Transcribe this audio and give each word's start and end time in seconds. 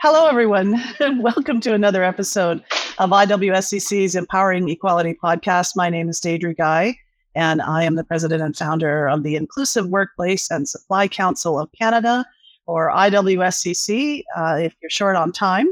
Hello, 0.00 0.28
everyone. 0.28 0.80
Welcome 1.18 1.60
to 1.62 1.74
another 1.74 2.04
episode 2.04 2.62
of 2.98 3.10
IWSCC's 3.10 4.14
Empowering 4.14 4.68
Equality 4.68 5.18
podcast. 5.20 5.74
My 5.74 5.90
name 5.90 6.08
is 6.08 6.20
Deidre 6.20 6.56
Guy, 6.56 6.96
and 7.34 7.60
I 7.60 7.82
am 7.82 7.96
the 7.96 8.04
president 8.04 8.40
and 8.40 8.56
founder 8.56 9.08
of 9.08 9.24
the 9.24 9.34
Inclusive 9.34 9.88
Workplace 9.88 10.52
and 10.52 10.68
Supply 10.68 11.08
Council 11.08 11.58
of 11.58 11.68
Canada, 11.76 12.24
or 12.66 12.92
IWSCC, 12.92 14.22
uh, 14.36 14.58
if 14.62 14.76
you're 14.80 14.88
short 14.88 15.16
on 15.16 15.32
time. 15.32 15.66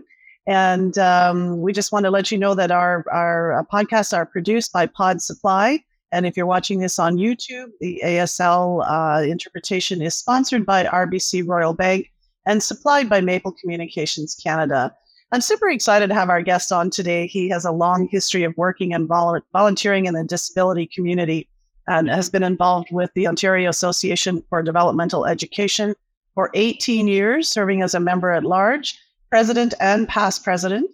And 0.48 0.98
um, 0.98 1.60
we 1.60 1.72
just 1.72 1.92
want 1.92 2.04
to 2.06 2.10
let 2.10 2.32
you 2.32 2.36
know 2.36 2.56
that 2.56 2.72
our, 2.72 3.04
our 3.12 3.60
uh, 3.60 3.62
podcasts 3.72 4.12
are 4.12 4.26
produced 4.26 4.72
by 4.72 4.86
Pod 4.86 5.22
Supply. 5.22 5.78
And 6.10 6.26
if 6.26 6.36
you're 6.36 6.46
watching 6.46 6.80
this 6.80 6.98
on 6.98 7.16
YouTube, 7.16 7.70
the 7.78 8.02
ASL 8.04 8.84
uh, 8.88 9.22
interpretation 9.22 10.02
is 10.02 10.16
sponsored 10.16 10.66
by 10.66 10.82
RBC 10.82 11.46
Royal 11.46 11.74
Bank 11.74 12.10
and 12.46 12.62
supplied 12.62 13.08
by 13.08 13.20
Maple 13.20 13.52
Communications 13.52 14.34
Canada. 14.34 14.94
I'm 15.32 15.40
super 15.40 15.68
excited 15.68 16.06
to 16.08 16.14
have 16.14 16.30
our 16.30 16.40
guest 16.40 16.70
on 16.72 16.90
today. 16.90 17.26
He 17.26 17.48
has 17.48 17.64
a 17.64 17.72
long 17.72 18.08
history 18.08 18.44
of 18.44 18.56
working 18.56 18.94
and 18.94 19.08
vol- 19.08 19.40
volunteering 19.52 20.06
in 20.06 20.14
the 20.14 20.24
disability 20.24 20.86
community 20.86 21.48
and 21.88 22.08
has 22.08 22.30
been 22.30 22.44
involved 22.44 22.88
with 22.92 23.10
the 23.14 23.26
Ontario 23.26 23.68
Association 23.68 24.42
for 24.48 24.62
Developmental 24.62 25.26
Education 25.26 25.94
for 26.34 26.50
18 26.54 27.08
years, 27.08 27.48
serving 27.48 27.82
as 27.82 27.94
a 27.94 28.00
member 28.00 28.30
at 28.30 28.44
large, 28.44 28.98
president 29.30 29.74
and 29.80 30.08
past 30.08 30.44
president. 30.44 30.90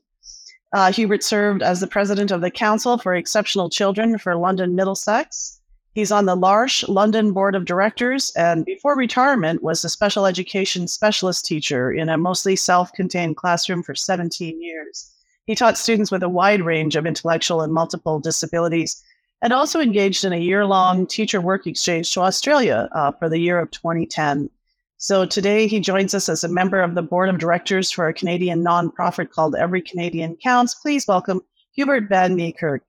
Uh, 0.73 0.91
Hubert 0.91 1.23
served 1.23 1.63
as 1.63 1.81
the 1.81 1.87
president 1.87 2.31
of 2.31 2.41
the 2.41 2.51
Council 2.51 2.97
for 2.97 3.15
Exceptional 3.15 3.69
Children 3.69 4.17
for 4.19 4.37
London 4.37 4.75
Middlesex 4.75 5.61
He's 5.95 6.11
on 6.11 6.25
the 6.25 6.35
L'Arche 6.35 6.89
London 6.89 7.33
Board 7.33 7.55
of 7.55 7.67
Directors 7.67 8.33
and 8.35 8.65
before 8.65 8.97
retirement 8.97 9.63
was 9.63 9.85
a 9.85 9.91
special 9.91 10.25
education 10.25 10.89
specialist 10.89 11.45
teacher 11.45 11.93
in 11.93 12.09
a 12.09 12.17
mostly 12.17 12.57
self-contained 12.57 13.37
classroom 13.37 13.83
for 13.83 13.95
17 13.95 14.63
years. 14.63 15.11
He 15.45 15.55
taught 15.55 15.77
students 15.77 16.11
with 16.11 16.23
a 16.23 16.31
wide 16.31 16.63
range 16.63 16.97
of 16.97 17.05
intellectual 17.05 17.61
and 17.61 17.75
multiple 17.75 18.21
disabilities 18.21 19.03
and 19.43 19.53
also 19.53 19.81
engaged 19.81 20.25
in 20.25 20.33
a 20.33 20.39
year-long 20.39 21.07
teacher 21.07 21.43
work 21.43 21.67
exchange 21.67 22.11
to 22.15 22.23
Australia 22.23 22.89
uh, 22.93 23.13
for 23.13 23.29
the 23.29 23.41
year 23.41 23.59
of 23.59 23.71
2010. 23.71 24.49
So 24.97 25.27
today 25.27 25.67
he 25.67 25.81
joins 25.81 26.15
us 26.15 26.29
as 26.31 26.43
a 26.43 26.49
member 26.49 26.81
of 26.81 26.95
the 26.95 27.03
board 27.03 27.29
of 27.29 27.39
directors 27.39 27.91
for 27.91 28.09
a 28.09 28.15
Canadian 28.15 28.65
nonprofit 28.65 29.29
called 29.29 29.57
Every 29.57 29.83
Canadian 29.83 30.37
Counts. 30.37 30.75
Please 30.75 31.07
welcome 31.07 31.43
Hubert 31.73 32.09
Van 32.09 32.35
Niekerk. 32.35 32.81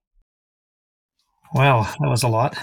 Well, 1.53 1.83
that 1.83 2.09
was 2.09 2.23
a 2.23 2.27
lot. 2.27 2.57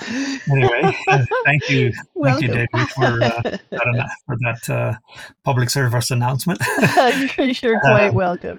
Anyway, 0.50 0.96
thank 1.44 1.70
you, 1.70 1.92
thank 2.24 2.42
you, 2.42 2.48
David, 2.48 2.88
for, 2.96 3.04
uh, 3.04 3.40
that, 3.70 4.10
for 4.26 4.36
that 4.40 4.68
uh, 4.68 4.94
public 5.44 5.70
service 5.70 6.10
announcement. 6.10 6.60
You're 7.62 7.78
quite 7.78 8.08
uh, 8.08 8.12
welcome. 8.12 8.58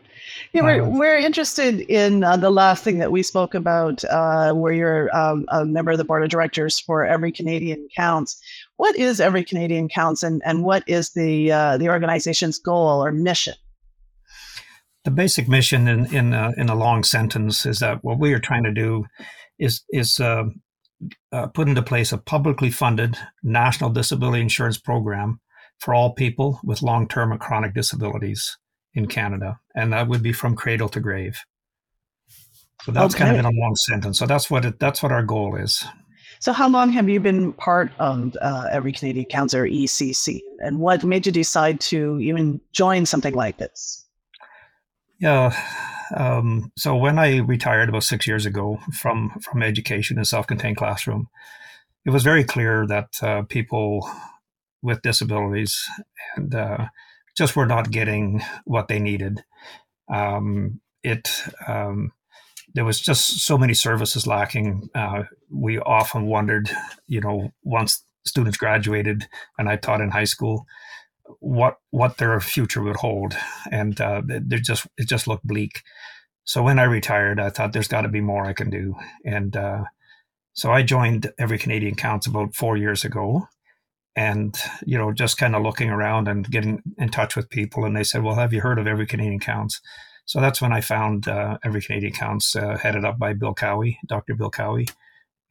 Yeah, 0.53 0.61
we're, 0.61 0.83
uh, 0.83 0.89
we're 0.89 1.17
interested 1.17 1.81
in 1.81 2.23
uh, 2.23 2.37
the 2.37 2.49
last 2.49 2.81
thing 2.81 2.99
that 2.99 3.11
we 3.11 3.23
spoke 3.23 3.53
about, 3.53 4.05
uh, 4.05 4.53
where 4.53 4.71
you're 4.71 5.13
um, 5.15 5.45
a 5.49 5.65
member 5.65 5.91
of 5.91 5.97
the 5.97 6.05
board 6.05 6.23
of 6.23 6.29
directors 6.29 6.79
for 6.79 7.05
Every 7.05 7.33
Canadian 7.33 7.89
Counts. 7.93 8.41
What 8.77 8.95
is 8.95 9.19
Every 9.19 9.43
Canadian 9.43 9.89
Counts, 9.89 10.23
and, 10.23 10.41
and 10.45 10.63
what 10.63 10.83
is 10.87 11.11
the 11.11 11.49
the 11.77 11.89
organization's 11.89 12.57
goal 12.57 13.03
or 13.03 13.11
mission? 13.11 13.55
The 15.03 15.11
basic 15.11 15.49
mission, 15.49 15.89
in 15.89 16.05
in 16.13 16.33
in 16.33 16.69
a 16.69 16.75
long 16.75 17.03
sentence, 17.03 17.65
is 17.65 17.79
that 17.79 18.01
what 18.01 18.17
we 18.17 18.33
are 18.33 18.39
trying 18.39 18.63
to 18.63 18.71
do 18.71 19.05
is 19.61 19.83
is 19.91 20.19
uh, 20.19 20.45
uh, 21.31 21.47
put 21.47 21.69
into 21.69 21.81
place 21.81 22.11
a 22.11 22.17
publicly 22.17 22.71
funded 22.71 23.15
national 23.43 23.91
disability 23.91 24.41
insurance 24.41 24.77
program 24.77 25.39
for 25.79 25.93
all 25.93 26.13
people 26.13 26.59
with 26.63 26.81
long-term 26.81 27.31
and 27.31 27.39
chronic 27.39 27.73
disabilities 27.73 28.57
in 28.93 29.07
Canada, 29.07 29.59
and 29.75 29.93
that 29.93 30.07
would 30.07 30.21
be 30.21 30.33
from 30.33 30.55
cradle 30.55 30.89
to 30.89 30.99
grave. 30.99 31.39
So 32.83 32.91
that's 32.91 33.15
okay. 33.15 33.25
kind 33.25 33.37
of 33.37 33.39
in 33.39 33.45
a 33.45 33.59
long 33.59 33.75
sentence. 33.75 34.19
So 34.19 34.25
that's 34.25 34.49
what 34.49 34.65
it, 34.65 34.79
that's 34.79 35.01
what 35.01 35.11
our 35.11 35.23
goal 35.23 35.55
is. 35.55 35.83
So 36.39 36.51
how 36.51 36.67
long 36.67 36.91
have 36.91 37.07
you 37.07 37.19
been 37.19 37.53
part 37.53 37.91
of 37.99 38.35
uh, 38.41 38.67
Every 38.71 38.91
Canadian 38.91 39.25
Counts 39.25 39.53
or 39.53 39.65
ECC, 39.65 40.39
and 40.59 40.79
what 40.79 41.03
made 41.03 41.27
you 41.27 41.31
decide 41.31 41.79
to 41.81 42.19
even 42.19 42.59
join 42.73 43.05
something 43.05 43.35
like 43.35 43.57
this? 43.57 44.05
Yeah, 45.19 45.55
um, 46.15 46.71
so 46.77 46.95
when 46.95 47.19
I 47.19 47.37
retired 47.37 47.89
about 47.89 48.03
six 48.03 48.27
years 48.27 48.45
ago 48.45 48.79
from 48.93 49.31
from 49.41 49.63
education 49.63 50.17
in 50.17 50.25
self-contained 50.25 50.77
classroom, 50.77 51.27
it 52.05 52.09
was 52.09 52.23
very 52.23 52.43
clear 52.43 52.85
that 52.87 53.09
uh, 53.21 53.43
people 53.43 54.09
with 54.81 55.01
disabilities 55.01 55.87
and 56.35 56.53
uh, 56.55 56.85
just 57.37 57.55
were 57.55 57.67
not 57.67 57.91
getting 57.91 58.41
what 58.65 58.87
they 58.87 58.99
needed. 58.99 59.43
Um, 60.13 60.81
it 61.03 61.43
um, 61.67 62.11
there 62.73 62.85
was 62.85 62.99
just 62.99 63.41
so 63.41 63.57
many 63.57 63.73
services 63.73 64.27
lacking. 64.27 64.89
Uh, 64.95 65.23
we 65.49 65.79
often 65.79 66.25
wondered, 66.25 66.69
you 67.07 67.21
know, 67.21 67.51
once 67.63 68.03
students 68.25 68.57
graduated 68.57 69.27
and 69.57 69.67
I 69.67 69.75
taught 69.75 70.01
in 70.01 70.11
high 70.11 70.25
school, 70.25 70.65
what 71.39 71.77
what 71.91 72.17
their 72.17 72.39
future 72.39 72.81
would 72.81 72.97
hold, 72.97 73.35
and 73.71 73.99
uh, 73.99 74.21
they 74.25 74.57
just 74.57 74.87
it 74.97 75.07
just 75.07 75.27
looked 75.27 75.45
bleak. 75.45 75.81
So 76.43 76.63
when 76.63 76.79
I 76.79 76.83
retired, 76.83 77.39
I 77.39 77.49
thought 77.49 77.73
there's 77.73 77.87
got 77.87 78.01
to 78.01 78.09
be 78.09 78.21
more 78.21 78.45
I 78.45 78.53
can 78.53 78.69
do, 78.69 78.95
and 79.25 79.55
uh, 79.55 79.83
so 80.53 80.71
I 80.71 80.83
joined 80.83 81.31
Every 81.39 81.57
Canadian 81.57 81.95
Counts 81.95 82.27
about 82.27 82.55
four 82.55 82.77
years 82.77 83.05
ago, 83.05 83.47
and 84.15 84.55
you 84.85 84.97
know 84.97 85.11
just 85.11 85.37
kind 85.37 85.55
of 85.55 85.63
looking 85.63 85.89
around 85.89 86.27
and 86.27 86.49
getting 86.49 86.81
in 86.97 87.09
touch 87.09 87.35
with 87.35 87.49
people, 87.49 87.85
and 87.85 87.95
they 87.95 88.03
said, 88.03 88.23
"Well, 88.23 88.35
have 88.35 88.53
you 88.53 88.61
heard 88.61 88.79
of 88.79 88.87
Every 88.87 89.05
Canadian 89.05 89.39
Counts?" 89.39 89.81
So 90.25 90.39
that's 90.39 90.61
when 90.61 90.71
I 90.71 90.81
found 90.81 91.27
uh, 91.27 91.57
Every 91.63 91.81
Canadian 91.81 92.13
Counts, 92.13 92.55
uh, 92.55 92.77
headed 92.77 93.05
up 93.05 93.19
by 93.19 93.33
Bill 93.33 93.53
Cowie, 93.53 93.99
Dr. 94.07 94.35
Bill 94.35 94.49
Cowie, 94.49 94.87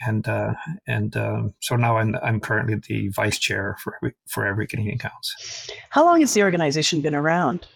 and 0.00 0.26
uh, 0.28 0.54
and 0.86 1.16
um, 1.16 1.54
so 1.60 1.76
now 1.76 1.98
I'm 1.98 2.16
I'm 2.22 2.40
currently 2.40 2.76
the 2.76 3.08
vice 3.08 3.38
chair 3.38 3.76
for 3.82 3.96
every, 3.96 4.14
for 4.26 4.46
every 4.46 4.66
Canadian 4.66 4.98
Counts. 4.98 5.70
How 5.90 6.04
long 6.04 6.20
has 6.20 6.34
the 6.34 6.42
organization 6.42 7.00
been 7.00 7.14
around? 7.14 7.66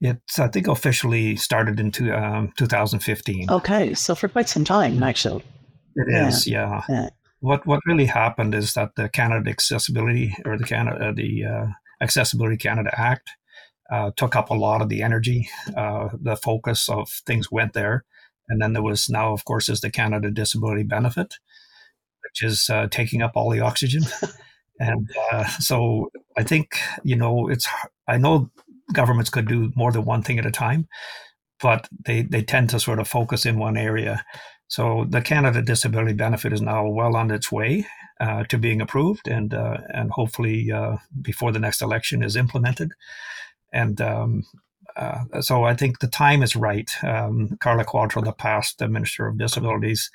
It's 0.00 0.38
I 0.38 0.48
think 0.48 0.68
officially 0.68 1.36
started 1.36 1.80
in 1.80 1.90
two, 1.90 2.12
um, 2.12 2.52
2015. 2.56 3.50
Okay, 3.50 3.94
so 3.94 4.14
for 4.14 4.28
quite 4.28 4.48
some 4.48 4.64
time 4.64 5.02
actually. 5.02 5.42
It 5.96 6.06
yeah. 6.10 6.28
is, 6.28 6.46
yeah. 6.46 6.82
yeah. 6.88 7.08
What 7.40 7.66
what 7.66 7.80
really 7.86 8.06
happened 8.06 8.54
is 8.54 8.74
that 8.74 8.94
the 8.96 9.08
Canada 9.08 9.50
Accessibility 9.50 10.34
or 10.44 10.56
the 10.56 10.64
Canada 10.64 11.08
uh, 11.08 11.12
the 11.12 11.44
uh, 11.44 11.66
Accessibility 12.00 12.56
Canada 12.56 12.90
Act 12.96 13.30
uh, 13.90 14.10
took 14.16 14.36
up 14.36 14.50
a 14.50 14.54
lot 14.54 14.82
of 14.82 14.88
the 14.88 15.02
energy. 15.02 15.48
Uh, 15.76 16.10
the 16.20 16.36
focus 16.36 16.88
of 16.88 17.08
things 17.26 17.50
went 17.50 17.72
there 17.72 18.04
and 18.48 18.60
then 18.60 18.72
there 18.72 18.82
was 18.82 19.08
now, 19.08 19.32
of 19.32 19.44
course, 19.44 19.68
is 19.68 19.80
the 19.80 19.90
Canada 19.90 20.30
Disability 20.30 20.82
Benefit, 20.82 21.34
which 22.22 22.42
is 22.42 22.68
uh, 22.70 22.88
taking 22.90 23.22
up 23.22 23.32
all 23.34 23.50
the 23.50 23.60
oxygen. 23.60 24.02
and 24.80 25.10
uh, 25.32 25.46
so 25.58 26.10
I 26.36 26.42
think, 26.42 26.78
you 27.02 27.16
know, 27.16 27.48
it's, 27.48 27.68
I 28.06 28.18
know 28.18 28.50
governments 28.92 29.30
could 29.30 29.48
do 29.48 29.72
more 29.74 29.92
than 29.92 30.04
one 30.04 30.22
thing 30.22 30.38
at 30.38 30.46
a 30.46 30.50
time, 30.50 30.88
but 31.60 31.88
they, 32.06 32.22
they 32.22 32.42
tend 32.42 32.70
to 32.70 32.80
sort 32.80 32.98
of 32.98 33.08
focus 33.08 33.44
in 33.44 33.58
one 33.58 33.76
area. 33.76 34.24
So 34.68 35.06
the 35.08 35.22
Canada 35.22 35.62
Disability 35.62 36.12
Benefit 36.12 36.52
is 36.52 36.60
now 36.60 36.86
well 36.86 37.16
on 37.16 37.30
its 37.30 37.50
way 37.50 37.86
uh, 38.20 38.44
to 38.44 38.58
being 38.58 38.80
approved, 38.80 39.26
and 39.26 39.54
uh, 39.54 39.78
and 39.94 40.10
hopefully 40.10 40.70
uh, 40.70 40.96
before 41.22 41.52
the 41.52 41.58
next 41.58 41.80
election 41.80 42.22
is 42.22 42.36
implemented. 42.36 42.92
And 43.72 44.00
um, 44.00 44.44
uh, 44.98 45.40
so 45.40 45.64
I 45.64 45.74
think 45.74 46.00
the 46.00 46.08
time 46.08 46.42
is 46.42 46.56
right. 46.56 46.90
Um, 47.02 47.56
Carla 47.60 47.84
Qualtrough, 47.84 48.24
the 48.24 48.32
past 48.32 48.78
the 48.78 48.88
Minister 48.88 49.26
of 49.28 49.38
Disabilities, 49.38 50.10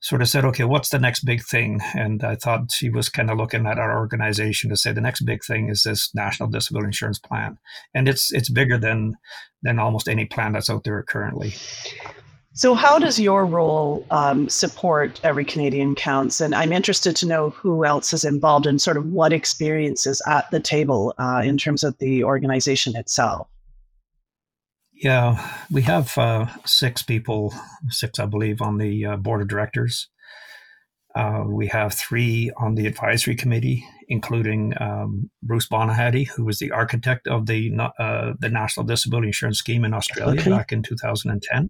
sort 0.00 0.20
of 0.20 0.28
said, 0.28 0.44
okay, 0.44 0.64
what's 0.64 0.88
the 0.88 0.98
next 0.98 1.24
big 1.24 1.44
thing? 1.44 1.80
And 1.94 2.24
I 2.24 2.34
thought 2.34 2.72
she 2.72 2.90
was 2.90 3.08
kind 3.08 3.30
of 3.30 3.38
looking 3.38 3.66
at 3.66 3.78
our 3.78 3.98
organization 3.98 4.68
to 4.70 4.76
say 4.76 4.92
the 4.92 5.00
next 5.00 5.22
big 5.22 5.44
thing 5.44 5.68
is 5.68 5.84
this 5.84 6.12
National 6.14 6.48
Disability 6.48 6.88
Insurance 6.88 7.18
Plan, 7.18 7.58
and 7.94 8.08
it's 8.08 8.32
it's 8.32 8.50
bigger 8.50 8.78
than 8.78 9.14
than 9.62 9.78
almost 9.78 10.08
any 10.08 10.24
plan 10.24 10.52
that's 10.52 10.70
out 10.70 10.84
there 10.84 11.02
currently. 11.02 11.54
So, 12.54 12.74
how 12.74 12.98
does 12.98 13.18
your 13.18 13.46
role 13.46 14.04
um, 14.10 14.48
support 14.48 15.20
Every 15.24 15.44
Canadian 15.44 15.94
Counts? 15.94 16.40
And 16.40 16.54
I'm 16.54 16.72
interested 16.72 17.16
to 17.16 17.26
know 17.26 17.50
who 17.50 17.84
else 17.84 18.12
is 18.12 18.24
involved 18.24 18.66
and 18.66 18.80
sort 18.80 18.98
of 18.98 19.06
what 19.06 19.32
experiences 19.32 20.20
at 20.26 20.50
the 20.50 20.60
table 20.60 21.14
uh, 21.18 21.42
in 21.44 21.56
terms 21.56 21.82
of 21.82 21.96
the 21.98 22.24
organization 22.24 22.94
itself. 22.94 23.48
Yeah, 25.02 25.50
we 25.68 25.82
have 25.82 26.16
uh, 26.16 26.46
six 26.64 27.02
people, 27.02 27.52
six, 27.88 28.20
I 28.20 28.26
believe, 28.26 28.62
on 28.62 28.78
the 28.78 29.06
uh, 29.06 29.16
board 29.16 29.42
of 29.42 29.48
directors. 29.48 30.08
Uh, 31.12 31.42
we 31.44 31.66
have 31.66 31.92
three 31.92 32.52
on 32.56 32.76
the 32.76 32.86
advisory 32.86 33.34
committee, 33.34 33.84
including 34.08 34.74
um, 34.80 35.28
Bruce 35.42 35.68
Bonyhady, 35.68 36.28
who 36.28 36.44
was 36.44 36.60
the 36.60 36.70
architect 36.70 37.26
of 37.26 37.46
the 37.46 37.72
uh, 37.98 38.34
the 38.38 38.48
National 38.48 38.86
Disability 38.86 39.26
Insurance 39.26 39.58
Scheme 39.58 39.84
in 39.84 39.92
Australia 39.92 40.40
okay. 40.40 40.50
back 40.50 40.70
in 40.70 40.84
2010, 40.84 41.68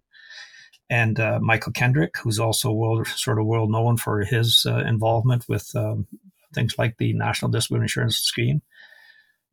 and 0.91 1.19
uh, 1.19 1.39
Michael 1.41 1.73
Kendrick, 1.73 2.13
who's 2.21 2.39
also 2.39 2.71
world 2.71 3.07
sort 3.07 3.39
of 3.39 3.47
world 3.47 3.71
known 3.71 3.97
for 3.97 4.21
his 4.21 4.63
uh, 4.69 4.83
involvement 4.85 5.43
with 5.49 5.75
um, 5.75 6.07
things 6.53 6.75
like 6.77 6.97
the 6.99 7.13
National 7.13 7.49
Disability 7.49 7.85
Insurance 7.85 8.17
Scheme, 8.17 8.61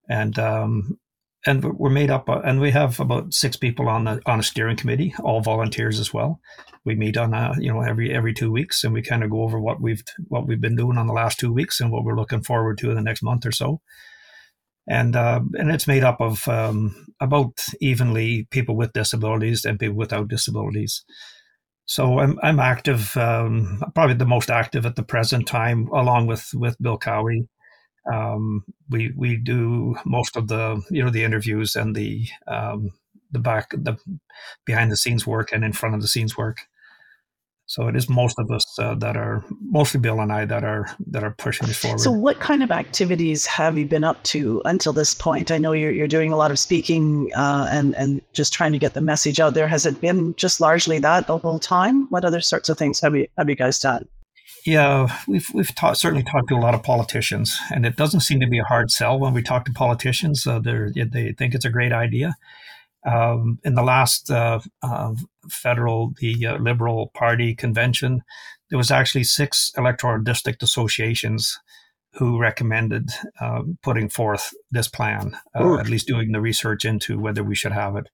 and 0.06 0.38
um, 0.38 0.98
and 1.46 1.64
we're 1.64 1.90
made 1.90 2.10
up, 2.10 2.28
uh, 2.28 2.40
and 2.44 2.60
we 2.60 2.70
have 2.70 3.00
about 3.00 3.32
six 3.32 3.56
people 3.56 3.88
on 3.88 4.04
the 4.04 4.20
on 4.26 4.40
a 4.40 4.42
steering 4.42 4.76
committee, 4.76 5.14
all 5.22 5.40
volunteers 5.40 5.98
as 5.98 6.12
well. 6.12 6.40
We 6.84 6.94
meet 6.94 7.16
on 7.16 7.32
a, 7.32 7.54
you 7.58 7.72
know 7.72 7.80
every 7.80 8.14
every 8.14 8.34
two 8.34 8.50
weeks, 8.50 8.84
and 8.84 8.92
we 8.92 9.02
kind 9.02 9.24
of 9.24 9.30
go 9.30 9.42
over 9.42 9.58
what 9.58 9.80
we've 9.80 10.02
what 10.28 10.46
we've 10.46 10.60
been 10.60 10.76
doing 10.76 10.98
on 10.98 11.06
the 11.06 11.14
last 11.14 11.38
two 11.38 11.52
weeks 11.52 11.80
and 11.80 11.90
what 11.90 12.04
we're 12.04 12.16
looking 12.16 12.42
forward 12.42 12.78
to 12.78 12.90
in 12.90 12.96
the 12.96 13.02
next 13.02 13.22
month 13.22 13.46
or 13.46 13.52
so. 13.52 13.80
And 14.88 15.16
uh, 15.16 15.40
and 15.54 15.70
it's 15.70 15.86
made 15.86 16.04
up 16.04 16.20
of 16.20 16.46
um, 16.48 17.06
about 17.20 17.58
evenly 17.80 18.46
people 18.50 18.76
with 18.76 18.92
disabilities 18.92 19.64
and 19.64 19.78
people 19.78 19.96
without 19.96 20.28
disabilities. 20.28 21.04
So 21.86 22.18
I'm 22.18 22.38
I'm 22.42 22.60
active, 22.60 23.16
um, 23.16 23.82
probably 23.94 24.14
the 24.14 24.26
most 24.26 24.50
active 24.50 24.84
at 24.84 24.96
the 24.96 25.02
present 25.02 25.46
time, 25.46 25.88
along 25.88 26.26
with 26.26 26.50
with 26.54 26.76
Bill 26.80 26.98
Cowie 26.98 27.48
um, 28.12 28.64
we 28.88 29.12
we 29.16 29.36
do 29.36 29.96
most 30.04 30.36
of 30.36 30.48
the 30.48 30.82
you 30.90 31.02
know 31.02 31.10
the 31.10 31.24
interviews 31.24 31.76
and 31.76 31.94
the 31.94 32.26
um, 32.46 32.90
the 33.30 33.38
back 33.38 33.70
the 33.70 33.96
behind 34.64 34.90
the 34.90 34.96
scenes 34.96 35.26
work 35.26 35.52
and 35.52 35.64
in 35.64 35.72
front 35.72 35.94
of 35.94 36.02
the 36.02 36.08
scenes 36.08 36.36
work. 36.36 36.58
So 37.66 37.86
it 37.86 37.94
is 37.94 38.08
most 38.08 38.36
of 38.40 38.50
us 38.50 38.66
uh, 38.80 38.96
that 38.96 39.16
are 39.16 39.44
mostly 39.60 40.00
Bill 40.00 40.18
and 40.18 40.32
I 40.32 40.44
that 40.44 40.64
are 40.64 40.86
that 41.06 41.22
are 41.22 41.30
pushing 41.30 41.68
this 41.68 41.78
forward. 41.78 42.00
So 42.00 42.10
what 42.10 42.40
kind 42.40 42.64
of 42.64 42.72
activities 42.72 43.46
have 43.46 43.78
you 43.78 43.86
been 43.86 44.02
up 44.02 44.20
to 44.24 44.60
until 44.64 44.92
this 44.92 45.14
point? 45.14 45.52
I 45.52 45.58
know 45.58 45.70
you're 45.70 45.92
you're 45.92 46.08
doing 46.08 46.32
a 46.32 46.36
lot 46.36 46.50
of 46.50 46.58
speaking 46.58 47.30
uh, 47.36 47.68
and 47.70 47.94
and 47.94 48.22
just 48.32 48.52
trying 48.52 48.72
to 48.72 48.78
get 48.78 48.94
the 48.94 49.00
message 49.00 49.38
out 49.38 49.54
there. 49.54 49.68
Has 49.68 49.86
it 49.86 50.00
been 50.00 50.34
just 50.34 50.60
largely 50.60 50.98
that 50.98 51.28
the 51.28 51.38
whole 51.38 51.60
time? 51.60 52.08
What 52.10 52.24
other 52.24 52.40
sorts 52.40 52.68
of 52.68 52.76
things 52.76 52.98
have 53.02 53.14
you 53.14 53.28
have 53.38 53.48
you 53.48 53.54
guys 53.54 53.78
done? 53.78 54.08
Yeah, 54.66 55.08
we've 55.26 55.46
we've 55.54 55.74
ta- 55.74 55.94
certainly 55.94 56.24
talked 56.24 56.48
to 56.48 56.56
a 56.56 56.60
lot 56.60 56.74
of 56.74 56.82
politicians, 56.82 57.58
and 57.72 57.86
it 57.86 57.96
doesn't 57.96 58.20
seem 58.20 58.40
to 58.40 58.46
be 58.46 58.58
a 58.58 58.64
hard 58.64 58.90
sell 58.90 59.18
when 59.18 59.32
we 59.32 59.42
talk 59.42 59.64
to 59.64 59.72
politicians. 59.72 60.46
Uh, 60.46 60.58
they 60.60 61.32
think 61.38 61.54
it's 61.54 61.64
a 61.64 61.70
great 61.70 61.92
idea. 61.92 62.34
Um, 63.06 63.58
in 63.64 63.74
the 63.74 63.82
last 63.82 64.30
uh, 64.30 64.60
uh, 64.82 65.14
federal, 65.48 66.12
the 66.20 66.46
uh, 66.46 66.58
Liberal 66.58 67.10
Party 67.14 67.54
convention, 67.54 68.22
there 68.68 68.76
was 68.78 68.90
actually 68.90 69.24
six 69.24 69.72
electoral 69.78 70.22
district 70.22 70.62
associations 70.62 71.58
who 72.14 72.38
recommended 72.38 73.10
um, 73.40 73.78
putting 73.82 74.08
forth 74.08 74.52
this 74.70 74.88
plan, 74.88 75.36
uh, 75.58 75.78
at 75.78 75.88
least 75.88 76.08
doing 76.08 76.32
the 76.32 76.40
research 76.40 76.84
into 76.84 77.18
whether 77.18 77.42
we 77.42 77.54
should 77.54 77.72
have 77.72 77.96
it. 77.96 78.08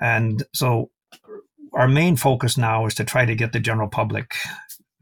And 0.00 0.44
so 0.54 0.90
our 1.74 1.88
main 1.88 2.16
focus 2.16 2.56
now 2.56 2.86
is 2.86 2.94
to 2.94 3.04
try 3.04 3.24
to 3.24 3.34
get 3.34 3.52
the 3.52 3.60
general 3.60 3.88
public 3.88 4.34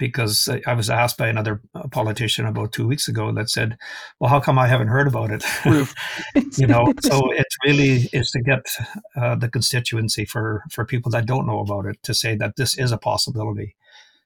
because 0.01 0.49
I 0.67 0.73
was 0.73 0.91
asked 0.91 1.19
by 1.19 1.29
another 1.29 1.61
uh, 1.75 1.87
politician 1.89 2.47
about 2.47 2.73
two 2.73 2.89
weeks 2.89 3.07
ago 3.07 3.31
that 3.33 3.51
said, 3.51 3.77
"Well, 4.19 4.31
how 4.31 4.41
come 4.41 4.59
I 4.59 4.67
haven't 4.67 4.89
heard 4.89 5.07
about 5.07 5.31
it?" 5.31 5.45
you 6.59 6.67
know, 6.67 6.93
so 7.03 7.31
it 7.43 7.47
really 7.65 8.09
is 8.13 8.31
to 8.33 8.41
get 8.41 8.67
uh, 9.15 9.37
the 9.37 9.49
constituency 9.49 10.25
for 10.25 10.65
for 10.73 10.85
people 10.85 11.13
that 11.13 11.27
don't 11.27 11.47
know 11.47 11.61
about 11.61 11.87
it 11.87 12.03
to 12.03 12.15
say 12.15 12.35
that 12.37 12.57
this 12.57 12.77
is 12.77 12.91
a 12.91 12.99
possibility. 12.99 13.77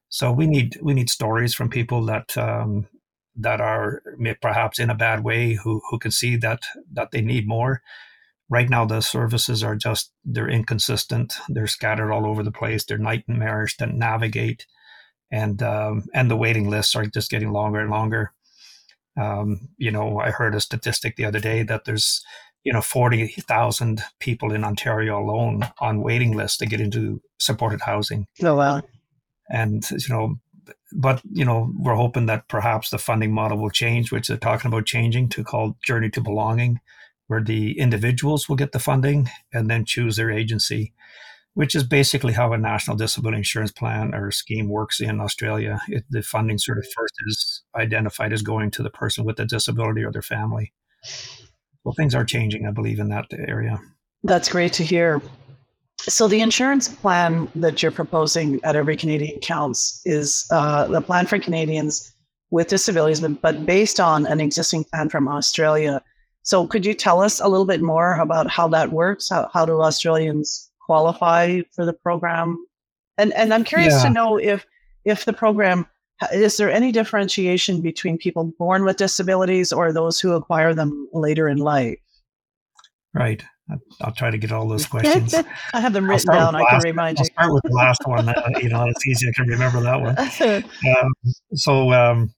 So 0.09 0.33
we 0.33 0.47
need 0.47 0.79
we 0.81 0.95
need 0.95 1.11
stories 1.11 1.55
from 1.55 1.69
people 1.69 2.07
that 2.07 2.39
um, 2.39 2.87
that 3.37 3.61
are 3.61 4.01
perhaps 4.41 4.79
in 4.79 4.91
a 4.91 4.95
bad 4.95 5.25
way 5.25 5.55
who 5.55 5.83
who 5.91 5.99
can 5.99 6.13
see 6.13 6.37
that 6.37 6.61
that 6.93 7.11
they 7.11 7.21
need 7.21 7.49
more. 7.49 7.83
Right 8.49 8.71
now, 8.71 8.85
the 8.85 9.01
services 9.01 9.65
are 9.65 9.75
just 9.75 10.13
they're 10.25 10.49
inconsistent. 10.49 11.35
They're 11.49 11.67
scattered 11.67 12.13
all 12.13 12.27
over 12.27 12.45
the 12.45 12.53
place. 12.53 12.85
They're 12.85 12.99
nightmarish 12.99 13.77
to 13.79 13.87
navigate 13.87 14.67
and 15.31 15.63
um, 15.63 16.05
and 16.15 16.31
the 16.31 16.37
waiting 16.37 16.69
lists 16.69 16.95
are 16.95 17.07
just 17.07 17.31
getting 17.31 17.53
longer 17.53 17.81
and 17.81 17.91
longer. 17.91 18.33
Um, 19.21 19.69
you 19.79 19.91
know, 19.91 20.19
I 20.19 20.31
heard 20.31 20.55
a 20.55 20.61
statistic 20.61 21.17
the 21.17 21.25
other 21.25 21.41
day 21.41 21.63
that 21.63 21.85
there's 21.85 22.25
you 22.65 22.73
know 22.73 22.83
forty 22.83 23.29
thousand 23.29 24.03
people 24.21 24.53
in 24.53 24.65
Ontario 24.65 25.19
alone 25.19 25.69
on 25.81 26.03
waiting 26.03 26.37
lists 26.37 26.59
to 26.59 26.67
get 26.67 26.81
into 26.81 27.21
supported 27.39 27.81
housing. 27.81 28.27
Oh 28.43 28.55
wow! 28.55 28.83
And 29.51 29.89
you 29.91 29.99
know, 30.09 30.37
but 30.93 31.21
you 31.33 31.45
know, 31.45 31.73
we're 31.79 31.95
hoping 31.95 32.27
that 32.27 32.49
perhaps 32.49 32.91
the 32.91 32.99
funding 32.99 33.33
model 33.33 33.59
will 33.59 33.71
change, 33.71 34.13
which 34.13 34.29
they're 34.29 34.37
talking 34.37 34.69
about 34.69 34.87
changing 34.87 35.29
to 35.31 35.45
called 35.45 35.77
Journey 35.85 36.11
to 36.11 36.21
Belonging, 36.21 36.81
where 37.27 37.43
the 37.43 37.79
individuals 37.79 38.49
will 38.49 38.57
get 38.57 38.73
the 38.73 38.79
funding 38.79 39.29
and 39.53 39.71
then 39.71 39.85
choose 39.85 40.17
their 40.17 40.31
agency 40.31 40.93
which 41.55 41.75
is 41.75 41.85
basically 41.85 42.33
how 42.33 42.53
a 42.53 42.59
national 42.59 42.97
disability 42.97 43.39
insurance 43.39 43.73
plan 43.73 44.15
or 44.15 44.31
scheme 44.31 44.69
works 44.69 45.01
in 45.01 45.21
Australia. 45.21 45.81
It, 45.89 46.05
the 46.11 46.23
funding 46.23 46.59
sort 46.59 46.79
of 46.79 46.85
first 46.95 47.15
is 47.27 47.63
identified 47.77 48.33
as 48.33 48.43
going 48.43 48.71
to 48.73 48.83
the 48.83 48.91
person 48.91 49.25
with 49.25 49.39
a 49.41 49.45
disability 49.45 50.05
or 50.05 50.13
their 50.13 50.23
family. 50.23 50.73
Well, 51.85 51.95
things 51.95 52.15
are 52.15 52.25
changing, 52.25 52.67
I 52.67 52.71
believe, 52.71 52.99
in 52.99 53.09
that 53.09 53.27
area. 53.33 53.81
That's 54.25 54.49
great 54.49 54.73
to 54.75 54.85
hear. 54.85 55.21
So, 56.01 56.29
the 56.29 56.41
insurance 56.41 56.89
plan 56.89 57.49
that 57.55 57.83
you're 57.83 57.93
proposing 57.93 58.61
at 58.65 58.77
Every 58.77 58.97
Canadian 58.97 59.39
Counts 59.41 60.03
is 60.05 60.47
uh, 60.51 60.87
the 60.87 61.01
plan 61.01 61.27
for 61.27 61.39
Canadians 61.39 62.13
with 62.51 62.69
disabilities, 62.69 63.21
but 63.21 63.65
based 63.65 64.01
on 64.01 64.27
an 64.27 64.41
existing 64.41 64.85
plan 64.85 65.09
from 65.09 65.29
Australia. 65.29 66.03
So, 66.43 66.67
could 66.67 66.85
you 66.85 66.95
tell 66.95 67.23
us 67.23 67.41
a 67.41 67.49
little 67.49 67.65
bit 67.65 67.81
more 67.81 68.19
about 68.19 68.51
how 68.51 68.69
that 68.69 68.93
works? 68.93 69.29
How, 69.31 69.49
how 69.53 69.65
do 69.65 69.81
Australians 69.81 70.71
qualify 70.85 71.61
for 71.73 71.85
the 71.85 71.93
program? 71.93 72.65
And 73.19 73.33
and 73.35 73.53
I'm 73.55 73.65
curious 73.65 73.95
yeah. 73.95 74.05
to 74.05 74.11
know 74.11 74.37
if 74.37 74.67
if 75.05 75.25
the 75.25 75.33
program 75.33 75.87
is 76.33 76.57
there 76.57 76.71
any 76.71 76.93
differentiation 76.93 77.81
between 77.81 78.19
people 78.19 78.53
born 78.59 78.85
with 78.85 78.97
disabilities 78.97 79.73
or 79.73 79.93
those 79.93 80.21
who 80.21 80.33
acquire 80.33 80.75
them 80.75 81.09
later 81.13 81.49
in 81.49 81.59
life? 81.59 81.99
Right. 83.13 83.45
I'll 84.01 84.13
try 84.13 84.31
to 84.31 84.39
get 84.39 84.53
all 84.53 84.69
those 84.69 84.87
questions. 84.95 85.35
I 85.73 85.81
have 85.81 85.93
them 85.93 86.09
written 86.09 86.33
down. 86.33 86.55
I 86.55 86.65
can 86.69 86.81
remind 86.83 87.19
I'll 87.19 87.25
you. 87.25 87.31
I'll 87.37 87.45
start 87.45 87.55
with 87.55 87.63
the 87.65 87.77
last 87.77 88.01
one. 88.07 88.35
You 88.63 88.69
know, 88.69 88.87
it's 88.87 89.07
easy. 89.07 89.29
I 89.29 89.33
can 89.33 89.49
remember 89.49 89.81
that 89.81 90.01
one. 90.01 90.17
Um, 90.97 91.13
so, 91.55 91.93
um, 91.93 92.35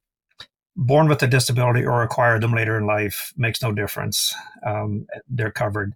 born 0.76 1.08
with 1.08 1.22
a 1.22 1.26
disability 1.26 1.84
or 1.84 2.02
acquire 2.02 2.38
them 2.38 2.52
later 2.52 2.76
in 2.76 2.87
life 2.87 3.32
makes 3.37 3.62
no 3.62 3.72
difference. 3.72 4.34
Um, 4.64 5.06
they're 5.28 5.50
covered 5.50 5.94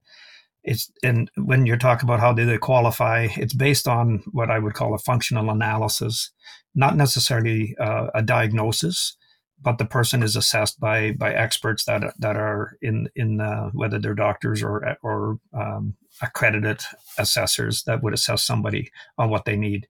it's 0.62 0.90
and 1.02 1.30
when 1.36 1.66
you're 1.66 1.76
talking 1.76 2.08
about 2.08 2.20
how 2.20 2.32
do 2.32 2.44
they 2.44 2.58
qualify 2.58 3.28
it's 3.36 3.54
based 3.54 3.88
on 3.88 4.22
what 4.32 4.50
i 4.50 4.58
would 4.58 4.74
call 4.74 4.94
a 4.94 4.98
functional 4.98 5.50
analysis 5.50 6.30
not 6.74 6.96
necessarily 6.96 7.74
uh, 7.80 8.08
a 8.14 8.22
diagnosis 8.22 9.16
but 9.62 9.78
the 9.78 9.84
person 9.84 10.22
is 10.22 10.36
assessed 10.36 10.80
by 10.80 11.12
by 11.12 11.32
experts 11.32 11.84
that 11.84 12.14
that 12.18 12.36
are 12.36 12.76
in 12.80 13.08
in 13.14 13.40
uh, 13.40 13.70
whether 13.72 13.98
they're 13.98 14.14
doctors 14.14 14.62
or 14.62 14.96
or 15.02 15.38
um, 15.52 15.96
accredited 16.22 16.80
assessors 17.18 17.82
that 17.84 18.02
would 18.02 18.14
assess 18.14 18.42
somebody 18.42 18.90
on 19.18 19.30
what 19.30 19.44
they 19.44 19.56
need. 19.56 19.88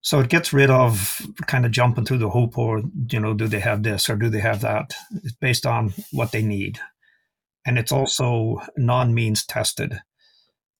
So 0.00 0.20
it 0.20 0.28
gets 0.28 0.52
rid 0.52 0.70
of 0.70 1.20
kind 1.46 1.66
of 1.66 1.72
jumping 1.72 2.04
through 2.04 2.18
the 2.18 2.30
hoop 2.30 2.56
or 2.56 2.82
you 3.10 3.20
know 3.20 3.34
do 3.34 3.46
they 3.46 3.60
have 3.60 3.82
this 3.82 4.08
or 4.08 4.16
do 4.16 4.28
they 4.28 4.40
have 4.40 4.60
that? 4.62 4.94
It's 5.22 5.32
based 5.32 5.66
on 5.66 5.92
what 6.12 6.32
they 6.32 6.42
need 6.42 6.80
and 7.66 7.78
it's 7.78 7.92
also 7.92 8.60
non 8.76 9.12
means 9.12 9.44
tested, 9.44 9.98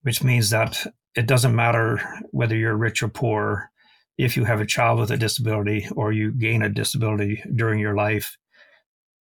which 0.02 0.23
means 0.23 0.50
that 0.50 0.87
it 1.16 1.26
doesn't 1.26 1.55
matter 1.55 2.00
whether 2.31 2.57
you're 2.57 2.76
rich 2.76 3.02
or 3.02 3.09
poor. 3.09 3.71
If 4.16 4.37
you 4.37 4.45
have 4.45 4.61
a 4.61 4.66
child 4.66 5.00
with 5.00 5.11
a 5.11 5.16
disability 5.16 5.88
or 5.95 6.12
you 6.12 6.33
gain 6.33 6.62
a 6.62 6.71
disability 6.71 7.43
during 7.55 7.81
your 7.81 7.95
life, 7.95 8.38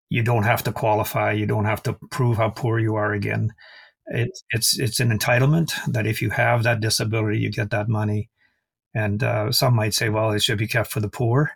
you 0.08 0.22
don't 0.22 0.44
have 0.44 0.62
to 0.62 0.72
qualify. 0.72 1.32
You 1.32 1.46
don't 1.46 1.64
have 1.66 1.82
to 1.82 1.98
prove 2.10 2.38
how 2.38 2.50
poor 2.50 2.78
you 2.78 2.94
are 2.94 3.12
again. 3.12 3.52
It, 4.06 4.30
it's 4.50 4.78
it's 4.78 5.00
an 5.00 5.10
entitlement 5.10 5.72
that 5.92 6.06
if 6.06 6.22
you 6.22 6.30
have 6.30 6.62
that 6.62 6.80
disability, 6.80 7.40
you 7.40 7.50
get 7.50 7.70
that 7.70 7.88
money. 7.88 8.30
And 8.94 9.22
uh, 9.22 9.52
some 9.52 9.74
might 9.74 9.92
say, 9.92 10.08
well, 10.08 10.30
it 10.30 10.42
should 10.42 10.58
be 10.58 10.68
kept 10.68 10.90
for 10.90 11.00
the 11.00 11.10
poor, 11.10 11.50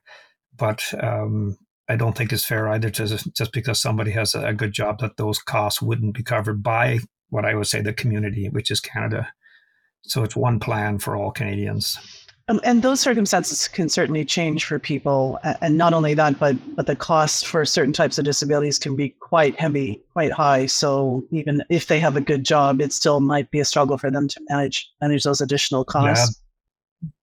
but 0.55 0.93
um, 1.02 1.57
I 1.90 1.97
don't 1.97 2.16
think 2.16 2.32
it's 2.32 2.44
fair 2.44 2.68
either 2.68 2.88
to 2.88 3.06
just, 3.35 3.52
because 3.52 3.82
somebody 3.82 4.12
has 4.12 4.37
a, 4.37 4.52
good 4.52 4.73
job 4.73 5.00
that 5.00 5.16
those 5.16 5.40
costs 5.40 5.82
wouldn't 5.82 6.14
be 6.14 6.23
covered 6.23 6.62
by 6.62 7.00
what 7.30 7.44
I 7.44 7.56
would 7.56 7.66
say 7.66 7.80
the 7.80 7.92
community, 7.92 8.49
which 8.49 8.70
is 8.70 8.78
Canada. 8.78 9.26
So 10.02 10.23
it's 10.23 10.37
one 10.37 10.61
plan 10.61 11.00
for 11.00 11.16
all 11.16 11.32
Canadians. 11.32 11.99
Um, 12.47 12.61
and 12.62 12.82
those 12.82 13.00
circumstances 13.00 13.66
can 13.66 13.88
certainly 13.88 14.25
change 14.25 14.64
for 14.64 14.78
people. 14.78 15.40
And 15.61 15.76
not 15.76 15.92
only 15.92 16.14
that, 16.14 16.38
but 16.38 16.54
but 16.76 16.87
the 16.87 16.94
cost 16.94 17.49
for 17.49 17.64
certain 17.64 17.92
types 17.92 18.18
of 18.18 18.25
disabilities 18.25 18.78
can 18.78 18.94
be 18.94 19.09
quite 19.20 19.59
heavy, 19.59 20.00
quite 20.12 20.30
high. 20.30 20.66
So 20.66 21.25
even 21.32 21.62
if 21.70 21.88
they 21.88 21.99
have 21.99 22.16
a 22.16 22.20
good 22.20 22.44
job, 22.44 22.80
it 22.80 22.92
still 22.92 23.18
might 23.18 23.50
be 23.50 23.59
a 23.59 23.64
struggle 23.64 23.99
for 23.99 24.12
them 24.12 24.28
to 24.28 24.40
manage 24.49 24.88
manage 25.00 25.25
those 25.25 25.40
additional 25.40 25.85
costs 25.85 26.40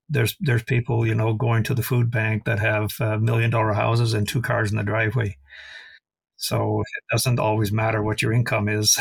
there's 0.09 0.35
there's 0.39 0.63
people 0.63 1.05
you 1.05 1.15
know 1.15 1.33
going 1.33 1.63
to 1.63 1.73
the 1.73 1.83
food 1.83 2.09
bank 2.11 2.45
that 2.45 2.59
have 2.59 2.91
uh, 2.99 3.17
million 3.17 3.49
dollar 3.49 3.73
houses 3.73 4.13
and 4.13 4.27
two 4.27 4.41
cars 4.41 4.71
in 4.71 4.77
the 4.77 4.83
driveway. 4.83 5.37
So 6.39 6.81
it 6.81 7.03
doesn't 7.11 7.39
always 7.39 7.71
matter 7.71 8.03
what 8.03 8.21
your 8.21 8.31
income 8.31 8.69
is. 8.69 8.97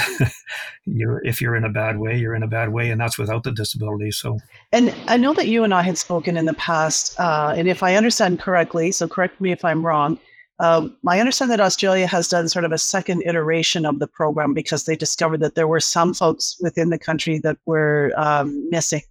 you're 0.86 1.22
if 1.24 1.40
you're 1.40 1.54
in 1.54 1.64
a 1.64 1.70
bad 1.70 1.98
way, 1.98 2.16
you're 2.16 2.34
in 2.34 2.42
a 2.42 2.48
bad 2.48 2.72
way, 2.72 2.90
and 2.90 3.00
that's 3.00 3.18
without 3.18 3.44
the 3.44 3.52
disability. 3.52 4.10
So, 4.10 4.38
and 4.72 4.94
I 5.06 5.18
know 5.18 5.34
that 5.34 5.46
you 5.46 5.62
and 5.62 5.74
I 5.74 5.82
had 5.82 5.98
spoken 5.98 6.36
in 6.38 6.46
the 6.46 6.54
past, 6.54 7.18
uh, 7.20 7.52
and 7.56 7.68
if 7.68 7.82
I 7.82 7.94
understand 7.94 8.40
correctly, 8.40 8.90
so 8.90 9.06
correct 9.06 9.40
me 9.40 9.52
if 9.52 9.64
I'm 9.64 9.84
wrong. 9.84 10.18
um, 10.60 10.96
I 11.06 11.20
understand 11.20 11.50
that 11.50 11.60
Australia 11.60 12.06
has 12.06 12.28
done 12.28 12.48
sort 12.48 12.64
of 12.64 12.72
a 12.72 12.78
second 12.78 13.22
iteration 13.26 13.84
of 13.84 13.98
the 13.98 14.06
program 14.06 14.54
because 14.54 14.84
they 14.84 14.96
discovered 14.96 15.40
that 15.40 15.54
there 15.54 15.68
were 15.68 15.80
some 15.80 16.14
folks 16.14 16.56
within 16.62 16.88
the 16.88 16.98
country 16.98 17.38
that 17.40 17.58
were 17.66 18.12
um, 18.16 18.66
missing 18.70 19.02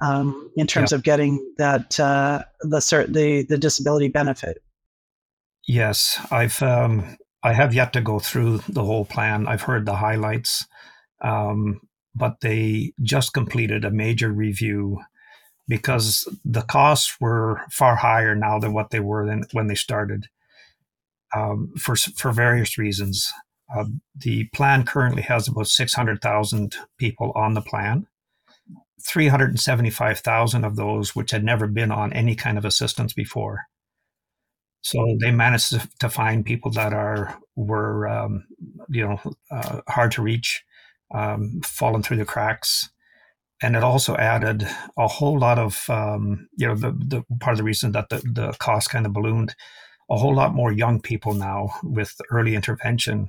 um, 0.00 0.50
in 0.56 0.66
terms 0.66 0.92
of 0.92 1.02
getting 1.02 1.54
that 1.58 1.98
uh, 1.98 2.42
the 2.60 2.80
the 3.08 3.46
the 3.48 3.58
disability 3.58 4.08
benefit. 4.08 4.62
Yes, 5.66 6.18
I've 6.30 6.62
um, 6.62 7.16
I 7.42 7.52
have 7.52 7.74
yet 7.74 7.92
to 7.94 8.00
go 8.00 8.18
through 8.18 8.58
the 8.68 8.84
whole 8.84 9.04
plan. 9.04 9.46
I've 9.46 9.62
heard 9.62 9.86
the 9.86 9.96
highlights, 9.96 10.66
um, 11.20 11.80
but 12.14 12.40
they 12.40 12.92
just 13.02 13.32
completed 13.32 13.84
a 13.84 13.90
major 13.90 14.32
review 14.32 15.00
because 15.66 16.26
the 16.44 16.62
costs 16.62 17.16
were 17.20 17.60
far 17.70 17.96
higher 17.96 18.34
now 18.34 18.58
than 18.58 18.72
what 18.72 18.90
they 18.90 19.00
were 19.00 19.26
than 19.26 19.44
when 19.52 19.66
they 19.66 19.74
started 19.74 20.28
um, 21.34 21.72
for 21.78 21.96
for 21.96 22.32
various 22.32 22.78
reasons. 22.78 23.32
Uh, 23.74 23.84
the 24.16 24.44
plan 24.54 24.84
currently 24.84 25.22
has 25.22 25.46
about 25.46 25.68
six 25.68 25.94
hundred 25.94 26.22
thousand 26.22 26.76
people 26.98 27.32
on 27.34 27.54
the 27.54 27.60
plan. 27.60 28.06
375,000 29.06 30.64
of 30.64 30.76
those 30.76 31.14
which 31.14 31.30
had 31.30 31.44
never 31.44 31.66
been 31.66 31.92
on 31.92 32.12
any 32.12 32.34
kind 32.34 32.58
of 32.58 32.64
assistance 32.64 33.12
before. 33.12 33.62
So 34.80 35.16
they 35.20 35.30
managed 35.30 35.76
to, 36.00 36.08
find 36.08 36.46
people 36.46 36.70
that 36.72 36.92
are 36.92 37.38
were 37.56 38.08
um, 38.08 38.44
you 38.88 39.06
know 39.06 39.20
uh, 39.50 39.80
hard 39.88 40.12
to 40.12 40.22
reach, 40.22 40.64
um, 41.12 41.60
fallen 41.64 42.02
through 42.02 42.18
the 42.18 42.24
cracks, 42.24 42.88
and 43.60 43.74
it 43.74 43.82
also 43.82 44.16
added 44.16 44.68
a 44.96 45.08
whole 45.08 45.38
lot 45.38 45.58
of 45.58 45.84
um, 45.90 46.48
you 46.56 46.66
know 46.66 46.76
the, 46.76 46.92
the 46.92 47.24
part 47.40 47.54
of 47.54 47.58
the 47.58 47.64
reason 47.64 47.92
that 47.92 48.08
the, 48.08 48.18
the 48.18 48.54
cost 48.60 48.90
kind 48.90 49.04
of 49.04 49.12
ballooned 49.12 49.54
a 50.10 50.16
whole 50.16 50.34
lot 50.34 50.54
more 50.54 50.72
young 50.72 51.00
people 51.00 51.34
now 51.34 51.68
with 51.82 52.14
early 52.30 52.54
intervention 52.54 53.28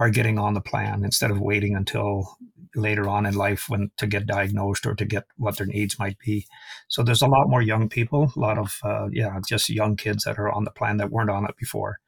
are 0.00 0.10
getting 0.10 0.38
on 0.38 0.54
the 0.54 0.60
plan 0.60 1.04
instead 1.04 1.30
of 1.30 1.40
waiting 1.40 1.76
until 1.76 2.36
later 2.74 3.08
on 3.08 3.26
in 3.26 3.34
life 3.34 3.66
when 3.68 3.90
to 3.98 4.06
get 4.06 4.26
diagnosed 4.26 4.86
or 4.86 4.94
to 4.94 5.04
get 5.04 5.24
what 5.36 5.58
their 5.58 5.66
needs 5.66 5.98
might 5.98 6.18
be. 6.18 6.46
So 6.88 7.02
there's 7.02 7.22
a 7.22 7.28
lot 7.28 7.48
more 7.48 7.62
young 7.62 7.88
people, 7.88 8.32
a 8.34 8.40
lot 8.40 8.58
of 8.58 8.78
uh, 8.82 9.08
yeah, 9.12 9.38
just 9.46 9.68
young 9.68 9.96
kids 9.96 10.24
that 10.24 10.38
are 10.38 10.50
on 10.50 10.64
the 10.64 10.70
plan 10.70 10.96
that 10.96 11.10
weren't 11.10 11.30
on 11.30 11.44
it 11.44 11.56
before. 11.58 11.98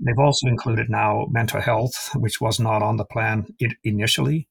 They've 0.00 0.18
also 0.18 0.48
included 0.48 0.90
now 0.90 1.26
mental 1.30 1.60
health, 1.60 2.10
which 2.16 2.40
was 2.40 2.58
not 2.58 2.82
on 2.82 2.96
the 2.96 3.04
plan 3.04 3.46
initially. 3.84 4.48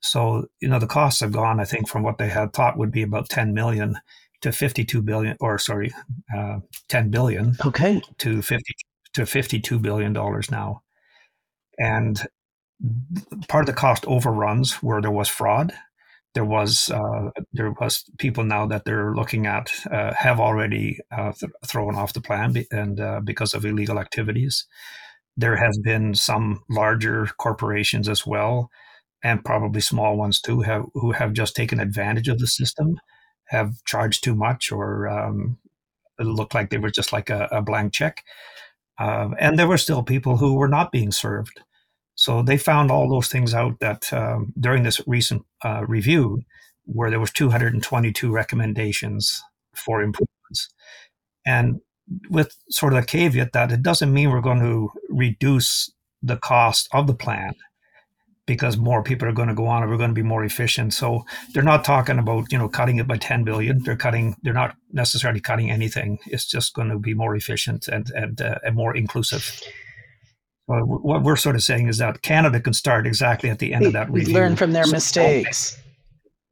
So 0.00 0.46
you 0.60 0.68
know 0.68 0.78
the 0.78 0.86
costs 0.86 1.20
have 1.20 1.32
gone, 1.32 1.58
I 1.58 1.64
think, 1.64 1.88
from 1.88 2.04
what 2.04 2.18
they 2.18 2.28
had 2.28 2.52
thought 2.52 2.78
would 2.78 2.92
be 2.92 3.02
about 3.02 3.28
10 3.28 3.54
million 3.54 3.96
to 4.42 4.52
52 4.52 5.02
billion, 5.02 5.36
or 5.40 5.58
sorry, 5.58 5.92
uh, 6.36 6.58
10 6.88 7.10
billion. 7.10 7.56
Okay. 7.64 8.02
To 8.18 8.42
50 8.42 8.74
to 9.14 9.26
52 9.26 9.78
billion 9.78 10.12
dollars 10.12 10.50
now, 10.50 10.82
and 11.78 12.22
part 13.48 13.62
of 13.62 13.66
the 13.66 13.72
cost 13.80 14.04
overruns 14.06 14.74
where 14.82 15.00
there 15.00 15.10
was 15.10 15.28
fraud. 15.28 15.72
There 16.34 16.44
was 16.44 16.90
uh, 16.90 17.30
there 17.52 17.72
was 17.72 18.04
people 18.18 18.44
now 18.44 18.66
that 18.66 18.84
they're 18.84 19.14
looking 19.14 19.46
at 19.46 19.70
uh, 19.90 20.14
have 20.16 20.40
already 20.40 20.98
uh, 21.16 21.32
th- 21.32 21.52
thrown 21.66 21.94
off 21.94 22.14
the 22.14 22.22
plan 22.22 22.52
be- 22.52 22.66
and 22.70 22.98
uh, 23.00 23.20
because 23.20 23.52
of 23.52 23.66
illegal 23.66 23.98
activities. 23.98 24.66
There 25.36 25.56
has 25.56 25.78
been 25.82 26.14
some 26.14 26.62
larger 26.70 27.26
corporations 27.38 28.08
as 28.08 28.26
well, 28.26 28.70
and 29.22 29.44
probably 29.44 29.80
small 29.82 30.16
ones 30.16 30.40
too, 30.40 30.62
have 30.62 30.84
who 30.94 31.12
have 31.12 31.34
just 31.34 31.56
taken 31.56 31.80
advantage 31.80 32.28
of 32.28 32.38
the 32.38 32.46
system, 32.46 32.98
have 33.46 33.74
charged 33.86 34.24
too 34.24 34.34
much, 34.34 34.72
or 34.72 35.08
um, 35.08 35.58
looked 36.20 36.54
like 36.54 36.70
they 36.70 36.78
were 36.78 36.90
just 36.90 37.12
like 37.12 37.30
a, 37.30 37.48
a 37.52 37.62
blank 37.62 37.92
check. 37.92 38.24
Uh, 38.98 39.30
and 39.38 39.58
there 39.58 39.68
were 39.68 39.78
still 39.78 40.02
people 40.02 40.36
who 40.36 40.54
were 40.54 40.68
not 40.68 40.92
being 40.92 41.12
served. 41.12 41.60
So 42.14 42.42
they 42.42 42.58
found 42.58 42.90
all 42.90 43.08
those 43.08 43.28
things 43.28 43.54
out 43.54 43.80
that 43.80 44.12
um, 44.12 44.52
during 44.58 44.82
this 44.82 45.00
recent 45.06 45.44
uh, 45.64 45.84
review, 45.86 46.42
where 46.84 47.10
there 47.10 47.20
was 47.20 47.32
222 47.32 48.30
recommendations 48.30 49.42
for 49.74 50.02
improvements, 50.02 50.68
and 51.46 51.80
with 52.28 52.54
sort 52.68 52.92
of 52.92 52.98
a 52.98 53.06
caveat 53.06 53.52
that 53.52 53.72
it 53.72 53.82
doesn't 53.82 54.12
mean 54.12 54.30
we're 54.30 54.40
going 54.40 54.60
to 54.60 54.90
reduce 55.08 55.90
the 56.22 56.36
cost 56.36 56.88
of 56.92 57.06
the 57.06 57.14
plan 57.14 57.54
because 58.46 58.76
more 58.76 59.02
people 59.02 59.28
are 59.28 59.32
going 59.32 59.48
to 59.48 59.54
go 59.54 59.66
on 59.66 59.82
and 59.82 59.90
we're 59.90 59.98
going 59.98 60.10
to 60.10 60.14
be 60.14 60.22
more 60.22 60.44
efficient. 60.44 60.92
So 60.92 61.24
they're 61.52 61.62
not 61.62 61.84
talking 61.84 62.18
about, 62.18 62.50
you 62.50 62.58
know, 62.58 62.68
cutting 62.68 62.98
it 62.98 63.06
by 63.06 63.16
10 63.16 63.44
billion. 63.44 63.82
They're 63.82 63.96
cutting, 63.96 64.36
they're 64.42 64.52
not 64.52 64.76
necessarily 64.92 65.40
cutting 65.40 65.70
anything. 65.70 66.18
It's 66.26 66.46
just 66.46 66.74
going 66.74 66.88
to 66.88 66.98
be 66.98 67.14
more 67.14 67.36
efficient 67.36 67.86
and, 67.88 68.10
and, 68.10 68.40
uh, 68.40 68.56
and 68.64 68.74
more 68.74 68.96
inclusive 68.96 69.62
what 70.66 71.22
we're 71.22 71.36
sort 71.36 71.56
of 71.56 71.62
saying 71.62 71.88
is 71.88 71.98
that 71.98 72.22
Canada 72.22 72.60
can 72.60 72.72
start 72.72 73.06
exactly 73.06 73.50
at 73.50 73.58
the 73.58 73.74
end 73.74 73.86
of 73.86 73.92
that 73.92 74.10
review. 74.10 74.34
Learn 74.34 74.56
from 74.56 74.72
their 74.72 74.84
so, 74.84 74.92
mistakes. 74.92 75.78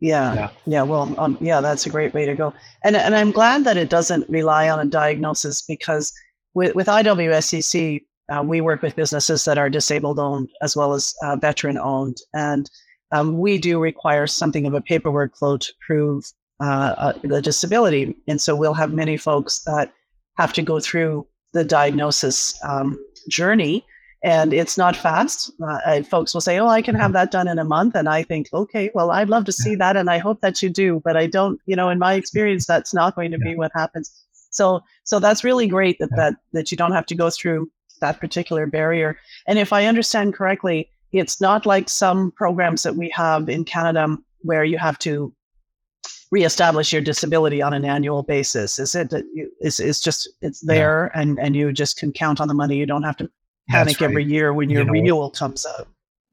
Yeah, 0.01 0.35
yeah, 0.35 0.51
yeah. 0.67 0.83
Well, 0.83 1.15
um, 1.19 1.37
yeah, 1.41 1.61
that's 1.61 1.87
a 1.87 1.91
great 1.91 2.15
way 2.15 2.25
to 2.25 2.35
go. 2.35 2.55
And 2.83 2.97
and 2.97 3.15
I'm 3.15 3.31
glad 3.31 3.65
that 3.65 3.77
it 3.77 3.91
doesn't 3.91 4.29
rely 4.29 4.69
on 4.69 4.81
a 4.81 4.87
diagnosis 4.87 5.63
because 5.63 6.13
with 6.55 6.75
with 6.75 6.87
IWSCC, 6.87 8.01
uh, 8.31 8.43
we 8.43 8.61
work 8.61 8.83
with 8.83 8.97
businesses 8.97 9.45
that 9.45 9.59
are 9.59 9.71
disabled 9.71 10.19
owned 10.19 10.49
as 10.63 10.77
well 10.77 10.93
as 10.93 11.15
uh, 11.23 11.37
veteran 11.37 11.79
owned, 11.79 12.19
and 12.35 12.71
um, 13.13 13.39
we 13.39 13.59
do 13.59 13.81
require 13.81 14.27
something 14.27 14.67
of 14.67 14.75
a 14.75 14.81
paperwork 14.81 15.37
flow 15.37 15.57
to 15.57 15.73
prove 15.87 16.25
uh, 16.61 16.95
uh 16.99 17.13
the 17.23 17.43
disability. 17.43 18.17
And 18.29 18.41
so 18.41 18.55
we'll 18.55 18.75
have 18.75 18.93
many 18.93 19.17
folks 19.17 19.63
that 19.65 19.93
have 20.37 20.53
to 20.55 20.63
go 20.63 20.79
through 20.79 21.27
the 21.53 21.65
diagnosis 21.65 22.55
um, 22.63 22.99
journey 23.29 23.85
and 24.23 24.53
it's 24.53 24.77
not 24.77 24.97
fast. 24.97 25.51
Uh, 25.67 26.03
folks 26.03 26.35
will 26.35 26.41
say, 26.41 26.59
"Oh, 26.59 26.69
I 26.69 26.83
can 26.83 26.95
have 26.95 27.13
that 27.15 27.31
done 27.31 27.49
in 27.49 27.59
a 27.59 27.65
month," 27.65 27.95
and 27.95 28.09
I 28.09 28.23
think, 28.23 28.49
"Okay, 28.53 28.91
well, 28.95 29.11
I'd 29.11 29.31
love 29.31 29.45
to 29.47 29.53
see 29.53 29.75
that, 29.77 29.97
and 29.97 30.11
I 30.11 30.19
hope 30.19 30.41
that 30.43 30.63
you 30.63 30.69
do." 30.69 31.01
But 31.05 31.17
I 31.17 31.27
don't, 31.27 31.59
you 31.67 31.75
know, 31.75 31.89
in 31.89 31.99
my 31.99 32.15
experience, 32.15 32.67
that's 32.67 32.93
not 32.93 33.15
going 33.17 33.31
to 33.31 33.39
be 33.39 33.55
what 33.55 33.73
happens. 33.75 34.13
So, 34.51 34.81
so 35.05 35.21
that's 35.21 35.45
really 35.45 35.67
great 35.67 35.99
that 36.01 36.11
that 36.17 36.35
that 36.53 36.71
you 36.71 36.77
don't 36.77 36.93
have 36.93 37.07
to 37.07 37.15
go 37.15 37.31
through 37.31 37.71
that 38.01 38.21
particular 38.21 38.67
barrier. 38.67 39.19
And 39.47 39.59
if 39.59 39.73
I 39.73 39.87
understand 39.87 40.35
correctly, 40.35 40.91
it's 41.13 41.41
not 41.41 41.67
like 41.67 41.89
some 41.89 42.33
programs 42.33 42.83
that 42.83 42.97
we 42.97 43.11
have 43.11 43.49
in 43.49 43.65
Canada 43.65 44.17
where 44.43 44.65
you 44.65 44.79
have 44.79 44.99
to 45.01 45.33
reestablish 46.31 46.93
your 46.93 47.03
disability 47.03 47.61
on 47.61 47.73
an 47.73 47.85
annual 47.85 48.23
basis. 48.23 48.79
Is 48.79 48.95
it? 48.95 49.13
Is 49.61 49.81
it's 49.81 50.01
just 50.01 50.29
it's 50.41 50.61
there, 50.61 51.11
yeah. 51.15 51.21
and 51.21 51.39
and 51.39 51.57
you 51.57 51.73
just 51.73 51.99
can 51.99 52.13
count 52.13 52.41
on 52.41 52.49
the 52.49 52.55
money. 52.55 52.77
You 52.77 52.87
don't 52.87 53.03
have 53.03 53.17
to 53.19 53.31
panic 53.69 54.01
right. 54.01 54.11
every 54.11 54.25
year 54.25 54.53
when 54.53 54.71
your 54.71 54.83
you 54.83 54.87
know, 54.87 54.93
renewal 54.93 55.31
comes 55.31 55.67
up. 55.67 55.89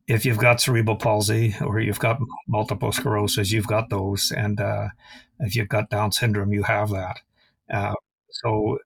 If 0.08 0.26
you've 0.26 0.38
got 0.38 0.62
cerebral 0.62 0.96
palsy 0.96 1.56
or 1.62 1.80
you've 1.80 2.00
got 2.00 2.20
multiple 2.48 2.92
sclerosis, 2.92 3.52
you've 3.52 3.68
got 3.68 3.90
those, 3.90 4.32
and 4.32 4.62
uh, 4.62 4.88
if 5.40 5.56
you've 5.56 5.68
got 5.68 5.90
Down 5.90 6.12
syndrome, 6.12 6.54
you 6.54 6.64
have 6.64 6.90
that. 6.92 7.20
Uh, 7.72 7.94
so 8.30 8.80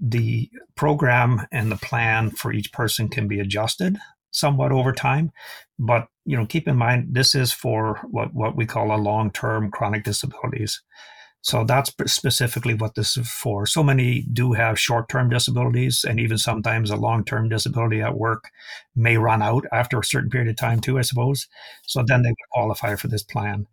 the 0.00 0.50
program 0.76 1.46
and 1.52 1.70
the 1.70 1.76
plan 1.76 2.30
for 2.30 2.52
each 2.52 2.72
person 2.72 3.08
can 3.08 3.28
be 3.28 3.40
adjusted 3.40 3.96
somewhat 4.30 4.72
over 4.72 4.92
time, 4.92 5.32
but 5.78 6.08
you 6.24 6.36
know, 6.36 6.46
keep 6.46 6.68
in 6.68 6.76
mind 6.76 7.08
this 7.12 7.34
is 7.34 7.52
for 7.52 8.00
what 8.10 8.34
what 8.34 8.56
we 8.56 8.66
call 8.66 8.94
a 8.94 9.00
long 9.00 9.30
term 9.30 9.70
chronic 9.70 10.04
disabilities. 10.04 10.82
So 11.40 11.64
that's 11.64 11.92
specifically 12.06 12.74
what 12.74 12.94
this 12.94 13.16
is 13.16 13.30
for. 13.30 13.64
So 13.64 13.82
many 13.82 14.22
do 14.32 14.52
have 14.52 14.78
short 14.78 15.08
term 15.08 15.30
disabilities, 15.30 16.04
and 16.06 16.18
even 16.18 16.36
sometimes 16.36 16.90
a 16.90 16.96
long 16.96 17.24
term 17.24 17.48
disability 17.48 18.02
at 18.02 18.16
work 18.16 18.50
may 18.96 19.16
run 19.16 19.40
out 19.40 19.64
after 19.72 19.98
a 19.98 20.04
certain 20.04 20.30
period 20.30 20.50
of 20.50 20.56
time, 20.56 20.80
too, 20.80 20.98
I 20.98 21.02
suppose. 21.02 21.46
So 21.86 22.02
then 22.06 22.22
they 22.22 22.30
would 22.30 22.36
qualify 22.52 22.96
for 22.96 23.08
this 23.08 23.22
plan. 23.22 23.66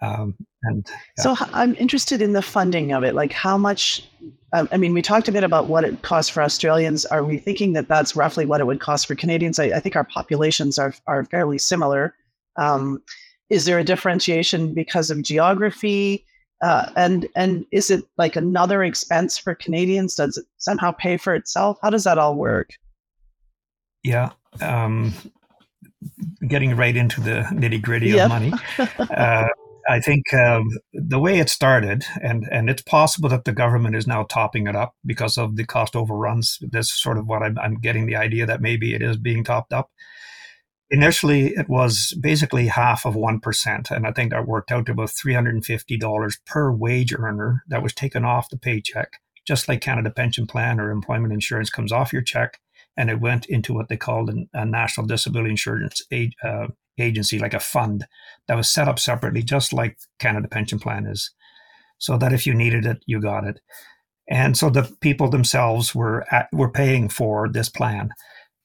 Um, 0.00 0.34
and 0.62 0.86
yeah. 1.18 1.22
so 1.22 1.36
I'm 1.52 1.74
interested 1.76 2.22
in 2.22 2.32
the 2.32 2.42
funding 2.42 2.92
of 2.92 3.04
it. 3.04 3.14
Like, 3.14 3.32
how 3.32 3.58
much? 3.58 4.08
Um, 4.52 4.68
I 4.72 4.78
mean, 4.78 4.94
we 4.94 5.02
talked 5.02 5.28
a 5.28 5.32
bit 5.32 5.44
about 5.44 5.66
what 5.66 5.84
it 5.84 6.02
costs 6.02 6.30
for 6.30 6.42
Australians. 6.42 7.04
Are 7.06 7.22
we 7.22 7.38
thinking 7.38 7.74
that 7.74 7.88
that's 7.88 8.16
roughly 8.16 8.46
what 8.46 8.60
it 8.60 8.66
would 8.66 8.80
cost 8.80 9.06
for 9.06 9.14
Canadians? 9.14 9.58
I, 9.58 9.64
I 9.66 9.80
think 9.80 9.94
our 9.96 10.04
populations 10.04 10.78
are 10.78 10.94
are 11.06 11.24
fairly 11.24 11.58
similar. 11.58 12.14
Um, 12.56 13.02
is 13.50 13.64
there 13.64 13.78
a 13.78 13.84
differentiation 13.84 14.74
because 14.74 15.10
of 15.10 15.22
geography? 15.22 16.24
Uh, 16.62 16.90
and 16.96 17.28
and 17.36 17.66
is 17.70 17.90
it 17.90 18.04
like 18.16 18.36
another 18.36 18.82
expense 18.82 19.38
for 19.38 19.54
Canadians? 19.54 20.14
Does 20.14 20.36
it 20.38 20.46
somehow 20.56 20.92
pay 20.92 21.16
for 21.16 21.34
itself? 21.34 21.78
How 21.82 21.90
does 21.90 22.04
that 22.04 22.18
all 22.18 22.34
work? 22.34 22.70
Yeah, 24.02 24.30
um, 24.60 25.12
getting 26.46 26.74
right 26.74 26.96
into 26.96 27.20
the 27.20 27.46
nitty 27.52 27.82
gritty 27.82 28.08
yep. 28.08 28.24
of 28.24 28.28
money. 28.30 28.52
Uh, 28.98 29.48
I 29.88 30.00
think 30.00 30.32
um, 30.34 30.68
the 30.92 31.18
way 31.18 31.38
it 31.38 31.48
started, 31.48 32.04
and 32.22 32.46
and 32.50 32.68
it's 32.68 32.82
possible 32.82 33.28
that 33.30 33.44
the 33.44 33.52
government 33.52 33.96
is 33.96 34.06
now 34.06 34.24
topping 34.24 34.66
it 34.66 34.76
up 34.76 34.94
because 35.04 35.38
of 35.38 35.56
the 35.56 35.64
cost 35.64 35.96
overruns. 35.96 36.58
That's 36.70 36.92
sort 36.92 37.18
of 37.18 37.26
what 37.26 37.42
I'm, 37.42 37.58
I'm 37.58 37.80
getting 37.80 38.06
the 38.06 38.16
idea 38.16 38.46
that 38.46 38.60
maybe 38.60 38.94
it 38.94 39.02
is 39.02 39.16
being 39.16 39.44
topped 39.44 39.72
up. 39.72 39.90
Initially, 40.90 41.48
it 41.48 41.68
was 41.68 42.16
basically 42.20 42.68
half 42.68 43.04
of 43.04 43.14
1%. 43.14 43.90
And 43.90 44.06
I 44.06 44.12
think 44.12 44.30
that 44.30 44.46
worked 44.46 44.72
out 44.72 44.86
to 44.86 44.92
about 44.92 45.10
$350 45.10 46.38
per 46.46 46.72
wage 46.72 47.12
earner 47.12 47.62
that 47.68 47.82
was 47.82 47.92
taken 47.92 48.24
off 48.24 48.48
the 48.48 48.56
paycheck 48.56 49.18
just 49.48 49.66
like 49.66 49.80
Canada 49.80 50.10
Pension 50.10 50.46
Plan 50.46 50.78
or 50.78 50.90
employment 50.90 51.32
insurance 51.32 51.70
comes 51.70 51.90
off 51.90 52.12
your 52.12 52.20
check 52.20 52.60
and 52.98 53.08
it 53.08 53.18
went 53.18 53.46
into 53.46 53.72
what 53.72 53.88
they 53.88 53.96
called 53.96 54.30
a 54.52 54.66
National 54.66 55.06
Disability 55.06 55.50
Insurance 55.50 56.02
uh, 56.44 56.66
Agency, 57.00 57.38
like 57.38 57.54
a 57.54 57.60
fund 57.60 58.06
that 58.46 58.56
was 58.56 58.70
set 58.70 58.88
up 58.88 58.98
separately, 58.98 59.42
just 59.42 59.72
like 59.72 59.98
Canada 60.18 60.48
Pension 60.48 60.78
Plan 60.78 61.06
is, 61.06 61.30
so 61.98 62.16
that 62.18 62.32
if 62.32 62.46
you 62.46 62.54
needed 62.54 62.86
it, 62.86 62.98
you 63.06 63.20
got 63.20 63.44
it. 63.44 63.60
And 64.28 64.56
so 64.56 64.70
the 64.70 64.90
people 65.00 65.28
themselves 65.28 65.94
were 65.94 66.26
at, 66.32 66.48
were 66.52 66.70
paying 66.70 67.08
for 67.08 67.48
this 67.48 67.68
plan. 67.68 68.10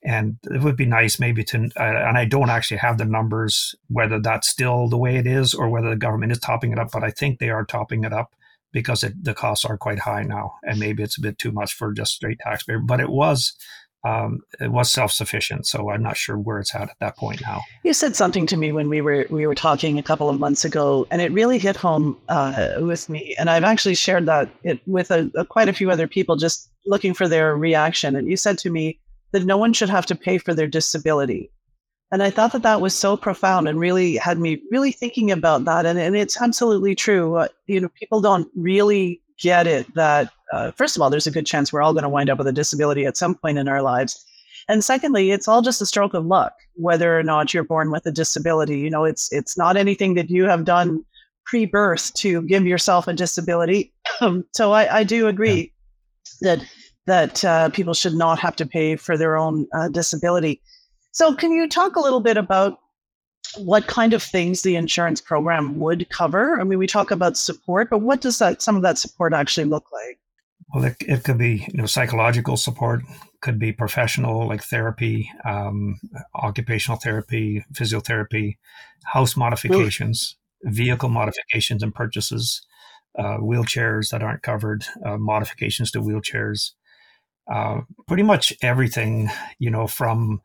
And 0.05 0.37
it 0.51 0.61
would 0.61 0.75
be 0.75 0.85
nice 0.85 1.19
maybe 1.19 1.45
to, 1.45 1.69
uh, 1.79 1.83
and 1.83 2.17
I 2.17 2.25
don't 2.25 2.49
actually 2.49 2.77
have 2.77 2.97
the 2.97 3.05
numbers, 3.05 3.73
whether 3.87 4.19
that's 4.19 4.49
still 4.49 4.89
the 4.89 4.97
way 4.97 5.15
it 5.15 5.25
is 5.25 5.53
or 5.53 5.69
whether 5.69 5.89
the 5.89 5.95
government 5.95 6.33
is 6.33 6.39
topping 6.39 6.73
it 6.73 6.79
up, 6.79 6.89
but 6.91 7.03
I 7.03 7.11
think 7.11 7.39
they 7.39 7.49
are 7.49 7.63
topping 7.63 8.03
it 8.03 8.11
up 8.11 8.35
because 8.73 9.03
it, 9.03 9.23
the 9.23 9.33
costs 9.33 9.63
are 9.63 9.77
quite 9.77 9.99
high 9.99 10.23
now. 10.23 10.55
And 10.63 10.77
maybe 10.77 11.03
it's 11.03 11.17
a 11.17 11.21
bit 11.21 11.37
too 11.37 11.53
much 11.53 11.73
for 11.73 11.93
just 11.93 12.13
straight 12.13 12.39
taxpayer, 12.39 12.79
but 12.79 12.99
it 12.99 13.09
was 13.09 13.53
um, 14.03 14.41
it 14.59 14.71
was 14.71 14.91
self-sufficient. 14.91 15.65
So 15.65 15.89
I'm 15.89 16.03
not 16.03 16.17
sure 16.17 16.37
where 16.37 16.59
it's 16.59 16.75
at 16.75 16.89
at 16.89 16.99
that 16.99 17.17
point 17.17 17.41
now. 17.41 17.61
You 17.83 17.93
said 17.93 18.15
something 18.15 18.45
to 18.47 18.57
me 18.57 18.71
when 18.71 18.89
we 18.89 19.01
were 19.01 19.25
we 19.29 19.47
were 19.47 19.55
talking 19.55 19.97
a 19.97 20.03
couple 20.03 20.29
of 20.29 20.39
months 20.39 20.65
ago, 20.65 21.07
and 21.09 21.21
it 21.21 21.31
really 21.31 21.57
hit 21.57 21.75
home 21.75 22.17
uh, 22.29 22.75
with 22.79 23.09
me. 23.09 23.35
And 23.39 23.49
I've 23.49 23.63
actually 23.63 23.95
shared 23.95 24.25
that 24.25 24.49
it, 24.63 24.79
with 24.85 25.11
a, 25.11 25.31
a, 25.35 25.45
quite 25.45 25.69
a 25.69 25.73
few 25.73 25.89
other 25.89 26.07
people, 26.07 26.35
just 26.35 26.69
looking 26.85 27.13
for 27.13 27.27
their 27.27 27.55
reaction. 27.55 28.15
And 28.15 28.27
you 28.27 28.35
said 28.37 28.57
to 28.59 28.69
me 28.69 28.99
that 29.31 29.45
no 29.45 29.57
one 29.57 29.73
should 29.73 29.89
have 29.89 30.05
to 30.07 30.15
pay 30.15 30.37
for 30.37 30.53
their 30.53 30.67
disability. 30.67 31.49
And 32.11 32.21
I 32.21 32.29
thought 32.29 32.51
that 32.51 32.61
that 32.61 32.81
was 32.81 32.95
so 32.95 33.17
profound 33.17 33.67
and 33.67 33.79
really 33.79 34.17
had 34.17 34.37
me 34.37 34.61
really 34.69 34.91
thinking 34.91 35.31
about 35.31 35.65
that. 35.65 35.85
And, 35.87 35.97
and 35.97 36.15
it's 36.15 36.39
absolutely 36.39 36.93
true. 36.93 37.37
Uh, 37.37 37.47
you 37.65 37.81
know, 37.81 37.89
people 37.99 38.21
don't 38.21 38.47
really 38.55 39.19
get 39.39 39.65
it 39.65 39.91
that, 39.95 40.31
uh, 40.53 40.71
first 40.71 40.95
of 40.95 41.01
all, 41.01 41.09
there's 41.09 41.25
a 41.25 41.31
good 41.31 41.47
chance 41.47 41.73
we're 41.73 41.81
all 41.81 41.93
going 41.93 42.03
to 42.03 42.09
wind 42.09 42.29
up 42.29 42.37
with 42.37 42.47
a 42.47 42.51
disability 42.51 43.05
at 43.05 43.17
some 43.17 43.33
point 43.33 43.57
in 43.57 43.67
our 43.67 43.81
lives. 43.81 44.23
And 44.69 44.83
secondly, 44.83 45.31
it's 45.31 45.47
all 45.47 45.61
just 45.61 45.81
a 45.81 45.85
stroke 45.85 46.13
of 46.13 46.25
luck, 46.25 46.53
whether 46.75 47.17
or 47.17 47.23
not 47.23 47.53
you're 47.53 47.63
born 47.63 47.91
with 47.91 48.05
a 48.05 48.11
disability. 48.11 48.79
You 48.79 48.89
know, 48.89 49.03
it's 49.03 49.31
it's 49.33 49.57
not 49.57 49.77
anything 49.77 50.13
that 50.13 50.29
you 50.29 50.45
have 50.45 50.63
done 50.63 51.03
pre-birth 51.45 52.13
to 52.13 52.43
give 52.43 52.65
yourself 52.65 53.07
a 53.07 53.13
disability. 53.13 53.93
so 54.53 54.71
I, 54.71 54.99
I, 54.99 55.03
do 55.03 55.27
agree 55.27 55.73
yeah. 56.41 56.55
that 56.55 56.65
that 57.05 57.43
uh, 57.43 57.69
people 57.69 57.93
should 57.93 58.13
not 58.13 58.39
have 58.39 58.55
to 58.57 58.65
pay 58.65 58.95
for 58.95 59.17
their 59.17 59.35
own 59.35 59.67
uh, 59.73 59.89
disability. 59.89 60.61
So 61.11 61.35
can 61.35 61.51
you 61.51 61.67
talk 61.67 61.95
a 61.95 61.99
little 61.99 62.21
bit 62.21 62.37
about 62.37 62.79
what 63.57 63.87
kind 63.87 64.13
of 64.13 64.23
things 64.23 64.61
the 64.61 64.77
insurance 64.77 65.19
program 65.19 65.79
would 65.79 66.09
cover? 66.09 66.61
I 66.61 66.63
mean, 66.63 66.79
we 66.79 66.87
talk 66.87 67.11
about 67.11 67.37
support, 67.37 67.89
but 67.89 67.99
what 67.99 68.21
does 68.21 68.39
that 68.39 68.61
some 68.61 68.77
of 68.77 68.83
that 68.83 68.97
support 68.97 69.33
actually 69.33 69.65
look 69.65 69.91
like? 69.91 70.19
Well, 70.73 70.85
it, 70.85 70.95
it 70.99 71.23
could 71.23 71.37
be 71.37 71.65
you 71.67 71.77
know 71.77 71.85
psychological 71.85 72.57
support, 72.57 73.01
could 73.41 73.59
be 73.59 73.71
professional 73.71 74.47
like 74.47 74.63
therapy, 74.63 75.31
um, 75.45 75.99
occupational 76.35 76.99
therapy, 76.99 77.63
physiotherapy, 77.73 78.57
house 79.05 79.35
modifications, 79.35 80.37
vehicle 80.63 81.09
modifications 81.09 81.83
and 81.83 81.93
purchases, 81.93 82.65
uh, 83.17 83.37
wheelchairs 83.37 84.09
that 84.09 84.23
aren't 84.23 84.43
covered, 84.43 84.85
uh, 85.05 85.17
modifications 85.17 85.91
to 85.91 85.99
wheelchairs, 85.99 86.71
uh, 87.51 87.81
pretty 88.07 88.23
much 88.23 88.53
everything 88.61 89.29
you 89.59 89.69
know 89.69 89.87
from 89.87 90.41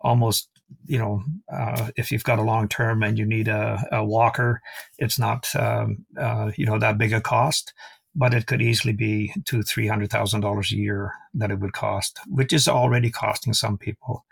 almost 0.00 0.48
you 0.86 0.98
know, 0.98 1.22
uh, 1.52 1.90
if 1.96 2.10
you've 2.10 2.24
got 2.24 2.38
a 2.38 2.42
long 2.42 2.68
term 2.68 3.02
and 3.02 3.18
you 3.18 3.24
need 3.24 3.48
a, 3.48 3.82
a 3.92 4.04
walker, 4.04 4.60
it's 4.98 5.18
not, 5.18 5.54
um, 5.56 6.04
uh, 6.18 6.50
you 6.56 6.66
know, 6.66 6.78
that 6.78 6.98
big 6.98 7.12
a 7.12 7.20
cost, 7.20 7.72
but 8.18 8.34
it 8.34 8.46
could 8.46 8.60
easily 8.60 8.92
be 8.92 9.32
two, 9.44 9.62
three 9.62 9.86
hundred 9.86 10.10
thousand 10.10 10.40
dollars 10.40 10.72
a 10.72 10.76
year 10.76 11.14
that 11.34 11.52
it 11.52 11.60
would 11.60 11.72
cost, 11.72 12.18
which 12.26 12.52
is 12.52 12.66
already 12.66 13.10
costing 13.10 13.54
some 13.54 13.78
people. 13.78 14.26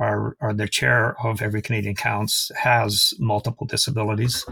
Our, 0.00 0.36
our 0.40 0.52
the 0.52 0.66
chair 0.66 1.16
of 1.24 1.40
Every 1.40 1.62
Canadian 1.62 1.94
Counts 1.94 2.50
has 2.56 3.14
multiple 3.18 3.66
disabilities. 3.66 4.44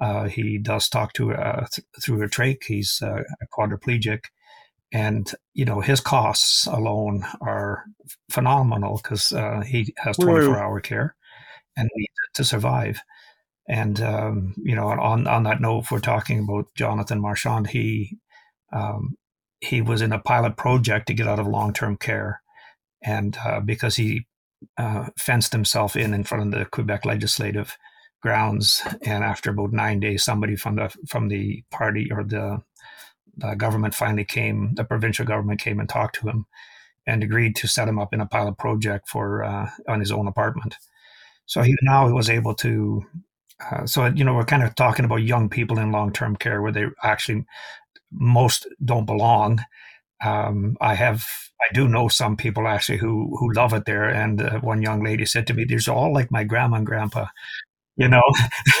Uh, 0.00 0.24
he 0.24 0.58
does 0.58 0.88
talk 0.88 1.12
to 1.14 1.32
uh, 1.32 1.66
th- 1.72 1.86
through 2.02 2.22
a 2.22 2.28
trach. 2.28 2.64
He's 2.64 3.00
uh, 3.00 3.22
a 3.22 3.46
quadriplegic, 3.56 4.24
and 4.92 5.32
you 5.54 5.64
know 5.64 5.80
his 5.80 6.00
costs 6.00 6.66
alone 6.66 7.24
are 7.40 7.84
phenomenal 8.28 8.98
because 9.02 9.32
uh, 9.32 9.60
he 9.60 9.94
has 9.98 10.16
24 10.16 10.58
hour 10.58 10.80
care 10.80 11.14
and 11.76 11.88
needs 11.94 12.12
to 12.34 12.44
survive 12.44 13.00
and 13.68 14.00
um, 14.00 14.54
you 14.56 14.74
know 14.74 14.88
on 14.88 15.26
on 15.26 15.44
that 15.44 15.60
note 15.60 15.84
if 15.84 15.90
we're 15.90 16.00
talking 16.00 16.40
about 16.40 16.66
jonathan 16.74 17.20
marchand 17.20 17.68
he 17.68 18.18
um, 18.72 19.16
he 19.60 19.80
was 19.80 20.02
in 20.02 20.12
a 20.12 20.18
pilot 20.18 20.56
project 20.56 21.06
to 21.06 21.14
get 21.14 21.28
out 21.28 21.38
of 21.38 21.46
long-term 21.46 21.96
care 21.96 22.40
and 23.04 23.36
uh, 23.44 23.60
because 23.60 23.96
he 23.96 24.26
uh, 24.78 25.06
fenced 25.18 25.52
himself 25.52 25.96
in 25.96 26.14
in 26.14 26.24
front 26.24 26.44
of 26.44 26.58
the 26.58 26.64
quebec 26.66 27.04
legislative 27.04 27.76
grounds 28.22 28.82
and 29.02 29.24
after 29.24 29.50
about 29.50 29.72
nine 29.72 29.98
days 29.98 30.24
somebody 30.24 30.54
from 30.54 30.76
the 30.76 30.94
from 31.08 31.28
the 31.28 31.62
party 31.70 32.10
or 32.12 32.22
the 32.22 32.62
the 33.36 33.54
government 33.54 33.94
finally 33.94 34.24
came, 34.24 34.74
the 34.74 34.84
provincial 34.84 35.24
government 35.24 35.60
came 35.60 35.80
and 35.80 35.88
talked 35.88 36.16
to 36.16 36.28
him 36.28 36.46
and 37.06 37.22
agreed 37.22 37.56
to 37.56 37.66
set 37.66 37.88
him 37.88 37.98
up 37.98 38.14
in 38.14 38.20
a 38.20 38.26
pilot 38.26 38.58
project 38.58 39.08
for 39.08 39.42
uh, 39.42 39.68
on 39.88 40.00
his 40.00 40.12
own 40.12 40.28
apartment. 40.28 40.76
So 41.46 41.62
he 41.62 41.74
now 41.82 42.08
was 42.10 42.30
able 42.30 42.54
to. 42.56 43.04
Uh, 43.70 43.86
so 43.86 44.06
you 44.06 44.24
know 44.24 44.34
we're 44.34 44.44
kind 44.44 44.62
of 44.62 44.74
talking 44.74 45.04
about 45.04 45.16
young 45.16 45.48
people 45.48 45.78
in 45.78 45.92
long-term 45.92 46.36
care 46.36 46.60
where 46.60 46.72
they 46.72 46.86
actually 47.02 47.44
most 48.12 48.66
don't 48.84 49.06
belong. 49.06 49.64
Um, 50.24 50.76
I 50.80 50.94
have 50.94 51.24
I 51.62 51.72
do 51.74 51.88
know 51.88 52.08
some 52.08 52.36
people 52.36 52.68
actually 52.68 52.98
who 52.98 53.36
who 53.38 53.52
love 53.52 53.72
it 53.74 53.84
there, 53.86 54.08
and 54.08 54.42
uh, 54.42 54.60
one 54.60 54.82
young 54.82 55.02
lady 55.04 55.26
said 55.26 55.46
to 55.48 55.54
me, 55.54 55.64
"These 55.64 55.88
are 55.88 55.96
all 55.96 56.12
like 56.12 56.30
my 56.30 56.44
grandma 56.44 56.78
and 56.78 56.86
grandpa." 56.86 57.26
you 57.96 58.08
know 58.08 58.22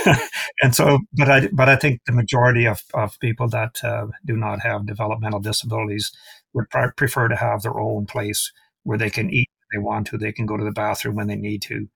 and 0.62 0.74
so 0.74 0.98
but 1.14 1.30
i 1.30 1.48
but 1.52 1.68
i 1.68 1.76
think 1.76 2.00
the 2.06 2.12
majority 2.12 2.66
of, 2.66 2.82
of 2.94 3.18
people 3.20 3.48
that 3.48 3.82
uh, 3.84 4.06
do 4.24 4.36
not 4.36 4.60
have 4.60 4.86
developmental 4.86 5.40
disabilities 5.40 6.12
would 6.54 6.68
pr- 6.70 6.88
prefer 6.96 7.28
to 7.28 7.36
have 7.36 7.62
their 7.62 7.78
own 7.78 8.06
place 8.06 8.52
where 8.84 8.98
they 8.98 9.10
can 9.10 9.30
eat 9.30 9.48
when 9.70 9.80
they 9.82 9.84
want 9.86 10.06
to 10.06 10.16
they 10.18 10.32
can 10.32 10.46
go 10.46 10.56
to 10.56 10.64
the 10.64 10.72
bathroom 10.72 11.16
when 11.16 11.26
they 11.26 11.36
need 11.36 11.60
to 11.62 11.88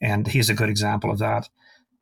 and 0.00 0.28
he's 0.28 0.50
a 0.50 0.54
good 0.54 0.68
example 0.70 1.10
of 1.10 1.18
that 1.18 1.48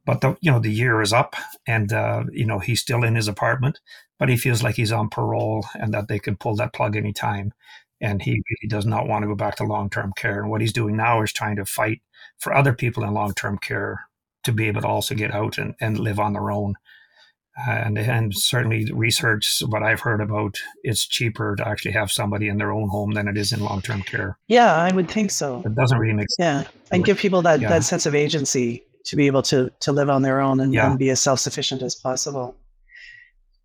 but 0.07 0.23
the 0.23 0.37
you 0.41 0.51
know 0.51 0.59
the 0.59 0.73
year 0.73 1.03
is 1.03 1.13
up 1.13 1.37
and 1.67 1.93
uh, 1.93 2.25
you 2.33 2.47
know 2.47 2.59
he's 2.59 2.81
still 2.81 3.05
in 3.05 3.15
his 3.15 3.29
apartment 3.29 3.81
but 4.19 4.31
he 4.31 4.37
feels 4.37 4.63
like 4.63 4.77
he's 4.77 4.93
on 4.93 5.11
parole 5.11 5.67
and 5.75 5.93
that 5.93 6.09
they 6.09 6.19
can 6.19 6.37
pull 6.37 6.57
that 6.57 6.73
plug 6.73 6.97
anytime 6.97 7.53
and 8.01 8.23
he 8.23 8.33
really 8.33 8.69
does 8.69 8.87
not 8.87 9.07
want 9.07 9.23
to 9.23 9.29
go 9.29 9.35
back 9.35 9.57
to 9.57 9.65
long-term 9.65 10.13
care 10.17 10.41
and 10.41 10.51
what 10.51 10.61
he's 10.61 10.73
doing 10.73 10.97
now 10.97 11.23
is 11.23 11.33
trying 11.33 11.57
to 11.57 11.65
fight 11.65 12.01
for 12.39 12.55
other 12.55 12.73
people 12.73 13.05
in 13.05 13.13
long-term 13.13 13.59
care 13.59 14.07
to 14.47 14.53
be 14.53 14.69
able 14.69 14.81
to 14.81 14.89
also 14.89 15.15
get 15.15 15.35
out 15.35 15.59
and, 15.59 15.75
and 15.81 15.99
live 15.99 16.19
on 16.19 16.33
their 16.33 16.51
own. 16.51 16.75
And, 17.69 17.99
and 17.99 18.37
certainly 18.37 18.93
research 18.93 19.63
what 19.67 19.83
I've 19.83 20.01
heard 20.01 20.21
about 20.21 20.59
it's 20.83 21.07
cheaper 21.07 21.57
to 21.57 21.67
actually 21.67 21.93
have 21.93 22.13
somebody 22.13 22.49
in 22.49 22.59
their 22.59 22.71
own 22.71 22.91
home 22.91 23.13
than 23.13 23.29
it 23.29 23.39
is 23.39 23.51
in 23.51 23.61
long 23.61 23.81
term 23.81 24.03
care. 24.03 24.37
Yeah, 24.47 24.75
I 24.75 24.93
would 24.93 25.11
think 25.11 25.31
so. 25.31 25.63
It 25.65 25.75
doesn't 25.75 25.99
really 25.99 26.13
make 26.13 26.31
sense. 26.33 26.67
Yeah. 26.67 26.71
And 26.93 27.03
give 27.03 27.19
people 27.19 27.41
that, 27.43 27.61
yeah. 27.61 27.71
that 27.71 27.83
sense 27.83 28.05
of 28.05 28.15
agency 28.15 28.85
to 29.07 29.17
be 29.17 29.27
able 29.27 29.43
to 29.43 29.71
to 29.81 29.93
live 29.93 30.11
on 30.11 30.23
their 30.23 30.41
own 30.41 30.61
and, 30.61 30.75
yeah. 30.75 30.89
and 30.89 30.99
be 30.99 31.11
as 31.11 31.21
self 31.21 31.41
sufficient 31.41 31.83
as 31.83 31.95
possible. 31.95 32.57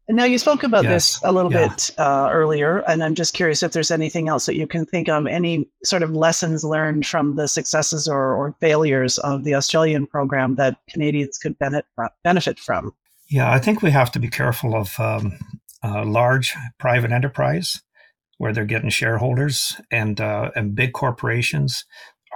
And 0.07 0.17
now 0.17 0.25
you 0.25 0.39
spoke 0.39 0.63
about 0.63 0.83
yes. 0.83 1.19
this 1.19 1.23
a 1.23 1.31
little 1.31 1.53
yeah. 1.53 1.69
bit 1.69 1.91
uh, 1.97 2.29
earlier, 2.31 2.79
and 2.79 3.03
I'm 3.03 3.15
just 3.15 3.33
curious 3.33 3.63
if 3.63 3.71
there's 3.71 3.91
anything 3.91 4.27
else 4.27 4.45
that 4.45 4.55
you 4.55 4.67
can 4.67 4.85
think 4.85 5.07
of, 5.07 5.25
any 5.25 5.69
sort 5.83 6.03
of 6.03 6.11
lessons 6.11 6.63
learned 6.63 7.05
from 7.05 7.35
the 7.35 7.47
successes 7.47 8.07
or, 8.07 8.35
or 8.35 8.55
failures 8.59 9.19
of 9.19 9.43
the 9.43 9.55
Australian 9.55 10.07
program 10.07 10.55
that 10.55 10.77
Canadians 10.89 11.37
could 11.37 11.55
benefit 11.59 12.59
from. 12.59 12.91
Yeah, 13.29 13.49
I 13.51 13.59
think 13.59 13.81
we 13.81 13.91
have 13.91 14.11
to 14.11 14.19
be 14.19 14.27
careful 14.27 14.75
of 14.75 14.99
um, 14.99 15.37
uh, 15.83 16.03
large 16.03 16.55
private 16.77 17.11
enterprise 17.11 17.81
where 18.37 18.51
they're 18.51 18.65
getting 18.65 18.89
shareholders, 18.89 19.79
and 19.91 20.19
uh, 20.19 20.49
and 20.55 20.75
big 20.75 20.93
corporations 20.93 21.85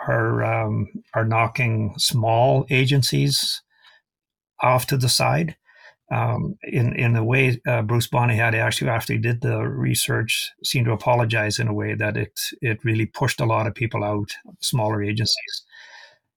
are 0.08 0.44
um, 0.44 0.88
are 1.14 1.26
knocking 1.26 1.94
small 1.98 2.66
agencies 2.70 3.62
off 4.62 4.88
to 4.88 4.98
the 4.98 5.10
side 5.10 5.56
um, 6.12 6.58
in 6.64 6.94
in 6.96 7.16
a 7.16 7.24
way, 7.24 7.60
uh, 7.68 7.82
Bruce 7.82 8.08
Bonyhady 8.08 8.56
actually 8.56 8.90
after 8.90 9.14
he 9.14 9.20
did 9.20 9.42
the 9.42 9.62
research 9.62 10.52
seemed 10.64 10.86
to 10.86 10.92
apologize 10.92 11.58
in 11.58 11.68
a 11.68 11.74
way 11.74 11.96
that 11.96 12.16
it 12.16 12.40
it 12.62 12.84
really 12.84 13.08
pushed 13.08 13.42
a 13.42 13.46
lot 13.46 13.66
of 13.66 13.74
people 13.74 14.04
out, 14.04 14.30
smaller 14.60 15.02
agencies. 15.02 15.64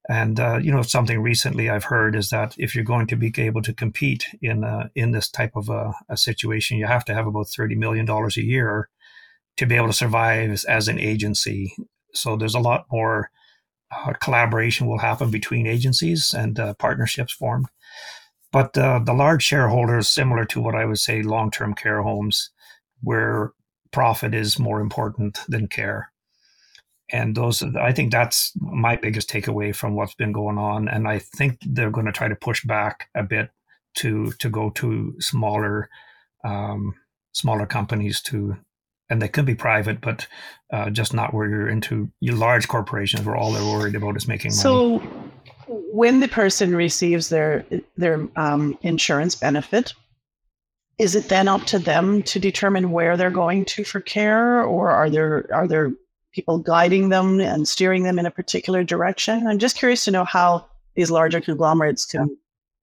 And 0.09 0.40
uh, 0.40 0.59
you 0.62 0.72
know, 0.72 0.81
something 0.81 1.20
recently 1.20 1.68
I've 1.68 1.85
heard 1.85 2.16
is 2.16 2.31
that 2.31 2.54
if 2.57 2.74
you're 2.74 2.85
going 2.85 3.09
to 3.09 3.16
be 3.16 3.31
able 3.37 3.61
to 3.62 3.74
compete 3.74 4.24
in 4.40 4.64
uh, 4.64 4.88
in 4.94 5.11
this 5.11 5.28
type 5.28 5.52
of 5.54 5.68
a, 5.68 5.92
a, 6.09 6.16
situation, 6.16 6.78
you 6.78 6.87
have 6.87 7.04
to 7.04 7.14
have 7.14 7.26
about 7.26 7.48
thirty 7.48 7.74
million 7.74 8.07
dollars 8.07 8.38
a 8.38 8.44
year 8.44 8.88
to 9.59 9.66
be 9.66 9.74
able 9.74 9.88
to 9.88 9.92
survive 9.92 10.50
as, 10.50 10.64
as 10.64 10.88
an 10.88 10.98
agency. 10.98 11.74
So 12.14 12.37
there's 12.37 12.54
a 12.54 12.61
lot 12.61 12.87
more 12.90 13.31
uh, 13.90 14.12
collaboration 14.20 14.87
will 14.87 14.98
happen 14.98 15.31
between 15.31 15.66
agencies 15.66 16.35
and 16.35 16.59
uh, 16.59 16.74
partnerships 16.74 17.33
formed. 17.33 17.66
But 18.53 18.77
uh, 18.79 19.01
the 19.05 19.12
large 19.12 19.42
shareholders, 19.42 20.09
similar 20.09 20.44
to 20.46 20.61
what 20.61 20.74
I 20.74 20.85
would 20.85 20.98
say 20.98 21.22
long 21.22 21.51
term 21.51 21.74
care 21.74 22.03
homes, 22.03 22.51
where 23.03 23.53
profit 23.90 24.35
is 24.35 24.59
more 24.59 24.81
important 24.81 25.40
than 25.48 25.68
care. 25.68 26.11
And 27.11 27.35
those, 27.35 27.62
I 27.62 27.92
think 27.92 28.12
that's 28.12 28.53
my 28.61 28.96
biggest 28.96 29.31
takeaway 29.31 29.74
from 29.74 29.94
what's 29.94 30.14
been 30.14 30.33
going 30.33 30.59
on. 30.59 30.88
And 30.88 31.09
I 31.09 31.18
think 31.18 31.59
they're 31.62 31.90
going 31.90 32.07
to 32.07 32.12
try 32.12 32.29
to 32.29 32.37
push 32.37 32.64
back 32.64 33.09
a 33.14 33.22
bit 33.22 33.51
to 33.96 34.31
to 34.33 34.51
go 34.51 34.70
to 34.70 35.14
smaller 35.18 35.88
um, 36.44 36.94
smaller 37.33 37.66
companies 37.66 38.20
to 38.22 38.57
and 39.11 39.23
they 39.23 39.29
could 39.29 39.47
be 39.47 39.55
private, 39.55 40.01
but 40.01 40.27
uh, 40.73 40.90
just 40.90 41.14
not 41.14 41.33
where 41.33 41.49
you're 41.49 41.68
into 41.68 42.11
large 42.23 42.68
corporations 42.68 43.25
where 43.25 43.37
all 43.37 43.53
they're 43.53 43.62
worried 43.62 43.94
about 43.94 44.16
is 44.16 44.29
making 44.29 44.51
money. 44.51 44.61
So, 44.61 44.99
when 45.66 46.21
the 46.21 46.29
person 46.29 46.75
receives 46.75 47.29
their 47.29 47.64
their 47.97 48.27
um, 48.37 48.79
insurance 48.83 49.35
benefit, 49.35 49.94
is 50.99 51.14
it 51.14 51.29
then 51.29 51.49
up 51.49 51.64
to 51.66 51.79
them 51.79 52.23
to 52.25 52.38
determine 52.38 52.90
where 52.90 53.16
they're 53.16 53.31
going 53.31 53.64
to 53.66 53.85
for 53.85 54.01
care, 54.01 54.62
or 54.62 54.90
are 54.90 55.09
there 55.09 55.47
are 55.53 55.66
there 55.66 55.92
people 56.33 56.59
guiding 56.59 57.09
them 57.09 57.40
and 57.40 57.66
steering 57.66 58.03
them 58.03 58.18
in 58.18 58.27
a 58.27 58.31
particular 58.31 58.85
direction? 58.85 59.47
I'm 59.47 59.59
just 59.59 59.77
curious 59.77 60.05
to 60.05 60.11
know 60.11 60.25
how 60.25 60.66
these 60.94 61.11
larger 61.11 61.40
conglomerates 61.40 62.05
can, 62.05 62.29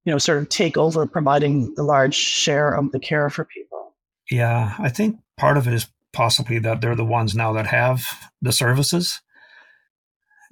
you 0.05 0.11
know, 0.11 0.17
sort 0.17 0.39
of 0.39 0.49
take 0.49 0.77
over 0.77 1.05
providing 1.05 1.73
the 1.75 1.83
large 1.83 2.15
share 2.15 2.71
of 2.71 2.91
the 2.91 2.99
care 2.99 3.29
for 3.29 3.45
people. 3.45 3.93
Yeah, 4.31 4.73
I 4.79 4.89
think 4.89 5.19
part 5.37 5.57
of 5.57 5.67
it 5.67 5.73
is 5.73 5.87
possibly 6.15 6.57
that 6.59 6.81
they're 6.81 6.95
the 6.95 7.05
ones 7.05 7.35
now 7.35 7.53
that 7.53 7.67
have 7.67 8.03
the 8.41 8.51
services, 8.51 9.21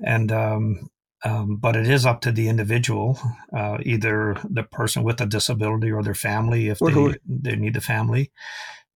and 0.05 0.31
um, 0.31 0.89
um, 1.23 1.55
but 1.55 1.75
it 1.75 1.89
is 1.89 2.05
up 2.05 2.21
to 2.21 2.31
the 2.31 2.49
individual, 2.49 3.17
uh, 3.55 3.77
either 3.83 4.35
the 4.43 4.63
person 4.63 5.03
with 5.03 5.21
a 5.21 5.25
disability 5.25 5.89
or 5.91 6.03
their 6.03 6.13
family, 6.13 6.67
if 6.67 6.79
they, 6.79 7.17
they 7.25 7.55
need 7.55 7.73
the 7.73 7.81
family. 7.81 8.31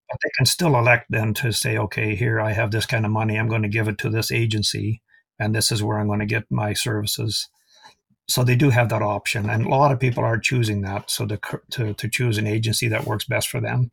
But 0.10 0.20
they 0.24 0.30
can 0.38 0.46
still 0.46 0.78
elect 0.78 1.06
then 1.10 1.34
to 1.36 1.52
say, 1.52 1.78
okay, 1.78 2.16
here 2.16 2.40
I 2.40 2.52
have 2.52 2.72
this 2.72 2.86
kind 2.86 3.06
of 3.06 3.12
money. 3.12 3.38
I'm 3.38 3.50
going 3.50 3.64
to 3.64 3.70
give 3.70 3.88
it 3.88 3.98
to 4.00 4.10
this 4.10 4.32
agency, 4.32 5.02
and 5.40 5.56
this 5.56 5.72
is 5.72 5.82
where 5.82 6.00
I'm 6.00 6.08
going 6.08 6.20
to 6.20 6.26
get 6.26 6.44
my 6.50 6.74
services. 6.74 7.50
So 8.30 8.44
they 8.44 8.58
do 8.58 8.70
have 8.72 8.90
that 8.90 9.02
option, 9.02 9.50
and 9.50 9.66
a 9.66 9.70
lot 9.70 9.92
of 9.94 10.00
people 10.00 10.24
are 10.24 10.38
choosing 10.38 10.82
that. 10.82 11.10
So 11.10 11.26
to 11.26 11.40
to, 11.72 11.94
to 11.94 12.10
choose 12.10 12.38
an 12.38 12.48
agency 12.48 12.90
that 12.90 13.06
works 13.06 13.26
best 13.26 13.48
for 13.48 13.62
them 13.62 13.92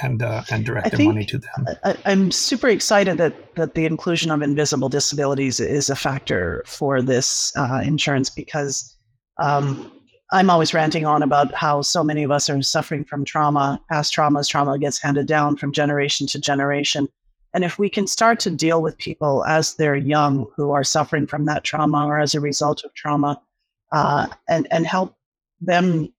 and 0.00 0.22
uh, 0.22 0.42
and 0.50 0.64
direct 0.64 0.86
I 0.86 0.96
their 0.96 1.06
money 1.06 1.24
to 1.26 1.38
them. 1.38 1.66
I, 1.84 1.96
am 2.04 2.30
super 2.30 2.68
excited 2.68 3.18
that 3.18 3.54
that 3.56 3.74
the 3.74 3.84
inclusion 3.84 4.30
of 4.30 4.42
invisible 4.42 4.88
disabilities 4.88 5.60
is 5.60 5.90
a 5.90 5.96
factor 5.96 6.62
for 6.66 7.02
this 7.02 7.52
uh, 7.56 7.82
insurance 7.84 8.30
because 8.30 8.96
um, 9.38 9.90
I'm 10.32 10.48
always 10.48 10.72
ranting 10.72 11.04
on 11.04 11.22
about 11.22 11.54
how 11.54 11.82
so 11.82 12.02
many 12.02 12.22
of 12.22 12.30
us 12.30 12.48
are 12.48 12.62
suffering 12.62 13.04
from 13.04 13.24
trauma, 13.24 13.80
past 13.90 14.14
traumas. 14.14 14.48
Trauma 14.48 14.78
gets 14.78 14.98
handed 14.98 15.26
down 15.26 15.56
from 15.56 15.72
generation 15.72 16.26
to 16.28 16.40
generation. 16.40 17.08
And 17.54 17.64
if 17.64 17.78
we 17.78 17.90
can 17.90 18.06
start 18.06 18.40
to 18.40 18.50
deal 18.50 18.80
with 18.80 18.96
people 18.96 19.44
as 19.44 19.74
they're 19.74 19.94
young 19.94 20.46
who 20.56 20.70
are 20.70 20.84
suffering 20.84 21.26
from 21.26 21.44
that 21.44 21.64
trauma 21.64 22.06
or 22.06 22.18
as 22.18 22.34
a 22.34 22.40
result 22.40 22.82
of 22.82 22.94
trauma, 22.94 23.40
uh, 23.92 24.26
and 24.48 24.66
and 24.70 24.86
help 24.86 25.14
them 25.60 26.12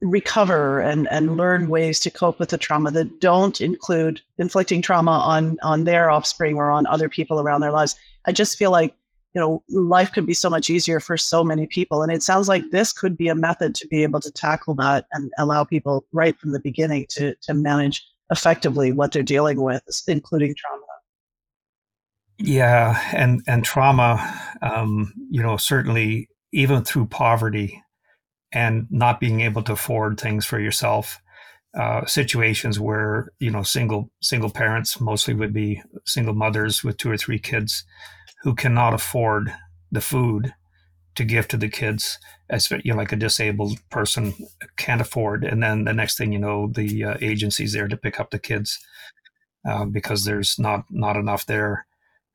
recover 0.00 0.80
and, 0.80 1.08
and 1.10 1.36
learn 1.36 1.68
ways 1.68 1.98
to 2.00 2.10
cope 2.10 2.38
with 2.38 2.50
the 2.50 2.58
trauma 2.58 2.90
that 2.92 3.20
don't 3.20 3.60
include 3.60 4.20
inflicting 4.38 4.80
trauma 4.80 5.10
on 5.10 5.58
on 5.62 5.84
their 5.84 6.10
offspring 6.10 6.56
or 6.56 6.70
on 6.70 6.86
other 6.86 7.08
people 7.08 7.40
around 7.40 7.60
their 7.60 7.72
lives. 7.72 7.96
I 8.24 8.32
just 8.32 8.56
feel 8.56 8.70
like 8.70 8.94
you 9.34 9.40
know 9.40 9.62
life 9.68 10.12
could 10.12 10.26
be 10.26 10.34
so 10.34 10.48
much 10.48 10.70
easier 10.70 11.00
for 11.00 11.16
so 11.16 11.44
many 11.44 11.66
people 11.66 12.02
and 12.02 12.12
it 12.12 12.22
sounds 12.22 12.48
like 12.48 12.70
this 12.70 12.92
could 12.92 13.16
be 13.16 13.28
a 13.28 13.34
method 13.34 13.74
to 13.74 13.86
be 13.88 14.02
able 14.02 14.20
to 14.20 14.30
tackle 14.32 14.74
that 14.74 15.06
and 15.12 15.30
allow 15.38 15.64
people 15.64 16.06
right 16.12 16.38
from 16.38 16.52
the 16.52 16.60
beginning 16.60 17.06
to 17.10 17.34
to 17.42 17.52
manage 17.52 18.06
effectively 18.30 18.90
what 18.90 19.12
they're 19.12 19.22
dealing 19.22 19.60
with 19.60 19.82
including 20.08 20.54
trauma 20.56 20.82
yeah 22.38 23.00
and 23.12 23.42
and 23.46 23.64
trauma 23.64 24.40
um, 24.62 25.12
you 25.30 25.42
know 25.42 25.56
certainly 25.56 26.28
even 26.52 26.82
through 26.82 27.06
poverty 27.06 27.82
and 28.52 28.86
not 28.90 29.20
being 29.20 29.40
able 29.40 29.62
to 29.62 29.72
afford 29.72 30.18
things 30.20 30.46
for 30.46 30.58
yourself. 30.58 31.20
Uh, 31.78 32.04
situations 32.06 32.80
where 32.80 33.28
you 33.38 33.50
know 33.50 33.62
single 33.62 34.10
single 34.20 34.50
parents 34.50 35.00
mostly 35.00 35.34
would 35.34 35.52
be 35.52 35.82
single 36.06 36.34
mothers 36.34 36.82
with 36.82 36.96
two 36.96 37.10
or 37.10 37.16
three 37.16 37.38
kids 37.38 37.84
who 38.42 38.54
cannot 38.54 38.94
afford 38.94 39.52
the 39.92 40.00
food 40.00 40.54
to 41.14 41.24
give 41.24 41.48
to 41.48 41.56
the 41.56 41.68
kids 41.68 42.18
as 42.48 42.70
you 42.70 42.92
know 42.92 42.96
like 42.96 43.12
a 43.12 43.16
disabled 43.16 43.78
person 43.90 44.32
can't 44.76 45.00
afford. 45.00 45.44
And 45.44 45.62
then 45.62 45.84
the 45.84 45.92
next 45.92 46.16
thing 46.16 46.32
you 46.32 46.38
know 46.38 46.68
the 46.68 47.04
uh, 47.04 47.16
agency's 47.20 47.72
there 47.72 47.88
to 47.88 47.96
pick 47.96 48.18
up 48.18 48.30
the 48.30 48.38
kids 48.38 48.78
uh, 49.68 49.84
because 49.84 50.24
there's 50.24 50.58
not 50.58 50.84
not 50.90 51.16
enough 51.16 51.44
there. 51.46 51.86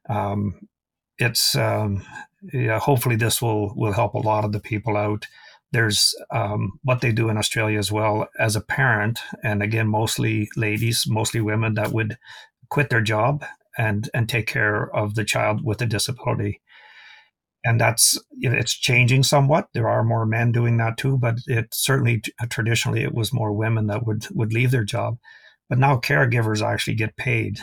Um, 0.10 0.68
it's 1.18 1.56
um, 1.56 2.04
yeah 2.52 2.80
hopefully 2.80 3.16
this 3.16 3.42
will 3.42 3.74
will 3.76 3.94
help 3.94 4.14
a 4.14 4.20
lot 4.20 4.46
of 4.46 4.52
the 4.52 4.60
people 4.60 4.98
out 4.98 5.28
there's 5.74 6.16
um, 6.32 6.80
what 6.84 7.02
they 7.02 7.12
do 7.12 7.30
in 7.30 7.38
Australia 7.38 7.80
as 7.80 7.92
well 7.92 8.28
as 8.40 8.56
a 8.56 8.62
parent, 8.62 9.20
and 9.44 9.62
again, 9.62 9.88
mostly 9.88 10.48
ladies, 10.56 11.06
mostly 11.08 11.42
women 11.42 11.74
that 11.74 11.92
would 11.92 12.18
quit 12.70 12.90
their 12.90 13.02
job 13.02 13.44
and 13.78 14.10
and 14.14 14.30
take 14.30 14.48
care 14.48 14.96
of 14.96 15.16
the 15.16 15.26
child 15.26 15.66
with 15.66 15.82
a 15.82 15.88
disability. 15.88 16.62
And 17.66 17.82
that's 17.82 18.20
it's 18.40 18.74
changing 18.74 19.24
somewhat. 19.24 19.70
There 19.74 19.90
are 19.90 20.04
more 20.04 20.26
men 20.26 20.52
doing 20.52 20.78
that 20.78 20.98
too, 20.98 21.18
but 21.18 21.38
it 21.48 21.74
certainly 21.74 22.22
traditionally 22.50 23.04
it 23.04 23.16
was 23.16 23.34
more 23.34 23.52
women 23.52 23.88
that 23.88 24.06
would 24.06 24.28
would 24.32 24.54
leave 24.54 24.72
their 24.72 24.84
job. 24.84 25.18
But 25.70 25.80
now 25.80 25.98
caregivers 25.98 26.62
actually 26.62 26.96
get 26.96 27.18
paid. 27.18 27.60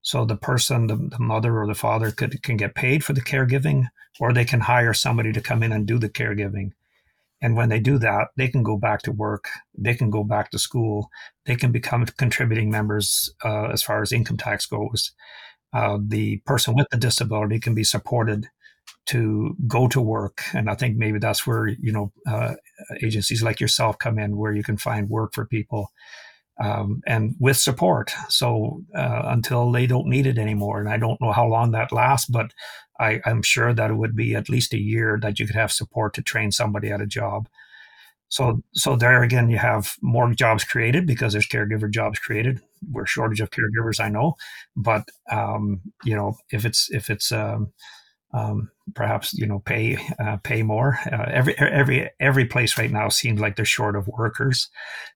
So 0.00 0.24
the 0.24 0.36
person, 0.36 0.86
the, 0.86 0.96
the 0.96 1.18
mother 1.18 1.60
or 1.60 1.66
the 1.66 1.74
father, 1.74 2.10
could 2.10 2.42
can 2.42 2.56
get 2.56 2.74
paid 2.74 3.04
for 3.04 3.12
the 3.12 3.20
caregiving, 3.20 3.88
or 4.18 4.32
they 4.32 4.46
can 4.46 4.60
hire 4.60 4.94
somebody 4.94 5.32
to 5.32 5.42
come 5.42 5.62
in 5.62 5.72
and 5.72 5.86
do 5.86 5.98
the 5.98 6.08
caregiving 6.08 6.70
and 7.42 7.56
when 7.56 7.68
they 7.68 7.80
do 7.80 7.98
that, 7.98 8.28
they 8.36 8.48
can 8.48 8.62
go 8.62 8.76
back 8.76 9.02
to 9.02 9.12
work, 9.12 9.48
they 9.76 9.94
can 9.94 10.10
go 10.10 10.22
back 10.22 10.50
to 10.52 10.58
school, 10.58 11.10
they 11.44 11.56
can 11.56 11.72
become 11.72 12.06
contributing 12.16 12.70
members 12.70 13.34
uh, 13.44 13.66
as 13.66 13.82
far 13.82 14.00
as 14.00 14.12
income 14.12 14.36
tax 14.36 14.64
goes. 14.64 15.12
Uh, 15.74 15.98
the 16.06 16.36
person 16.46 16.74
with 16.74 16.86
the 16.90 16.96
disability 16.96 17.58
can 17.58 17.74
be 17.74 17.84
supported 17.84 18.46
to 19.06 19.56
go 19.66 19.88
to 19.88 20.00
work. 20.00 20.42
And 20.54 20.70
I 20.70 20.74
think 20.74 20.96
maybe 20.96 21.18
that's 21.18 21.46
where, 21.46 21.66
you 21.66 21.92
know, 21.92 22.12
uh, 22.26 22.54
agencies 23.02 23.42
like 23.42 23.58
yourself 23.58 23.98
come 23.98 24.18
in, 24.18 24.36
where 24.36 24.52
you 24.52 24.62
can 24.62 24.76
find 24.76 25.08
work 25.08 25.34
for 25.34 25.46
people 25.46 25.90
um, 26.62 27.00
and 27.06 27.34
with 27.40 27.56
support. 27.56 28.12
So 28.28 28.82
uh, 28.96 29.22
until 29.24 29.72
they 29.72 29.86
don't 29.86 30.08
need 30.08 30.26
it 30.26 30.38
anymore. 30.38 30.78
And 30.78 30.88
I 30.88 30.98
don't 30.98 31.20
know 31.20 31.32
how 31.32 31.46
long 31.46 31.72
that 31.72 31.90
lasts, 31.90 32.28
but 32.28 32.52
I, 33.02 33.20
am 33.24 33.42
sure 33.42 33.72
that 33.74 33.90
it 33.90 33.94
would 33.94 34.14
be 34.14 34.34
at 34.34 34.48
least 34.48 34.72
a 34.72 34.80
year 34.80 35.18
that 35.22 35.38
you 35.38 35.46
could 35.46 35.56
have 35.56 35.72
support 35.72 36.14
to 36.14 36.22
train 36.22 36.52
somebody 36.52 36.90
at 36.90 37.00
a 37.00 37.06
job. 37.06 37.48
So, 38.28 38.62
so 38.72 38.96
there 38.96 39.22
again, 39.22 39.50
you 39.50 39.58
have 39.58 39.94
more 40.00 40.32
jobs 40.32 40.64
created 40.64 41.06
because 41.06 41.32
there's 41.34 41.46
caregiver 41.46 41.90
jobs 41.90 42.18
created. 42.18 42.60
We're 42.90 43.06
shortage 43.06 43.40
of 43.40 43.50
caregivers, 43.50 44.00
I 44.00 44.08
know, 44.08 44.36
but 44.74 45.04
um, 45.30 45.82
you 46.04 46.16
know, 46.16 46.36
if 46.50 46.64
it's 46.64 46.90
if 46.90 47.10
it's 47.10 47.30
um, 47.30 47.72
um, 48.32 48.70
perhaps 48.94 49.32
you 49.34 49.46
know 49.46 49.60
pay 49.60 49.98
uh, 50.18 50.36
pay 50.38 50.62
more. 50.62 50.98
Uh, 51.10 51.24
every 51.28 51.58
every 51.58 52.10
every 52.20 52.44
place 52.44 52.78
right 52.78 52.90
now 52.90 53.08
seems 53.08 53.40
like 53.40 53.56
they're 53.56 53.64
short 53.64 53.96
of 53.96 54.08
workers, 54.08 54.68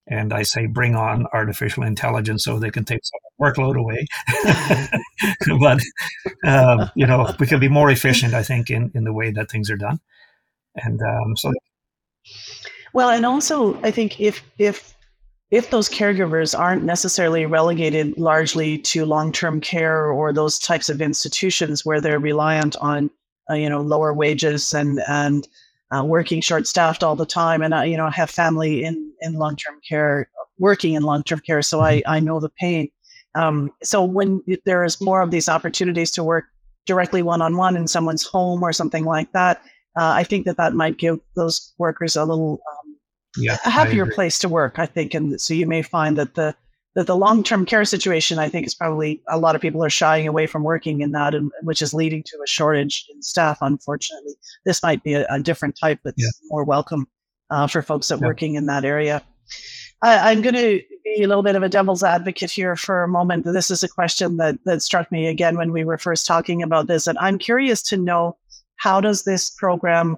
and 0.06 0.32
I 0.32 0.42
say 0.42 0.66
bring 0.66 0.94
on 0.94 1.26
artificial 1.32 1.82
intelligence 1.82 2.44
so 2.44 2.58
they 2.58 2.70
can 2.70 2.84
take 2.84 3.00
some 3.04 3.20
workload 3.40 3.76
away. 3.78 4.06
but 5.60 5.80
um, 6.44 6.90
you 6.94 7.06
know 7.06 7.34
we 7.38 7.46
can 7.46 7.60
be 7.60 7.68
more 7.68 7.90
efficient, 7.90 8.34
I 8.34 8.42
think, 8.42 8.70
in 8.70 8.90
in 8.94 9.04
the 9.04 9.12
way 9.12 9.30
that 9.30 9.50
things 9.50 9.70
are 9.70 9.76
done, 9.76 10.00
and 10.76 11.00
um, 11.00 11.36
so. 11.36 11.52
Well, 12.92 13.10
and 13.10 13.26
also 13.26 13.80
I 13.82 13.90
think 13.90 14.20
if 14.20 14.42
if 14.58 14.95
if 15.50 15.70
those 15.70 15.88
caregivers 15.88 16.58
aren't 16.58 16.82
necessarily 16.82 17.46
relegated 17.46 18.16
largely 18.18 18.78
to 18.78 19.04
long-term 19.04 19.60
care 19.60 20.06
or 20.06 20.32
those 20.32 20.58
types 20.58 20.88
of 20.88 21.00
institutions 21.00 21.84
where 21.84 22.00
they're 22.00 22.18
reliant 22.18 22.76
on 22.76 23.10
uh, 23.50 23.54
you 23.54 23.68
know 23.68 23.80
lower 23.80 24.12
wages 24.12 24.72
and 24.72 25.00
and 25.08 25.46
uh, 25.96 26.04
working 26.04 26.40
short-staffed 26.40 27.04
all 27.04 27.14
the 27.14 27.26
time 27.26 27.62
and 27.62 27.74
I 27.74 27.84
you 27.84 27.96
know 27.96 28.10
have 28.10 28.30
family 28.30 28.84
in 28.84 29.12
in 29.20 29.34
long-term 29.34 29.80
care 29.88 30.28
working 30.58 30.94
in 30.94 31.02
long-term 31.04 31.40
care 31.40 31.62
so 31.62 31.80
I 31.80 32.02
I 32.06 32.20
know 32.20 32.40
the 32.40 32.50
pain. 32.60 32.88
Um, 33.34 33.70
so 33.82 34.02
when 34.02 34.42
there 34.64 34.82
is 34.82 35.00
more 35.00 35.20
of 35.20 35.30
these 35.30 35.48
opportunities 35.48 36.10
to 36.12 36.24
work 36.24 36.46
directly 36.86 37.22
one-on-one 37.22 37.76
in 37.76 37.86
someone's 37.86 38.24
home 38.24 38.62
or 38.62 38.72
something 38.72 39.04
like 39.04 39.30
that 39.32 39.60
uh, 39.96 40.12
I 40.12 40.24
think 40.24 40.44
that 40.46 40.56
that 40.58 40.74
might 40.74 40.98
give 40.98 41.20
those 41.34 41.72
workers 41.78 42.16
a 42.16 42.24
little 42.24 42.60
yeah, 43.36 43.58
a 43.64 43.70
happier 43.70 44.06
place 44.06 44.38
to 44.40 44.48
work, 44.48 44.78
I 44.78 44.86
think. 44.86 45.14
And 45.14 45.40
so 45.40 45.54
you 45.54 45.66
may 45.66 45.82
find 45.82 46.16
that 46.18 46.34
the 46.34 46.54
that 46.96 47.06
the 47.06 47.16
long 47.16 47.42
term 47.42 47.66
care 47.66 47.84
situation, 47.84 48.38
I 48.38 48.48
think, 48.48 48.66
is 48.66 48.74
probably 48.74 49.22
a 49.28 49.38
lot 49.38 49.54
of 49.54 49.60
people 49.60 49.84
are 49.84 49.90
shying 49.90 50.26
away 50.26 50.46
from 50.46 50.64
working 50.64 51.02
in 51.02 51.12
that, 51.12 51.34
and 51.34 51.52
which 51.62 51.82
is 51.82 51.92
leading 51.92 52.22
to 52.24 52.38
a 52.42 52.46
shortage 52.46 53.06
in 53.12 53.22
staff. 53.22 53.58
Unfortunately, 53.60 54.32
this 54.64 54.82
might 54.82 55.02
be 55.02 55.14
a, 55.14 55.26
a 55.28 55.38
different 55.38 55.78
type 55.78 56.00
that's 56.04 56.22
yeah. 56.22 56.48
more 56.48 56.64
welcome 56.64 57.06
uh, 57.50 57.66
for 57.66 57.82
folks 57.82 58.08
that 58.08 58.20
yeah. 58.20 58.26
working 58.26 58.54
in 58.54 58.66
that 58.66 58.84
area. 58.84 59.22
I, 60.02 60.32
am 60.32 60.42
going 60.42 60.54
to 60.54 60.82
be 61.04 61.16
be 61.16 61.22
a 61.22 61.28
little 61.28 61.42
bit 61.42 61.56
of 61.56 61.62
a 61.62 61.68
devil's 61.68 62.02
advocate 62.02 62.50
here 62.50 62.76
for 62.76 63.02
a 63.02 63.08
moment. 63.08 63.44
This 63.44 63.70
is 63.70 63.82
a 63.82 63.88
question 63.88 64.36
that 64.38 64.56
that 64.64 64.82
struck 64.82 65.12
me 65.12 65.26
again 65.26 65.56
when 65.56 65.72
we 65.72 65.84
were 65.84 65.98
first 65.98 66.26
talking 66.26 66.62
about 66.62 66.86
this, 66.86 67.06
and 67.06 67.18
I'm 67.18 67.38
curious 67.38 67.82
to 67.84 67.96
know 67.96 68.36
how 68.76 69.00
does 69.00 69.24
this 69.24 69.50
program 69.50 70.16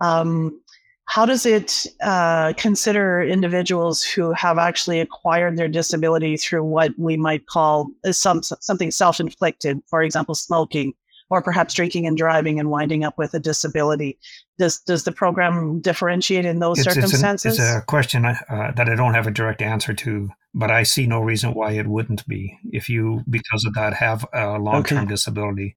um, 0.00 0.60
how 1.08 1.24
does 1.24 1.46
it 1.46 1.86
uh, 2.02 2.52
consider 2.58 3.22
individuals 3.22 4.02
who 4.02 4.30
have 4.32 4.58
actually 4.58 5.00
acquired 5.00 5.56
their 5.56 5.66
disability 5.66 6.36
through 6.36 6.62
what 6.62 6.92
we 6.98 7.16
might 7.16 7.46
call 7.46 7.90
some 8.10 8.42
something 8.42 8.90
self-inflicted, 8.90 9.80
for 9.88 10.02
example, 10.02 10.34
smoking, 10.34 10.92
or 11.30 11.40
perhaps 11.40 11.72
drinking 11.72 12.06
and 12.06 12.18
driving 12.18 12.60
and 12.60 12.68
winding 12.70 13.04
up 13.04 13.16
with 13.16 13.32
a 13.32 13.40
disability? 13.40 14.18
Does 14.58 14.80
does 14.80 15.04
the 15.04 15.12
program 15.12 15.80
differentiate 15.80 16.44
in 16.44 16.58
those 16.58 16.78
it's, 16.78 16.92
circumstances? 16.92 17.54
It's, 17.54 17.58
an, 17.58 17.76
it's 17.76 17.82
a 17.82 17.86
question 17.86 18.26
uh, 18.26 18.72
that 18.76 18.90
I 18.90 18.94
don't 18.94 19.14
have 19.14 19.26
a 19.26 19.30
direct 19.30 19.62
answer 19.62 19.94
to, 19.94 20.28
but 20.52 20.70
I 20.70 20.82
see 20.82 21.06
no 21.06 21.20
reason 21.20 21.54
why 21.54 21.72
it 21.72 21.86
wouldn't 21.86 22.28
be. 22.28 22.58
If 22.70 22.90
you, 22.90 23.24
because 23.30 23.64
of 23.64 23.72
that, 23.74 23.94
have 23.94 24.26
a 24.34 24.58
long-term 24.58 24.98
okay. 24.98 25.08
disability, 25.08 25.74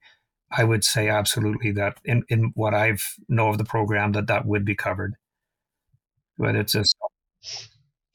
I 0.51 0.65
would 0.65 0.83
say 0.83 1.07
absolutely 1.07 1.71
that 1.71 1.99
in, 2.03 2.23
in 2.27 2.51
what 2.55 2.73
I've 2.73 3.15
know 3.29 3.47
of 3.47 3.57
the 3.57 3.63
program 3.63 4.11
that 4.11 4.27
that 4.27 4.45
would 4.45 4.65
be 4.65 4.75
covered. 4.75 5.15
But 6.41 6.55
it's 6.55 6.73
just 6.73 6.95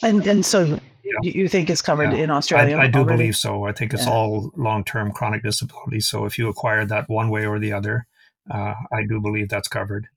and 0.03 0.27
and 0.27 0.45
so 0.45 0.65
yeah. 0.65 0.81
you 1.23 1.49
think 1.49 1.71
it's 1.71 1.81
covered 1.81 2.12
yeah. 2.12 2.25
in 2.25 2.31
Australia? 2.31 2.77
I, 2.77 2.83
I 2.83 2.87
do 2.89 2.99
already? 2.99 3.17
believe 3.17 3.37
so. 3.37 3.65
I 3.65 3.73
think 3.73 3.95
it's 3.95 4.05
yeah. 4.05 4.12
all 4.12 4.51
long 4.57 4.85
term 4.85 5.12
chronic 5.12 5.45
disability. 5.45 6.01
So 6.01 6.25
if 6.25 6.37
you 6.37 6.49
acquire 6.49 6.85
that 6.85 7.09
one 7.09 7.31
way 7.31 7.47
or 7.47 7.61
the 7.61 7.73
other, 7.73 8.07
uh, 8.51 8.75
I 8.93 9.07
do 9.09 9.21
believe 9.21 9.49
that's 9.49 9.69
covered. 9.69 10.09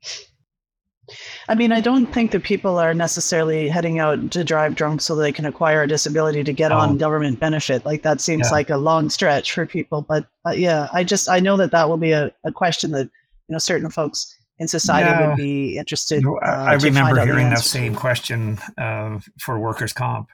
I 1.48 1.56
mean, 1.56 1.72
I 1.72 1.82
don't 1.82 2.08
think 2.08 2.32
that 2.32 2.44
people 2.44 2.78
are 2.78 2.94
necessarily 2.94 3.68
heading 3.68 4.00
out 4.00 4.32
to 4.32 4.44
drive 4.44 4.76
drunk 4.76 5.02
so 5.02 5.16
they 5.16 5.32
can 5.32 5.46
acquire 5.46 5.84
a 5.84 5.88
disability 5.88 6.44
to 6.44 6.54
get 6.54 6.72
on 6.72 6.98
government 6.98 7.40
benefit. 7.40 7.86
Like 7.86 8.04
that 8.04 8.22
seems 8.22 8.52
like 8.52 8.70
a 8.70 8.78
long 8.78 9.10
stretch 9.10 9.54
for 9.54 9.66
people. 9.66 10.02
But 10.02 10.28
uh, 10.48 10.52
yeah, 10.52 10.88
I 10.94 11.04
just 11.04 11.30
I 11.30 11.40
know 11.40 11.58
that 11.58 11.72
that 11.72 11.90
will 11.90 11.98
be 11.98 12.12
a, 12.12 12.32
a 12.44 12.52
question 12.52 12.92
that 12.92 13.06
you 13.06 13.54
know 13.54 13.58
certain 13.58 13.90
folks 13.90 14.36
in 14.60 14.68
society 14.68 15.10
yeah. 15.10 15.28
would 15.30 15.38
be 15.38 15.78
interested. 15.78 16.26
Uh, 16.26 16.40
I 16.44 16.74
remember 16.74 17.24
hearing 17.26 17.50
that 17.50 17.60
same 17.60 17.96
question 17.96 18.60
uh, 18.78 19.20
for 19.40 19.60
workers' 19.60 19.94
comp 19.94 20.30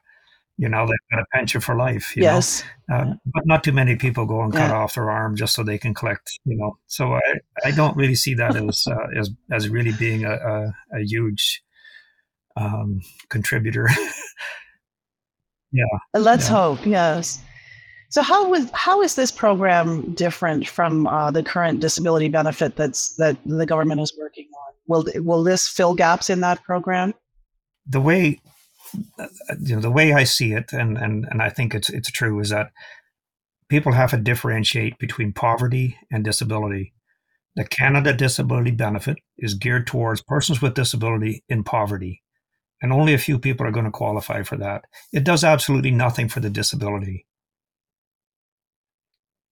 you 0.57 0.69
know 0.69 0.85
they've 0.85 1.09
got 1.11 1.21
a 1.21 1.25
pension 1.33 1.59
for 1.59 1.75
life 1.75 2.15
yes 2.15 2.63
uh, 2.91 3.13
but 3.25 3.45
not 3.45 3.63
too 3.63 3.71
many 3.71 3.95
people 3.95 4.25
go 4.25 4.41
and 4.41 4.53
cut 4.53 4.69
yeah. 4.69 4.75
off 4.75 4.95
their 4.95 5.09
arm 5.09 5.35
just 5.35 5.53
so 5.53 5.63
they 5.63 5.77
can 5.77 5.93
collect 5.93 6.39
you 6.45 6.55
know 6.55 6.77
so 6.87 7.13
i 7.13 7.21
i 7.65 7.71
don't 7.71 7.97
really 7.97 8.15
see 8.15 8.33
that 8.33 8.55
as 8.55 8.85
uh, 8.91 9.07
as 9.17 9.29
as 9.51 9.69
really 9.69 9.91
being 9.93 10.23
a 10.23 10.31
a, 10.31 10.73
a 10.93 11.03
huge 11.03 11.61
um, 12.57 13.01
contributor 13.29 13.89
yeah 15.71 15.83
let's 16.13 16.47
yeah. 16.47 16.55
hope 16.55 16.85
yes 16.85 17.41
so 18.15 18.21
how 18.21 18.47
was 18.49 18.69
how 18.73 19.01
is 19.01 19.15
this 19.15 19.31
program 19.31 20.13
different 20.13 20.67
from 20.67 21.05
uh, 21.07 21.29
the 21.31 21.43
current 21.43 21.81
disability 21.81 22.29
benefit 22.29 22.75
that's 22.75 23.15
that 23.15 23.37
the 23.45 23.65
government 23.65 23.99
is 23.99 24.13
working 24.17 24.47
on 24.63 24.73
will 24.87 25.05
will 25.23 25.43
this 25.43 25.67
fill 25.67 25.93
gaps 25.93 26.29
in 26.29 26.39
that 26.39 26.63
program 26.63 27.13
the 27.87 27.99
way 27.99 28.39
you 29.59 29.75
know, 29.75 29.81
the 29.81 29.91
way 29.91 30.13
I 30.13 30.23
see 30.23 30.53
it, 30.53 30.71
and, 30.73 30.97
and, 30.97 31.25
and 31.29 31.41
I 31.41 31.49
think 31.49 31.73
it's, 31.73 31.89
it's 31.89 32.11
true, 32.11 32.39
is 32.39 32.49
that 32.49 32.71
people 33.69 33.91
have 33.91 34.11
to 34.11 34.17
differentiate 34.17 34.97
between 34.99 35.33
poverty 35.33 35.97
and 36.11 36.23
disability. 36.23 36.93
The 37.55 37.65
Canada 37.65 38.13
Disability 38.13 38.71
Benefit 38.71 39.17
is 39.37 39.53
geared 39.53 39.87
towards 39.87 40.21
persons 40.21 40.61
with 40.61 40.75
disability 40.75 41.43
in 41.47 41.63
poverty, 41.63 42.21
and 42.81 42.91
only 42.91 43.13
a 43.13 43.19
few 43.19 43.39
people 43.39 43.65
are 43.65 43.71
going 43.71 43.85
to 43.85 43.91
qualify 43.91 44.43
for 44.43 44.57
that. 44.57 44.85
It 45.13 45.23
does 45.23 45.43
absolutely 45.43 45.91
nothing 45.91 46.27
for 46.27 46.41
the 46.41 46.49
disability. 46.49 47.25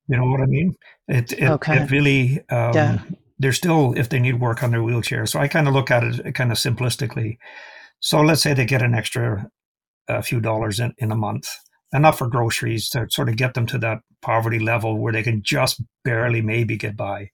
You 0.08 0.18
know 0.18 0.26
what 0.26 0.42
I 0.42 0.46
mean? 0.46 0.76
It 1.08 1.32
it, 1.34 1.50
okay. 1.50 1.78
it 1.78 1.92
really 1.92 2.40
um, 2.50 2.74
yeah. 2.74 3.00
they're 3.40 3.54
still 3.54 3.94
if 3.98 4.10
they 4.10 4.20
need 4.20 4.40
work 4.40 4.64
on 4.64 4.72
their 4.72 4.84
wheelchair. 4.84 5.26
So 5.26 5.40
I 5.40 5.48
kind 5.48 5.68
of 5.68 5.74
look 5.74 5.92
at 5.92 6.04
it 6.04 6.36
kind 6.36 6.52
of 6.52 6.58
simplistically. 6.58 7.38
So 8.00 8.22
let's 8.22 8.42
say 8.42 8.54
they 8.54 8.66
get 8.66 8.82
an 8.82 8.94
extra 8.94 9.50
a 10.10 10.22
few 10.22 10.42
dollars 10.42 10.80
in, 10.80 10.94
in 10.98 11.12
a 11.12 11.16
month, 11.16 11.48
enough 11.94 12.18
for 12.18 12.28
groceries 12.28 12.90
to 12.90 13.08
sort 13.10 13.30
of 13.30 13.38
get 13.38 13.54
them 13.54 13.66
to 13.68 13.78
that 13.80 14.00
poverty 14.22 14.60
level 14.60 15.00
where 15.00 15.14
they 15.14 15.24
can 15.24 15.42
just 15.44 15.82
barely 16.04 16.42
maybe 16.42 16.78
get 16.78 16.98
by. 16.98 17.30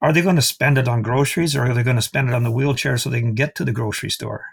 Are 0.00 0.12
they 0.12 0.22
going 0.22 0.36
to 0.36 0.42
spend 0.42 0.78
it 0.78 0.88
on 0.88 1.02
groceries 1.02 1.54
or 1.54 1.62
are 1.62 1.74
they 1.74 1.84
going 1.84 1.96
to 1.96 2.02
spend 2.02 2.28
it 2.28 2.34
on 2.34 2.42
the 2.42 2.50
wheelchair 2.50 2.98
so 2.98 3.08
they 3.08 3.20
can 3.20 3.34
get 3.34 3.54
to 3.54 3.64
the 3.64 3.72
grocery 3.72 4.10
store? 4.10 4.44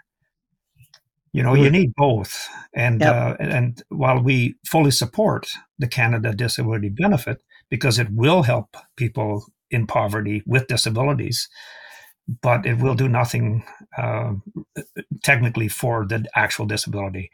You 1.32 1.44
know, 1.44 1.54
you 1.54 1.70
need 1.70 1.92
both. 1.96 2.48
And 2.74 3.00
yep. 3.00 3.14
uh, 3.14 3.36
and 3.38 3.82
while 3.88 4.20
we 4.20 4.56
fully 4.66 4.90
support 4.90 5.48
the 5.78 5.86
Canada 5.86 6.32
Disability 6.34 6.88
Benefit 6.88 7.40
because 7.68 7.98
it 7.98 8.08
will 8.10 8.42
help 8.42 8.76
people 8.96 9.46
in 9.70 9.86
poverty 9.86 10.42
with 10.44 10.66
disabilities, 10.66 11.48
but 12.42 12.66
it 12.66 12.78
will 12.78 12.96
do 12.96 13.08
nothing 13.08 13.64
uh, 13.96 14.32
technically 15.22 15.68
for 15.68 16.04
the 16.04 16.26
actual 16.34 16.66
disability. 16.66 17.30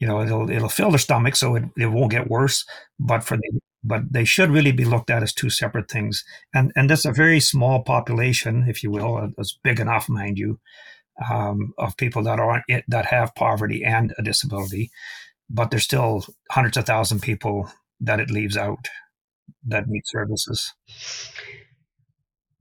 You 0.00 0.06
know, 0.06 0.22
it'll 0.22 0.50
it'll 0.50 0.68
fill 0.70 0.90
their 0.90 0.98
stomach, 0.98 1.36
so 1.36 1.54
it, 1.54 1.64
it 1.76 1.86
won't 1.86 2.10
get 2.10 2.30
worse. 2.30 2.64
But 2.98 3.24
for 3.24 3.36
the 3.36 3.60
but 3.84 4.10
they 4.10 4.24
should 4.24 4.50
really 4.50 4.72
be 4.72 4.84
looked 4.84 5.10
at 5.10 5.22
as 5.22 5.34
two 5.34 5.50
separate 5.50 5.90
things. 5.90 6.24
And 6.54 6.72
and 6.74 6.88
that's 6.88 7.04
a 7.04 7.12
very 7.12 7.40
small 7.40 7.82
population, 7.82 8.64
if 8.68 8.82
you 8.82 8.90
will, 8.90 9.30
it's 9.38 9.58
big 9.62 9.78
enough, 9.78 10.08
mind 10.08 10.38
you, 10.38 10.58
um, 11.30 11.72
of 11.78 11.96
people 11.96 12.22
that 12.24 12.40
aren't 12.40 12.64
that 12.88 13.06
have 13.06 13.34
poverty 13.34 13.84
and 13.84 14.14
a 14.18 14.22
disability. 14.22 14.90
But 15.50 15.70
there's 15.70 15.84
still 15.84 16.24
hundreds 16.50 16.76
of 16.76 16.86
thousand 16.86 17.20
people 17.20 17.70
that 18.00 18.20
it 18.20 18.30
leaves 18.30 18.56
out 18.56 18.88
that 19.66 19.86
need 19.86 20.02
services. 20.06 20.72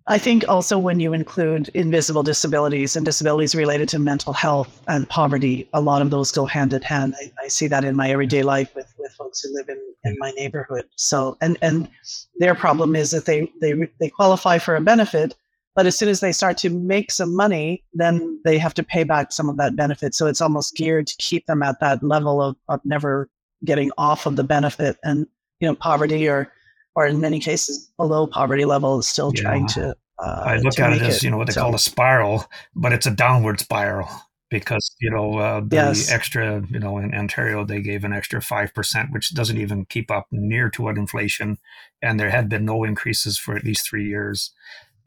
I 0.05 0.17
think 0.17 0.43
also 0.49 0.77
when 0.77 0.99
you 0.99 1.13
include 1.13 1.69
invisible 1.69 2.23
disabilities 2.23 2.97
and 2.97 3.05
disabilities 3.05 3.55
related 3.55 3.87
to 3.89 3.99
mental 3.99 4.33
health 4.33 4.81
and 4.89 5.07
poverty, 5.07 5.69
a 5.71 5.79
lot 5.79 6.01
of 6.01 6.09
those 6.09 6.29
go 6.29 6.45
hand 6.45 6.73
in 6.73 6.81
hand. 6.81 7.15
I, 7.21 7.31
I 7.45 7.47
see 7.47 7.67
that 7.67 7.85
in 7.85 7.95
my 7.95 8.09
everyday 8.09 8.43
life 8.43 8.75
with, 8.75 8.93
with 8.99 9.13
folks 9.13 9.41
who 9.41 9.53
live 9.53 9.69
in, 9.69 9.79
in 10.03 10.17
my 10.19 10.31
neighborhood. 10.31 10.85
So, 10.97 11.37
and, 11.39 11.57
and 11.61 11.87
their 12.35 12.53
problem 12.53 12.97
is 12.97 13.11
that 13.11 13.25
they, 13.25 13.49
they, 13.61 13.73
they 14.01 14.09
qualify 14.09 14.57
for 14.57 14.75
a 14.75 14.81
benefit, 14.81 15.35
but 15.75 15.85
as 15.85 15.97
soon 15.97 16.09
as 16.09 16.19
they 16.19 16.31
start 16.31 16.57
to 16.59 16.69
make 16.69 17.11
some 17.11 17.35
money, 17.35 17.83
then 17.93 18.39
they 18.45 18.57
have 18.57 18.73
to 18.75 18.83
pay 18.83 19.03
back 19.03 19.31
some 19.31 19.49
of 19.49 19.57
that 19.57 19.75
benefit. 19.75 20.13
So 20.13 20.27
it's 20.27 20.41
almost 20.41 20.75
geared 20.75 21.07
to 21.07 21.15
keep 21.17 21.45
them 21.45 21.63
at 21.63 21.79
that 21.79 22.03
level 22.03 22.41
of, 22.41 22.55
of 22.69 22.79
never 22.85 23.29
getting 23.65 23.91
off 23.97 24.25
of 24.25 24.35
the 24.35 24.43
benefit 24.43 24.97
and, 25.03 25.25
you 25.59 25.67
know, 25.67 25.75
poverty 25.75 26.27
or, 26.27 26.51
or 26.95 27.07
in 27.07 27.19
many 27.19 27.39
cases 27.39 27.91
below 27.97 28.27
poverty 28.27 28.65
level 28.65 28.99
is 28.99 29.07
still 29.07 29.31
yeah. 29.35 29.41
trying 29.41 29.67
to 29.67 29.95
uh, 30.19 30.43
I 30.45 30.57
look 30.57 30.79
at 30.79 30.93
it 30.93 31.01
as 31.01 31.23
you 31.23 31.31
know 31.31 31.37
what 31.37 31.47
they 31.47 31.53
so. 31.53 31.61
call 31.61 31.75
a 31.75 31.79
spiral, 31.79 32.45
but 32.75 32.93
it's 32.93 33.05
a 33.05 33.11
downward 33.11 33.59
spiral 33.59 34.07
because 34.49 34.95
you 35.01 35.09
know 35.09 35.37
uh, 35.37 35.61
the 35.61 35.75
yes. 35.75 36.11
extra 36.11 36.63
you 36.69 36.79
know 36.79 36.97
in 36.97 37.13
Ontario 37.13 37.65
they 37.65 37.81
gave 37.81 38.03
an 38.03 38.13
extra 38.13 38.41
five 38.41 38.73
percent, 38.73 39.11
which 39.11 39.33
doesn't 39.33 39.57
even 39.57 39.85
keep 39.85 40.11
up 40.11 40.27
near 40.31 40.69
to 40.69 40.83
what 40.83 40.97
inflation, 40.97 41.57
and 42.01 42.19
there 42.19 42.29
had 42.29 42.47
been 42.47 42.63
no 42.63 42.83
increases 42.83 43.37
for 43.37 43.55
at 43.55 43.63
least 43.63 43.89
three 43.89 44.07
years, 44.07 44.51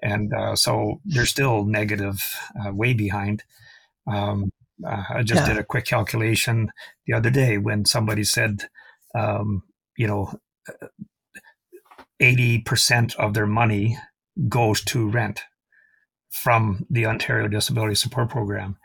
and 0.02 0.32
uh, 0.32 0.56
so 0.56 1.00
they're 1.04 1.26
still 1.26 1.64
negative, 1.64 2.22
uh, 2.60 2.72
way 2.72 2.92
behind. 2.92 3.42
Um, 4.06 4.50
uh, 4.86 5.04
I 5.10 5.22
just 5.22 5.42
yeah. 5.42 5.54
did 5.54 5.58
a 5.58 5.64
quick 5.64 5.86
calculation 5.86 6.70
the 7.06 7.14
other 7.14 7.30
day 7.30 7.58
when 7.58 7.84
somebody 7.84 8.24
said, 8.24 8.68
um, 9.14 9.62
you 9.96 10.06
know, 10.06 10.38
80% 12.20 13.16
of 13.16 13.34
their 13.34 13.46
money 13.46 13.98
goes 14.48 14.82
to 14.84 15.08
rent 15.08 15.42
from 16.30 16.86
the 16.90 17.06
Ontario 17.06 17.48
Disability 17.48 17.94
Support 17.94 18.30
Program. 18.30 18.76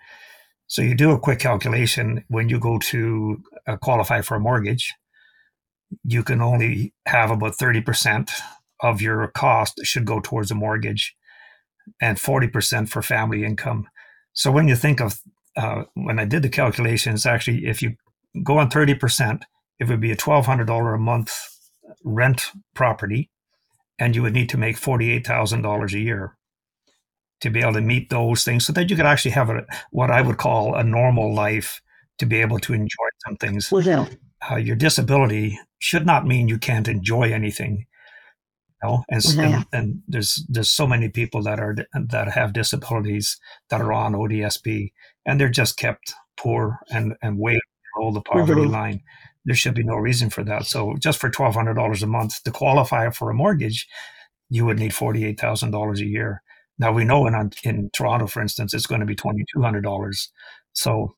So 0.68 0.82
you 0.82 0.96
do 0.96 1.12
a 1.12 1.20
quick 1.20 1.40
calculation 1.40 2.24
when 2.30 2.48
you 2.48 2.60
go 2.60 2.80
to 2.80 3.44
uh, 3.68 3.78
qualify 3.78 4.22
for 4.22 4.36
a 4.36 4.40
mortgage, 4.40 4.94
you 6.04 6.24
can 6.24 6.42
only 6.42 6.94
have 7.06 7.30
about 7.30 7.58
30% 7.58 8.32
of 8.82 9.02
your 9.02 9.28
cost 9.30 9.80
should 9.84 10.06
go 10.06 10.20
towards 10.20 10.52
a 10.52 10.56
mortgage 10.56 11.16
and 12.02 12.18
40% 12.18 12.90
for 12.90 13.02
family 13.02 13.44
income. 13.44 13.88
So 14.34 14.52
when 14.52 14.68
you 14.68 14.76
think 14.76 15.00
of, 15.00 15.20
uh, 15.58 15.84
when 15.94 16.20
I 16.20 16.26
did 16.26 16.44
the 16.44 16.50
calculations, 16.50 17.26
actually, 17.26 17.66
if 17.66 17.82
you 17.82 17.96
go 18.44 18.58
on 18.58 18.70
30%, 18.70 19.42
it 19.80 19.88
would 19.88 20.00
be 20.00 20.12
a 20.12 20.18
$1,200 20.18 20.96
a 20.96 20.98
month 20.98 21.38
rent 22.04 22.52
property 22.74 23.30
and 24.00 24.16
you 24.16 24.22
would 24.22 24.34
need 24.34 24.50
to 24.50 24.58
make 24.58 24.78
$48,000 24.78 25.94
a 25.94 26.00
year 26.00 26.38
to 27.42 27.50
be 27.50 27.60
able 27.60 27.74
to 27.74 27.82
meet 27.82 28.10
those 28.10 28.44
things 28.44 28.66
so 28.66 28.74
that 28.74 28.90
you 28.90 28.96
could 28.96 29.06
actually 29.06 29.32
have 29.32 29.50
a, 29.50 29.66
what 29.92 30.12
I 30.12 30.22
would 30.22 30.38
call 30.38 30.76
a 30.76 30.84
normal 30.84 31.34
life 31.34 31.82
to 32.20 32.26
be 32.26 32.40
able 32.40 32.60
to 32.60 32.74
enjoy 32.74 33.08
some 33.26 33.36
things. 33.38 33.72
Well, 33.72 33.82
uh, 34.50 34.56
your 34.56 34.76
disability 34.76 35.60
should 35.80 36.06
not 36.06 36.26
mean 36.26 36.48
you 36.48 36.58
can't 36.58 36.88
enjoy 36.88 37.34
anything. 37.34 37.86
You 38.82 38.90
know? 38.90 39.04
and, 39.10 39.22
mm-hmm. 39.22 39.40
and, 39.40 39.66
and, 39.72 40.02
there's 40.08 40.46
there's 40.50 40.72
so 40.72 40.88
many 40.88 41.10
people 41.10 41.42
that 41.44 41.60
are 41.60 41.76
that 41.94 42.28
have 42.30 42.54
disabilities 42.54 43.40
that 43.70 43.82
are 43.82 43.94
on 43.94 44.14
ODSP 44.14 44.92
and 45.26 45.40
they're 45.40 45.50
just 45.50 45.78
kept 45.78 46.14
poor 46.38 46.80
and 46.90 47.16
and 47.22 47.38
way 47.38 47.60
below 47.96 48.12
the 48.12 48.22
poverty 48.22 48.62
mm-hmm. 48.62 48.72
line. 48.72 49.02
There 49.46 49.56
should 49.56 49.74
be 49.74 49.84
no 49.84 49.96
reason 49.96 50.30
for 50.30 50.44
that. 50.44 50.66
So 50.66 50.96
just 51.00 51.20
for 51.20 51.30
twelve 51.30 51.56
hundred 51.56 51.76
dollars 51.76 52.04
a 52.04 52.08
month 52.08 52.44
to 52.44 52.52
qualify 52.52 53.10
for 53.10 53.30
a 53.30 53.34
mortgage, 53.34 53.88
you 54.50 54.66
would 54.66 54.80
need 54.80 54.94
forty 54.94 55.26
eight 55.26 55.40
thousand 55.40 55.72
dollars 55.72 56.02
a 56.02 56.06
year. 56.06 56.42
Now 56.78 56.92
we 56.92 57.04
know 57.04 57.28
in 57.28 57.52
in 57.64 57.90
Toronto, 57.94 58.28
for 58.28 58.42
instance, 58.42 58.74
it's 58.74 58.88
going 58.88 59.02
to 59.02 59.08
be 59.08 59.16
twenty 59.16 59.46
two 59.54 59.62
hundred 59.62 59.82
dollars. 59.82 60.32
So 60.74 61.16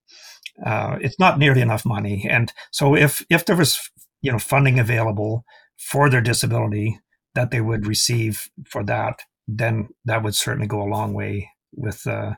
uh, 0.65 0.97
it's 1.01 1.19
not 1.19 1.39
nearly 1.39 1.61
enough 1.61 1.85
money. 1.85 2.27
And 2.29 2.51
so 2.71 2.95
if 2.95 3.25
if 3.29 3.45
there 3.45 3.55
was 3.55 3.89
you 4.21 4.31
know 4.31 4.39
funding 4.39 4.79
available 4.79 5.45
for 5.77 6.09
their 6.09 6.21
disability 6.21 6.99
that 7.35 7.51
they 7.51 7.61
would 7.61 7.87
receive 7.87 8.49
for 8.67 8.83
that, 8.83 9.19
then 9.47 9.89
that 10.05 10.23
would 10.23 10.35
certainly 10.35 10.67
go 10.67 10.81
a 10.81 10.89
long 10.89 11.13
way 11.13 11.49
with 11.75 12.05
uh, 12.07 12.33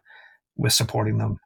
with 0.55 0.73
supporting 0.73 1.17
them. 1.17 1.39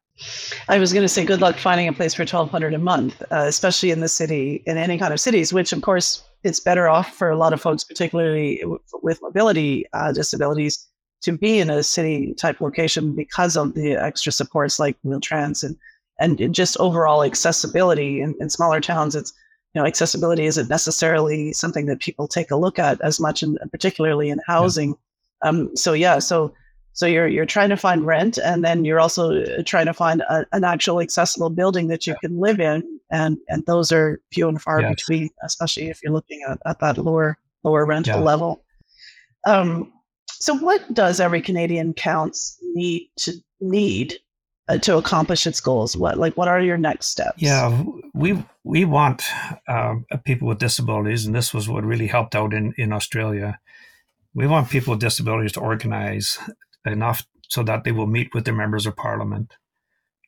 I 0.68 0.80
was 0.80 0.92
going 0.92 1.04
to 1.04 1.10
say, 1.10 1.26
good 1.26 1.40
luck 1.40 1.56
finding 1.58 1.88
a 1.88 1.94
place 1.94 2.14
for 2.14 2.26
twelve 2.26 2.52
hundred 2.52 2.74
a 2.74 2.78
month, 2.78 3.22
uh, 3.32 3.46
especially 3.48 3.92
in 3.92 4.02
the 4.02 4.10
city, 4.10 4.64
in 4.66 4.78
any 4.78 4.98
kind 4.98 5.14
of 5.14 5.20
cities. 5.20 5.54
Which, 5.54 5.72
of 5.72 5.82
course, 5.82 6.24
it's 6.44 6.60
better 6.60 6.90
off 6.90 7.16
for 7.16 7.30
a 7.30 7.38
lot 7.38 7.54
of 7.54 7.62
folks, 7.62 7.84
particularly 7.84 8.62
with 9.02 9.20
mobility 9.22 9.86
uh, 9.94 10.12
disabilities, 10.12 10.86
to 11.22 11.38
be 11.38 11.60
in 11.60 11.70
a 11.70 11.84
city 11.84 12.34
type 12.34 12.60
location 12.60 13.16
because 13.16 13.56
of 13.56 13.74
the 13.76 13.94
extra 13.94 14.32
supports 14.32 14.80
like 14.80 14.98
Wheel-Trans 15.04 15.64
and 15.64 15.78
and 16.20 16.54
just 16.54 16.78
overall 16.80 17.24
accessibility 17.24 18.22
in, 18.22 18.36
in 18.42 18.50
smaller 18.50 18.82
towns. 18.82 19.16
It's 19.16 19.32
you 19.74 19.82
know 19.82 19.88
accessibility 19.88 20.46
isn't 20.46 20.70
necessarily 20.70 21.54
something 21.54 21.86
that 21.88 22.00
people 22.00 22.28
take 22.28 22.52
a 22.52 22.56
look 22.56 22.80
at 22.80 23.00
as 23.02 23.20
much, 23.20 23.44
and 23.44 23.58
particularly 23.72 24.30
in 24.30 24.40
housing. 24.46 24.96
Yeah. 25.44 25.50
Um, 25.50 25.76
so 25.76 25.94
yeah, 25.94 26.20
so 26.20 26.54
so 26.94 27.06
you're 27.06 27.28
you're 27.28 27.46
trying 27.46 27.70
to 27.70 27.78
find 27.78 28.06
rent, 28.06 28.38
and 28.38 28.64
then 28.64 28.84
you're 28.84 29.00
also 29.00 29.42
uh, 29.42 29.64
trying 29.66 29.86
to 29.86 29.94
find 29.94 30.22
a, 30.22 30.46
an 30.52 30.64
actual 30.64 31.00
accessible 31.00 31.50
building 31.50 31.88
that 31.88 32.08
you 32.08 32.16
can 32.22 32.40
live 32.40 32.60
in, 32.60 32.84
and 33.12 33.38
and 33.48 33.66
those 33.66 33.92
are 33.92 34.20
few 34.34 34.48
and 34.48 34.62
far 34.62 34.82
yes. 34.82 34.96
between, 34.96 35.30
especially 35.44 35.90
if 35.90 36.02
you're 36.04 36.14
looking 36.14 36.42
at, 36.50 36.60
at 36.66 36.80
that 36.80 36.98
lower 36.98 37.38
lower 37.64 37.86
rental 37.86 38.20
yeah. 38.20 38.26
level. 38.26 38.64
Um, 39.46 39.94
so 40.28 40.56
what 40.56 40.94
does 40.94 41.20
every 41.20 41.42
Canadian 41.42 41.94
counts 41.94 42.58
need 42.74 43.10
to 43.18 43.34
need 43.62 44.16
to 44.78 44.98
accomplish 44.98 45.48
its 45.48 45.60
goals? 45.60 45.98
What 45.98 46.18
like 46.18 46.38
what 46.38 46.48
are 46.48 46.62
your 46.62 46.78
next 46.78 47.08
steps? 47.08 47.42
Yeah, 47.42 47.84
we 48.14 48.44
we 48.64 48.86
want 48.86 49.24
uh, 49.68 49.96
people 50.24 50.48
with 50.48 50.60
disabilities, 50.60 51.26
and 51.26 51.36
this 51.36 51.54
was 51.54 51.68
what 51.68 51.84
really 51.84 52.08
helped 52.08 52.36
out 52.36 52.54
in 52.54 52.74
in 52.78 52.94
Australia. 52.94 53.60
We 54.34 54.48
want 54.48 54.70
people 54.70 54.92
with 54.92 55.02
disabilities 55.02 55.54
to 55.54 55.60
organize 55.62 56.38
enough 56.86 57.26
so 57.50 57.64
that 57.64 57.84
they 57.84 57.92
will 57.92 58.08
meet 58.08 58.34
with 58.34 58.46
their 58.46 58.54
members 58.54 58.86
of 58.86 58.96
parliament 58.96 59.54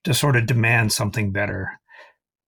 to 0.04 0.13
sort 0.13 0.36
of 0.36 0.47
demand 0.47 0.91
something 0.91 1.32
better. 1.32 1.80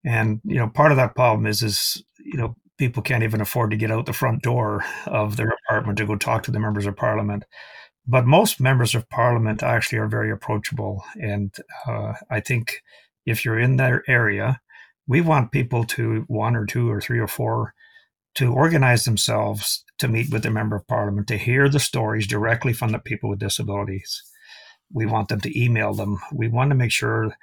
And 0.04 0.42
you 0.44 0.56
know, 0.56 0.68
part 0.68 0.92
of 0.92 0.98
that 0.98 1.16
problem 1.16 1.46
is 1.46 1.62
is 1.62 2.04
you 2.18 2.38
know 2.38 2.56
people 2.78 3.04
can't 3.04 3.24
even 3.24 3.42
afford 3.42 3.72
to 3.72 3.78
get 3.78 3.92
out 3.92 4.06
the 4.06 4.14
front 4.14 4.42
door 4.42 4.84
of 5.06 5.38
their 5.38 5.54
apartment 5.70 5.98
to 5.98 6.06
go 6.06 6.16
talk 6.16 6.44
to 6.44 6.52
the 6.52 6.60
members 6.60 6.86
of 6.86 6.96
parliament. 6.96 7.46
But 8.06 8.26
most 8.26 8.60
members 8.60 8.96
of 8.96 9.10
parliament 9.10 9.64
actually 9.64 10.00
are 10.00 10.08
very 10.08 10.32
approachable, 10.32 11.04
and 11.22 11.56
uh, 11.88 12.14
I 12.30 12.42
think 12.42 12.82
if 13.26 13.46
you're 13.46 13.60
in 13.60 13.78
their 13.78 14.04
area, 14.08 14.60
we 15.08 15.22
want 15.22 15.52
people 15.52 15.84
to 15.86 16.26
one 16.28 16.56
or 16.56 16.66
two 16.66 16.90
or 16.90 17.00
three 17.00 17.20
or 17.20 17.28
four 17.28 17.74
to 18.36 18.52
organize 18.52 19.06
themselves 19.06 19.84
to 20.00 20.08
meet 20.08 20.32
with 20.32 20.44
the 20.44 20.50
member 20.50 20.76
of 20.76 20.88
parliament 20.88 21.28
to 21.28 21.38
hear 21.38 21.70
the 21.70 21.80
stories 21.80 22.28
directly 22.28 22.74
from 22.74 22.92
the 22.92 23.00
people 23.00 23.30
with 23.30 23.40
disabilities. 23.40 24.24
We 24.92 25.06
want 25.06 25.30
them 25.30 25.42
to 25.42 25.62
email 25.62 25.94
them. 25.94 26.20
We 26.32 26.48
want 26.48 26.72
to 26.72 26.76
make 26.76 26.92
sure 26.92 27.36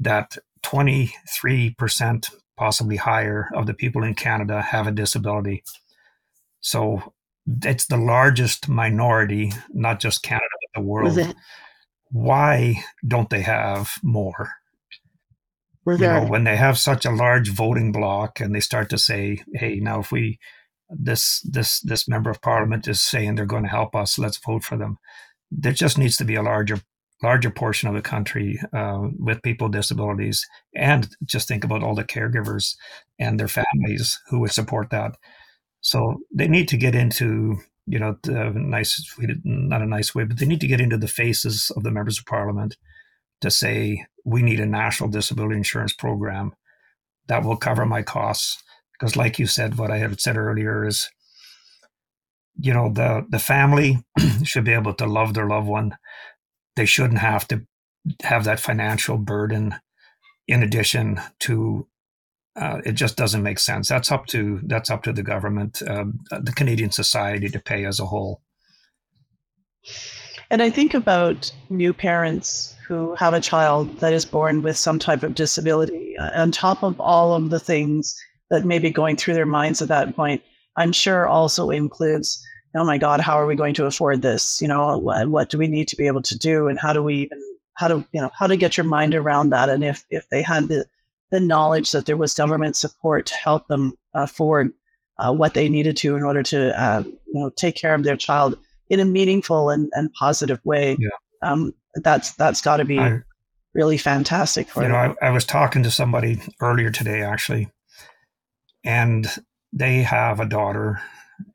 that 0.00 0.36
23%, 0.64 2.30
possibly 2.56 2.96
higher, 2.96 3.48
of 3.54 3.66
the 3.66 3.74
people 3.74 4.02
in 4.02 4.14
Canada 4.14 4.60
have 4.60 4.86
a 4.86 4.92
disability. 4.92 5.62
So 6.60 7.12
it's 7.46 7.86
the 7.86 7.96
largest 7.96 8.68
minority, 8.68 9.52
not 9.70 10.00
just 10.00 10.22
Canada, 10.22 10.44
but 10.60 10.80
the 10.80 10.86
world. 10.86 11.34
Why 12.10 12.82
don't 13.06 13.30
they 13.30 13.42
have 13.42 13.92
more? 14.02 14.50
you 15.86 15.96
know, 16.20 16.30
when 16.30 16.44
they 16.44 16.56
have 16.56 16.78
such 16.78 17.04
a 17.04 17.10
large 17.10 17.48
voting 17.50 17.90
block 17.90 18.40
and 18.40 18.54
they 18.54 18.60
start 18.60 18.88
to 18.90 18.98
say, 18.98 19.42
"Hey, 19.54 19.80
now 19.80 20.00
if 20.00 20.12
we 20.12 20.38
this 20.88 21.40
this 21.40 21.80
this 21.80 22.06
member 22.06 22.30
of 22.30 22.40
parliament 22.40 22.86
is 22.86 23.00
saying 23.00 23.34
they're 23.34 23.46
going 23.46 23.64
to 23.64 23.68
help 23.68 23.96
us, 23.96 24.18
let's 24.18 24.38
vote 24.38 24.62
for 24.62 24.76
them." 24.76 24.98
There 25.50 25.72
just 25.72 25.98
needs 25.98 26.16
to 26.18 26.24
be 26.24 26.36
a 26.36 26.42
larger 26.42 26.80
larger 27.22 27.50
portion 27.50 27.88
of 27.88 27.94
the 27.94 28.02
country 28.02 28.60
uh, 28.72 29.08
with 29.18 29.42
people 29.42 29.68
with 29.68 29.74
disabilities, 29.74 30.46
and 30.74 31.08
just 31.24 31.48
think 31.48 31.64
about 31.64 31.82
all 31.82 31.94
the 31.94 32.04
caregivers 32.04 32.74
and 33.18 33.38
their 33.40 33.48
families 33.48 34.20
who 34.28 34.40
would 34.40 34.52
support 34.52 34.90
that. 34.90 35.16
So 35.82 36.16
they 36.34 36.48
need 36.48 36.68
to 36.68 36.76
get 36.76 36.94
into 36.94 37.58
you 37.86 37.98
know 37.98 38.16
nice 38.24 39.14
not 39.44 39.82
a 39.82 39.86
nice 39.86 40.14
way, 40.14 40.24
but 40.24 40.38
they 40.38 40.46
need 40.46 40.60
to 40.60 40.68
get 40.68 40.80
into 40.80 40.96
the 40.96 41.08
faces 41.08 41.70
of 41.76 41.82
the 41.82 41.90
members 41.90 42.18
of 42.18 42.24
parliament 42.26 42.76
to 43.42 43.50
say 43.50 44.06
we 44.24 44.40
need 44.40 44.60
a 44.60 44.66
national 44.66 45.10
disability 45.10 45.56
insurance 45.56 45.92
program 45.92 46.54
that 47.28 47.44
will 47.44 47.56
cover 47.56 47.84
my 47.84 48.02
costs. 48.02 48.62
Because, 48.92 49.16
like 49.16 49.38
you 49.38 49.46
said, 49.46 49.78
what 49.78 49.90
I 49.90 49.98
had 49.98 50.20
said 50.20 50.36
earlier 50.36 50.86
is, 50.86 51.10
you 52.56 52.72
know, 52.72 52.92
the 52.92 53.26
the 53.28 53.38
family 53.38 54.04
should 54.44 54.64
be 54.64 54.72
able 54.72 54.94
to 54.94 55.06
love 55.06 55.34
their 55.34 55.48
loved 55.48 55.66
one. 55.66 55.96
They 56.76 56.86
shouldn't 56.86 57.18
have 57.18 57.46
to 57.48 57.66
have 58.22 58.44
that 58.44 58.60
financial 58.60 59.18
burden. 59.18 59.76
In 60.48 60.62
addition 60.62 61.20
to, 61.40 61.86
uh, 62.56 62.80
it 62.84 62.92
just 62.92 63.16
doesn't 63.16 63.42
make 63.42 63.58
sense. 63.58 63.88
That's 63.88 64.12
up 64.12 64.26
to 64.26 64.60
that's 64.64 64.90
up 64.90 65.02
to 65.04 65.12
the 65.12 65.22
government, 65.22 65.82
uh, 65.82 66.04
the 66.30 66.52
Canadian 66.54 66.90
society 66.90 67.48
to 67.48 67.58
pay 67.58 67.84
as 67.84 67.98
a 67.98 68.06
whole. 68.06 68.42
And 70.50 70.62
I 70.62 70.68
think 70.68 70.92
about 70.92 71.50
new 71.70 71.94
parents 71.94 72.76
who 72.86 73.14
have 73.14 73.32
a 73.32 73.40
child 73.40 74.00
that 74.00 74.12
is 74.12 74.26
born 74.26 74.60
with 74.60 74.76
some 74.76 74.98
type 74.98 75.22
of 75.22 75.34
disability, 75.34 76.14
uh, 76.18 76.30
on 76.34 76.52
top 76.52 76.82
of 76.82 77.00
all 77.00 77.34
of 77.34 77.48
the 77.48 77.60
things 77.60 78.14
that 78.50 78.66
may 78.66 78.78
be 78.78 78.90
going 78.90 79.16
through 79.16 79.32
their 79.32 79.46
minds 79.46 79.80
at 79.80 79.88
that 79.88 80.14
point, 80.14 80.42
I'm 80.76 80.92
sure 80.92 81.26
also 81.26 81.70
includes, 81.70 82.44
oh 82.76 82.84
my 82.84 82.98
God, 82.98 83.20
how 83.20 83.40
are 83.40 83.46
we 83.46 83.54
going 83.54 83.72
to 83.74 83.86
afford 83.86 84.20
this? 84.20 84.60
You 84.60 84.68
know, 84.68 84.98
what, 84.98 85.28
what 85.28 85.48
do 85.48 85.56
we 85.56 85.68
need 85.68 85.88
to 85.88 85.96
be 85.96 86.06
able 86.06 86.20
to 86.22 86.38
do? 86.38 86.68
And 86.68 86.78
how 86.78 86.92
do 86.92 87.02
we 87.02 87.14
even, 87.14 87.38
how 87.74 87.88
do, 87.88 88.04
you 88.12 88.20
know, 88.20 88.30
how 88.38 88.46
to 88.46 88.58
get 88.58 88.76
your 88.76 88.84
mind 88.84 89.14
around 89.14 89.50
that? 89.50 89.70
And 89.70 89.82
if, 89.82 90.04
if 90.10 90.28
they 90.28 90.42
had 90.42 90.68
the, 90.68 90.84
the 91.32 91.40
knowledge 91.40 91.90
that 91.90 92.06
there 92.06 92.16
was 92.16 92.34
government 92.34 92.76
support 92.76 93.26
to 93.26 93.34
help 93.34 93.66
them 93.66 93.94
afford 94.14 94.72
uh, 95.18 95.32
what 95.32 95.54
they 95.54 95.68
needed 95.68 95.96
to 95.96 96.14
in 96.14 96.22
order 96.22 96.42
to, 96.42 96.80
uh, 96.80 97.02
you 97.02 97.40
know, 97.40 97.50
take 97.56 97.74
care 97.74 97.94
of 97.94 98.04
their 98.04 98.16
child 98.16 98.56
in 98.90 99.00
a 99.00 99.04
meaningful 99.04 99.70
and, 99.70 99.90
and 99.94 100.12
positive 100.12 100.60
way. 100.62 100.96
Yeah. 101.00 101.08
Um, 101.42 101.72
that's 101.96 102.34
that's 102.34 102.60
got 102.60 102.76
to 102.76 102.84
be 102.84 102.98
I, 102.98 103.20
really 103.74 103.96
fantastic 103.96 104.68
for 104.68 104.82
you. 104.82 104.90
Know, 104.90 104.94
I, 104.94 105.14
I 105.22 105.30
was 105.30 105.44
talking 105.44 105.82
to 105.82 105.90
somebody 105.90 106.40
earlier 106.60 106.90
today 106.90 107.22
actually, 107.22 107.70
and 108.84 109.26
they 109.72 110.02
have 110.02 110.38
a 110.38 110.46
daughter 110.46 111.00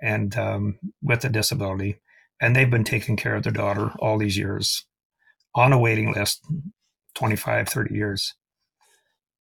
and 0.02 0.36
um, 0.38 0.80
with 1.04 1.24
a 1.24 1.30
disability, 1.30 2.00
and 2.42 2.56
they've 2.56 2.70
been 2.70 2.84
taking 2.84 3.16
care 3.16 3.36
of 3.36 3.44
their 3.44 3.54
daughter 3.54 3.92
all 4.00 4.18
these 4.18 4.38
years 4.38 4.86
on 5.54 5.72
a 5.72 5.80
waiting 5.80 6.14
list, 6.14 6.44
25, 7.14 7.70
30 7.70 7.96
years. 7.96 8.34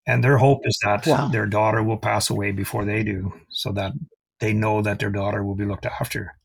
And 0.07 0.23
their 0.23 0.37
hope 0.37 0.61
is 0.65 0.79
that 0.83 1.05
wow. 1.05 1.27
their 1.27 1.45
daughter 1.45 1.83
will 1.83 1.97
pass 1.97 2.29
away 2.29 2.51
before 2.51 2.85
they 2.85 3.03
do, 3.03 3.33
so 3.49 3.71
that 3.73 3.91
they 4.39 4.53
know 4.53 4.81
that 4.81 4.99
their 4.99 5.09
daughter 5.09 5.43
will 5.43 5.55
be 5.55 5.65
looked 5.65 5.85
after 5.85 6.37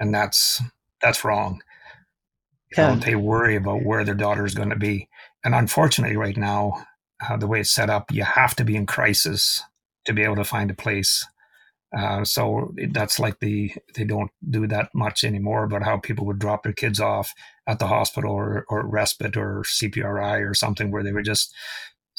and 0.00 0.12
that's 0.12 0.60
that's 1.00 1.24
wrong. 1.24 1.62
You 2.76 2.82
know, 2.84 2.96
they 2.96 3.16
worry 3.16 3.56
about 3.56 3.84
where 3.84 4.04
their 4.04 4.14
daughter 4.14 4.46
is 4.46 4.54
going 4.54 4.70
to 4.70 4.76
be, 4.76 5.08
and 5.44 5.54
unfortunately, 5.54 6.16
right 6.16 6.36
now, 6.36 6.86
uh, 7.28 7.36
the 7.36 7.46
way 7.46 7.60
it's 7.60 7.70
set 7.70 7.90
up, 7.90 8.10
you 8.10 8.24
have 8.24 8.56
to 8.56 8.64
be 8.64 8.76
in 8.76 8.86
crisis 8.86 9.62
to 10.06 10.12
be 10.12 10.22
able 10.22 10.36
to 10.36 10.44
find 10.44 10.70
a 10.70 10.74
place. 10.74 11.26
Uh, 11.96 12.24
so 12.24 12.72
that's 12.92 13.18
like 13.18 13.40
the 13.40 13.72
they 13.96 14.04
don't 14.04 14.30
do 14.48 14.68
that 14.68 14.88
much 14.94 15.24
anymore 15.24 15.64
about 15.64 15.82
how 15.82 15.98
people 15.98 16.24
would 16.24 16.38
drop 16.38 16.62
their 16.62 16.72
kids 16.72 17.00
off 17.00 17.34
at 17.66 17.80
the 17.80 17.88
hospital 17.88 18.30
or, 18.30 18.64
or 18.68 18.86
respite 18.86 19.36
or 19.36 19.62
CPRI 19.62 20.48
or 20.48 20.54
something 20.54 20.92
where 20.92 21.02
they 21.02 21.12
would 21.12 21.24
just 21.24 21.52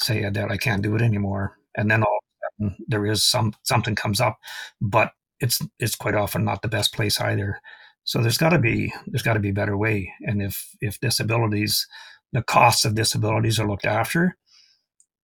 say 0.02 0.28
that 0.28 0.50
I 0.50 0.56
can't 0.56 0.82
do 0.82 0.94
it 0.96 1.02
anymore, 1.02 1.58
and 1.76 1.90
then 1.90 2.02
all 2.02 2.18
of 2.18 2.22
a 2.22 2.70
sudden 2.70 2.84
there 2.88 3.06
is 3.06 3.24
some 3.24 3.54
something 3.62 3.94
comes 3.94 4.20
up, 4.20 4.38
but 4.80 5.12
it's 5.40 5.60
it's 5.78 5.96
quite 5.96 6.14
often 6.14 6.44
not 6.44 6.62
the 6.62 6.68
best 6.68 6.94
place 6.94 7.20
either. 7.20 7.60
So 8.04 8.20
there's 8.20 8.38
got 8.38 8.50
to 8.50 8.58
be 8.58 8.92
there's 9.06 9.22
got 9.22 9.34
to 9.34 9.40
be 9.40 9.50
a 9.50 9.54
better 9.54 9.76
way. 9.76 10.12
And 10.22 10.42
if 10.42 10.68
if 10.80 11.00
disabilities, 11.00 11.86
the 12.32 12.42
costs 12.42 12.84
of 12.84 12.94
disabilities 12.94 13.60
are 13.60 13.68
looked 13.68 13.86
after, 13.86 14.36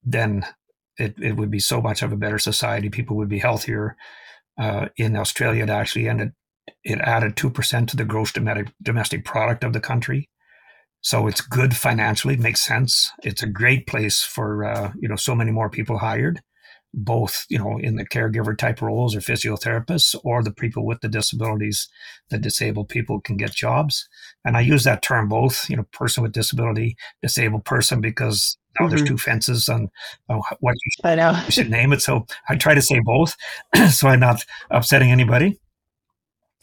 then 0.05 0.45
it, 0.97 1.15
it 1.21 1.37
would 1.37 1.51
be 1.51 1.61
so 1.61 1.81
much 1.81 2.03
of 2.03 2.13
a 2.13 2.17
better 2.17 2.39
society. 2.39 2.89
People 2.91 3.17
would 3.17 3.29
be 3.29 3.39
healthier. 3.39 3.97
Uh, 4.61 4.89
in 4.97 5.17
Australia, 5.17 5.63
it 5.63 5.71
actually 5.71 6.09
ended 6.09 6.33
it 6.85 7.01
added 7.01 7.37
two 7.37 7.51
percent 7.51 7.89
to 7.89 7.97
the 7.97 8.05
gross 8.05 8.33
domestic 8.33 8.73
domestic 8.83 9.25
product 9.25 9.65
of 9.65 9.73
the 9.73 9.81
country. 9.81 10.29
So 11.01 11.27
it's 11.27 11.41
good 11.41 11.77
financially, 11.77 12.37
makes 12.37 12.61
sense. 12.61 13.11
It's 13.23 13.43
a 13.43 13.49
great 13.49 13.87
place 13.87 14.23
for 14.23 14.65
uh, 14.65 14.93
you 15.01 15.09
know 15.09 15.17
so 15.17 15.35
many 15.35 15.51
more 15.51 15.71
people 15.71 15.99
hired, 15.99 16.43
both 16.93 17.47
you 17.49 17.59
know 17.59 17.79
in 17.79 17.97
the 17.97 18.07
caregiver 18.07 18.57
type 18.57 18.83
roles 18.83 19.15
or 19.15 19.21
physiotherapists 19.21 20.17
or 20.25 20.43
the 20.43 20.53
people 20.53 20.85
with 20.85 21.01
the 21.01 21.09
disabilities. 21.09 21.89
The 22.31 22.39
disabled 22.39 22.89
people 22.89 23.21
can 23.21 23.37
get 23.37 23.53
jobs, 23.53 24.09
and 24.45 24.57
I 24.57 24.61
use 24.61 24.85
that 24.85 25.03
term 25.03 25.29
both. 25.29 25.71
You 25.71 25.77
know, 25.77 25.87
person 25.93 26.23
with 26.23 26.33
disability, 26.33 26.97
disabled 27.23 27.65
person, 27.65 28.01
because 28.01 28.57
now 28.79 28.87
mm-hmm. 28.87 28.97
there's 28.97 29.09
two 29.09 29.19
fences 29.19 29.69
on, 29.69 29.91
on 30.29 30.43
what 30.61 30.75
you 30.75 30.91
should, 30.97 31.07
I 31.07 31.15
know. 31.15 31.43
you 31.45 31.53
should 31.53 31.71
name 31.71 31.93
it. 31.93 32.03
So 32.03 32.27
I 32.49 32.57
try 32.57 32.75
to 32.75 32.83
say 32.83 33.01
both, 33.05 33.37
so 33.91 34.09
I'm 34.09 34.21
not 34.21 34.45
upsetting 34.71 35.11
anybody. 35.11 35.59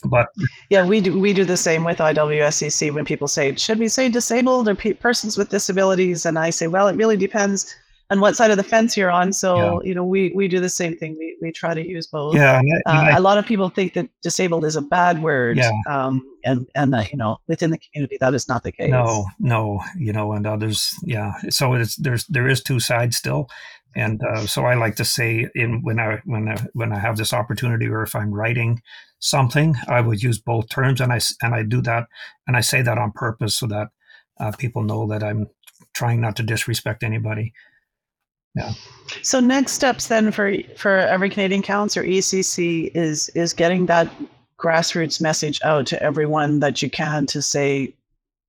But 0.04 0.28
yeah, 0.70 0.86
we 0.86 1.02
do 1.02 1.18
we 1.20 1.34
do 1.34 1.46
the 1.46 1.58
same 1.58 1.84
with 1.84 1.98
IWSCC 1.98 2.94
when 2.94 3.06
people 3.06 3.28
say, 3.28 3.56
should 3.56 3.80
we 3.80 3.88
say 3.88 4.10
disabled 4.10 4.68
or 4.68 4.76
pe- 4.76 4.94
persons 4.94 5.38
with 5.38 5.50
disabilities? 5.50 6.26
And 6.26 6.38
I 6.38 6.50
say, 6.50 6.68
well, 6.68 6.88
it 6.88 6.96
really 6.96 7.18
depends 7.18 7.76
on 8.12 8.20
what 8.20 8.36
side 8.36 8.52
of 8.52 8.58
the 8.58 8.64
fence 8.64 8.96
you're 8.96 9.10
on. 9.10 9.34
So 9.34 9.58
yeah. 9.58 9.88
you 9.88 9.96
know, 9.96 10.06
we 10.06 10.32
we 10.36 10.48
do 10.48 10.60
the 10.60 10.70
same 10.70 10.96
thing. 10.96 11.16
We 11.18 11.38
we 11.42 11.52
try 11.52 11.74
to 11.74 11.86
use 11.86 12.08
both. 12.08 12.36
Yeah, 12.36 12.60
and 12.60 12.70
I, 12.86 12.92
and 12.92 13.08
uh, 13.10 13.12
I, 13.12 13.18
a 13.18 13.20
lot 13.20 13.38
of 13.38 13.46
people 13.46 13.70
think 13.70 13.94
that 13.94 14.10
disabled 14.22 14.66
is 14.66 14.76
a 14.76 14.82
bad 14.82 15.22
word. 15.22 15.58
Yeah. 15.58 15.72
Um, 15.90 16.22
and 16.44 16.68
and 16.76 16.94
uh, 16.94 17.04
you 17.12 17.18
know, 17.18 17.38
within 17.48 17.72
the 17.72 17.80
community, 17.80 18.18
that 18.20 18.34
is 18.34 18.48
not 18.48 18.64
the 18.64 18.72
case. 18.72 18.92
No, 18.92 19.26
no, 19.40 19.82
you 19.98 20.14
know, 20.14 20.34
and 20.34 20.46
others, 20.46 20.94
yeah. 21.04 21.34
So 21.50 21.74
it's 21.74 21.96
there's 21.96 22.26
there 22.28 22.48
is 22.48 22.62
two 22.62 22.80
sides 22.80 23.18
still, 23.18 23.50
and 23.96 24.22
uh, 24.24 24.46
so 24.46 24.66
I 24.66 24.76
like 24.76 24.96
to 24.98 25.06
say 25.06 25.48
in 25.56 25.82
when 25.82 26.00
I 26.00 26.22
when 26.26 26.50
I 26.50 26.58
when 26.74 26.94
I 26.94 27.00
have 27.00 27.18
this 27.18 27.34
opportunity 27.34 27.88
or 27.88 28.04
if 28.04 28.16
I'm 28.16 28.32
writing 28.32 28.82
something, 29.26 29.76
I 29.88 30.02
would 30.02 30.22
use 30.22 30.40
both 30.40 30.70
terms, 30.70 31.02
and 31.02 31.12
I 31.12 31.20
and 31.42 31.54
I 31.56 31.64
do 31.64 31.82
that, 31.82 32.08
and 32.48 32.56
I 32.56 32.62
say 32.62 32.82
that 32.82 32.98
on 32.98 33.12
purpose 33.12 33.58
so 33.58 33.68
that 33.68 33.88
uh, 34.40 34.52
people 34.52 34.84
know 34.84 35.08
that 35.08 35.24
I'm 35.24 35.48
trying 35.94 36.22
not 36.22 36.36
to 36.38 36.44
disrespect 36.44 37.04
anybody. 37.04 37.54
Yeah. 38.56 38.74
So 39.22 39.40
next 39.40 39.74
steps 39.74 40.08
then 40.08 40.32
for 40.32 40.54
for 40.78 40.98
Every 40.98 41.30
Canadian 41.30 41.62
Counts 41.62 41.98
or 41.98 42.04
ECC 42.04 42.92
is 42.96 43.30
is 43.30 43.54
getting 43.54 43.88
that 43.88 44.10
grassroots 44.58 45.20
message 45.20 45.60
out 45.64 45.86
to 45.88 46.02
everyone 46.02 46.60
that 46.62 46.82
you 46.82 46.90
can 46.90 47.26
to 47.26 47.42
say 47.42 47.94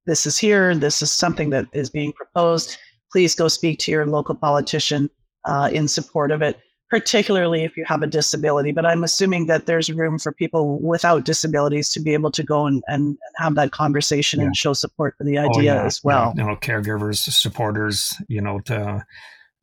this 0.07 0.25
is 0.25 0.39
here, 0.39 0.75
this 0.75 1.03
is 1.03 1.11
something 1.11 1.51
that 1.51 1.67
is 1.73 1.91
being 1.91 2.13
proposed. 2.13 2.79
Please 3.11 3.35
go 3.35 3.49
speak 3.49 3.81
to 3.81 3.91
your 3.91 4.07
local 4.07 4.37
politician 4.37 5.11
uh, 5.45 5.69
in 5.73 5.89
support 5.89 6.31
of 6.31 6.43
it 6.43 6.61
particularly 6.89 7.65
if 7.65 7.77
you 7.77 7.85
have 7.85 8.03
a 8.03 8.07
disability. 8.07 8.73
But 8.73 8.87
I'm 8.87 9.03
assuming 9.03 9.47
that 9.47 9.67
there's 9.67 9.91
room 9.91 10.19
for 10.19 10.33
people 10.33 10.81
without 10.81 11.25
disabilities 11.25 11.89
to 11.91 12.01
be 12.01 12.15
able 12.15 12.31
to 12.33 12.43
go 12.43 12.67
and, 12.67 12.83
and 12.87 13.19
have 13.37 13.55
that 13.57 13.73
conversation 13.73 14.41
yeah. 14.41 14.47
and 14.47 14.57
show 14.57 14.73
support 14.73 15.15
for 15.19 15.25
the 15.25 15.39
oh, 15.39 15.49
idea 15.49 15.73
oh, 15.73 15.77
yeah. 15.77 15.85
as 15.85 16.03
well. 16.05 16.33
Yeah. 16.37 16.43
You 16.43 16.51
know, 16.51 16.57
caregivers, 16.57 17.19
supporters, 17.19 18.15
you 18.29 18.41
know, 18.41 18.61
to, 18.61 19.05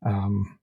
um, 0.04 0.58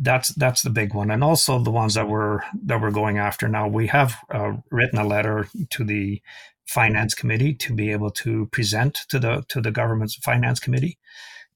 that's 0.00 0.28
that's 0.34 0.62
the 0.62 0.70
big 0.70 0.94
one, 0.94 1.10
and 1.10 1.24
also 1.24 1.58
the 1.58 1.72
ones 1.72 1.94
that 1.94 2.08
we're 2.08 2.40
that 2.64 2.80
we're 2.80 2.92
going 2.92 3.18
after 3.18 3.48
now. 3.48 3.66
We 3.66 3.88
have 3.88 4.14
uh, 4.32 4.52
written 4.70 4.98
a 4.98 5.06
letter 5.06 5.48
to 5.70 5.84
the 5.84 6.22
finance 6.66 7.14
committee 7.14 7.52
to 7.54 7.74
be 7.74 7.90
able 7.90 8.10
to 8.10 8.46
present 8.52 8.94
to 9.08 9.18
the 9.18 9.44
to 9.48 9.60
the 9.60 9.72
government's 9.72 10.14
finance 10.14 10.60
committee, 10.60 10.98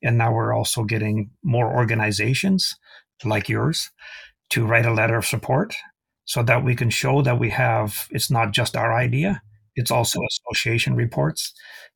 and 0.03 0.19
now 0.19 0.33
we're 0.33 0.53
also 0.53 0.83
getting 0.83 1.31
more 1.45 1.73
organizations 1.73 2.77
like 3.25 3.49
yours 3.49 3.91
to 4.51 4.67
write 4.67 4.87
a 4.87 4.93
letter 4.93 5.17
of 5.17 5.27
support 5.27 5.75
so 6.25 6.43
that 6.43 6.65
we 6.65 6.77
can 6.77 6.91
show 6.91 7.23
that 7.23 7.39
we 7.39 7.51
have 7.51 8.07
it's 8.11 8.31
not 8.31 8.53
just 8.53 8.77
our 8.77 8.93
idea 8.97 9.43
it's 9.77 9.91
also 9.91 10.21
association 10.51 10.95
reports. 10.95 11.53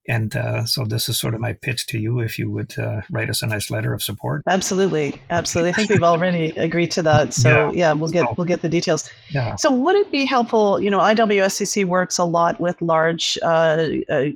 And 0.07 0.37
uh, 0.37 0.65
so 0.65 0.85
this 0.85 1.09
is 1.09 1.19
sort 1.19 1.35
of 1.35 1.41
my 1.41 1.55
pitch 1.55 1.87
to 1.87 1.99
you 1.99 2.21
if 2.21 2.39
you 2.39 2.51
would 2.51 2.79
uh, 2.79 3.01
write 3.11 3.31
us 3.31 3.43
a 3.43 3.47
nice 3.47 3.71
letter 3.71 3.95
of 3.95 4.03
support. 4.03 4.43
Absolutely. 4.47 5.21
Absolutely. 5.31 5.71
I 5.71 5.73
think 5.75 5.91
we've 5.91 6.03
already 6.03 6.51
agreed 6.57 6.91
to 6.93 7.03
that. 7.03 7.33
So 7.33 7.49
yeah, 7.49 7.71
yeah 7.73 7.93
we'll 7.93 8.11
get 8.11 8.27
so, 8.27 8.35
we'll 8.37 8.47
get 8.47 8.63
the 8.63 8.69
details. 8.69 9.11
Yeah. 9.31 9.57
so 9.57 9.73
would 9.73 9.97
it 9.97 10.11
be 10.11 10.25
helpful 10.25 10.81
you 10.81 10.91
know 10.91 10.99
iwscc 10.99 11.85
works 11.87 12.19
a 12.19 12.25
lot 12.25 12.61
with 12.61 12.81
large 12.81 13.39
uh, 13.43 13.89
uh 14.09 14.27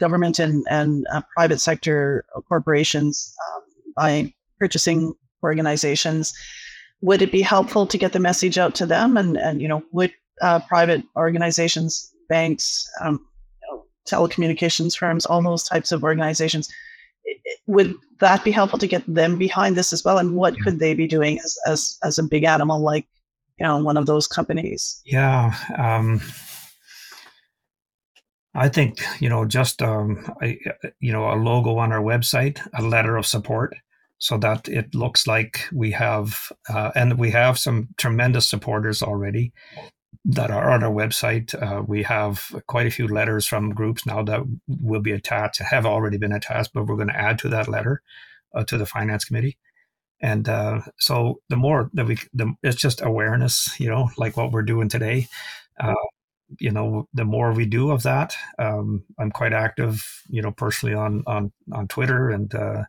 government 0.00 0.38
and, 0.38 0.64
and 0.70 1.06
uh, 1.12 1.20
private 1.36 1.60
sector 1.60 2.24
corporations 2.48 3.34
um, 3.46 3.62
by 3.96 4.32
purchasing 4.58 5.12
organizations 5.42 6.32
would 7.00 7.22
it 7.22 7.32
be 7.32 7.42
helpful 7.42 7.86
to 7.86 7.98
get 7.98 8.12
the 8.12 8.18
message 8.18 8.58
out 8.58 8.74
to 8.74 8.86
them 8.86 9.16
and, 9.16 9.36
and 9.36 9.62
you 9.62 9.68
know 9.68 9.82
would 9.92 10.12
uh, 10.40 10.60
private 10.60 11.02
organizations 11.16 12.12
banks 12.28 12.88
um, 13.00 13.24
you 13.62 13.76
know, 13.76 13.84
telecommunications 14.08 14.96
firms 14.96 15.26
all 15.26 15.42
those 15.42 15.64
types 15.64 15.92
of 15.92 16.04
organizations 16.04 16.68
would 17.66 17.94
that 18.20 18.44
be 18.44 18.50
helpful 18.50 18.78
to 18.78 18.86
get 18.86 19.02
them 19.06 19.38
behind 19.38 19.76
this 19.76 19.92
as 19.92 20.04
well? 20.04 20.18
And 20.18 20.34
what 20.34 20.58
could 20.60 20.78
they 20.78 20.94
be 20.94 21.06
doing 21.06 21.38
as 21.38 21.56
as, 21.66 21.98
as 22.02 22.18
a 22.18 22.22
big 22.22 22.44
animal 22.44 22.80
like 22.80 23.06
you 23.58 23.66
know 23.66 23.78
one 23.78 23.96
of 23.96 24.06
those 24.06 24.26
companies? 24.26 25.00
Yeah 25.04 25.54
um, 25.76 26.20
I 28.54 28.68
think 28.68 29.02
you 29.20 29.28
know 29.28 29.44
just 29.44 29.82
um, 29.82 30.32
I, 30.40 30.58
you 31.00 31.12
know 31.12 31.30
a 31.30 31.36
logo 31.36 31.76
on 31.76 31.92
our 31.92 32.02
website, 32.02 32.66
a 32.74 32.82
letter 32.82 33.16
of 33.16 33.26
support, 33.26 33.74
so 34.18 34.36
that 34.38 34.68
it 34.68 34.94
looks 34.94 35.26
like 35.26 35.68
we 35.72 35.92
have, 35.92 36.52
uh, 36.68 36.90
and 36.94 37.18
we 37.18 37.30
have 37.30 37.58
some 37.58 37.88
tremendous 37.96 38.48
supporters 38.48 39.02
already 39.02 39.52
that 40.24 40.50
are 40.50 40.70
on 40.70 40.82
our 40.82 40.92
website. 40.92 41.54
Uh, 41.62 41.82
we 41.82 42.02
have 42.02 42.54
quite 42.66 42.86
a 42.86 42.90
few 42.90 43.06
letters 43.06 43.46
from 43.46 43.70
groups 43.70 44.04
now 44.04 44.22
that 44.22 44.40
will 44.66 45.00
be 45.00 45.12
attached, 45.12 45.60
have 45.60 45.86
already 45.86 46.18
been 46.18 46.32
attached, 46.32 46.72
but 46.74 46.86
we're 46.86 46.96
going 46.96 47.08
to 47.08 47.16
add 47.16 47.38
to 47.38 47.48
that 47.48 47.68
letter 47.68 48.02
uh, 48.54 48.64
to 48.64 48.76
the 48.76 48.86
finance 48.86 49.24
committee. 49.24 49.56
And 50.20 50.48
uh, 50.48 50.80
so 50.98 51.40
the 51.48 51.56
more 51.56 51.90
that 51.94 52.06
we, 52.06 52.18
the, 52.34 52.52
it's 52.62 52.76
just 52.76 53.00
awareness, 53.00 53.78
you 53.78 53.88
know, 53.88 54.10
like 54.18 54.36
what 54.36 54.50
we're 54.50 54.62
doing 54.62 54.88
today. 54.88 55.28
Uh, 55.78 55.94
you 56.58 56.70
know, 56.70 57.06
the 57.12 57.24
more 57.24 57.52
we 57.52 57.66
do 57.66 57.90
of 57.90 58.02
that, 58.02 58.34
um, 58.58 59.04
I'm 59.18 59.30
quite 59.30 59.52
active, 59.52 60.04
you 60.28 60.42
know, 60.42 60.50
personally 60.50 60.94
on 60.94 61.22
on 61.26 61.52
on 61.72 61.88
Twitter 61.88 62.30
and 62.30 62.52
uh, 62.54 62.84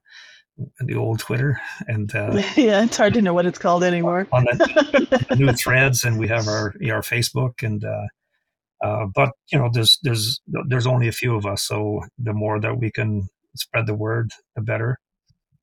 the 0.80 0.96
old 0.96 1.20
Twitter, 1.20 1.60
and 1.88 2.14
uh, 2.16 2.32
yeah, 2.56 2.84
it's 2.84 2.98
hard 2.98 3.14
to 3.14 3.22
know 3.22 3.34
what 3.34 3.46
it's 3.46 3.60
called 3.60 3.84
anymore. 3.84 4.28
on 4.32 4.46
the, 4.46 5.36
new 5.38 5.52
threads, 5.54 6.04
and 6.04 6.20
we 6.20 6.28
have 6.28 6.48
our 6.48 6.74
our 6.92 7.02
Facebook, 7.02 7.64
and 7.64 7.84
uh, 7.84 8.08
uh, 8.84 9.06
but 9.14 9.32
you 9.52 9.60
know, 9.60 9.70
there's 9.72 10.00
there's 10.04 10.42
there's 10.68 10.88
only 10.88 11.08
a 11.08 11.12
few 11.12 11.36
of 11.36 11.46
us, 11.46 11.64
so 11.64 12.02
the 12.18 12.34
more 12.34 12.60
that 12.60 12.78
we 12.78 12.92
can 12.92 13.28
spread 13.56 13.88
the 13.88 13.94
word, 13.94 14.32
the 14.56 14.62
better. 14.62 14.98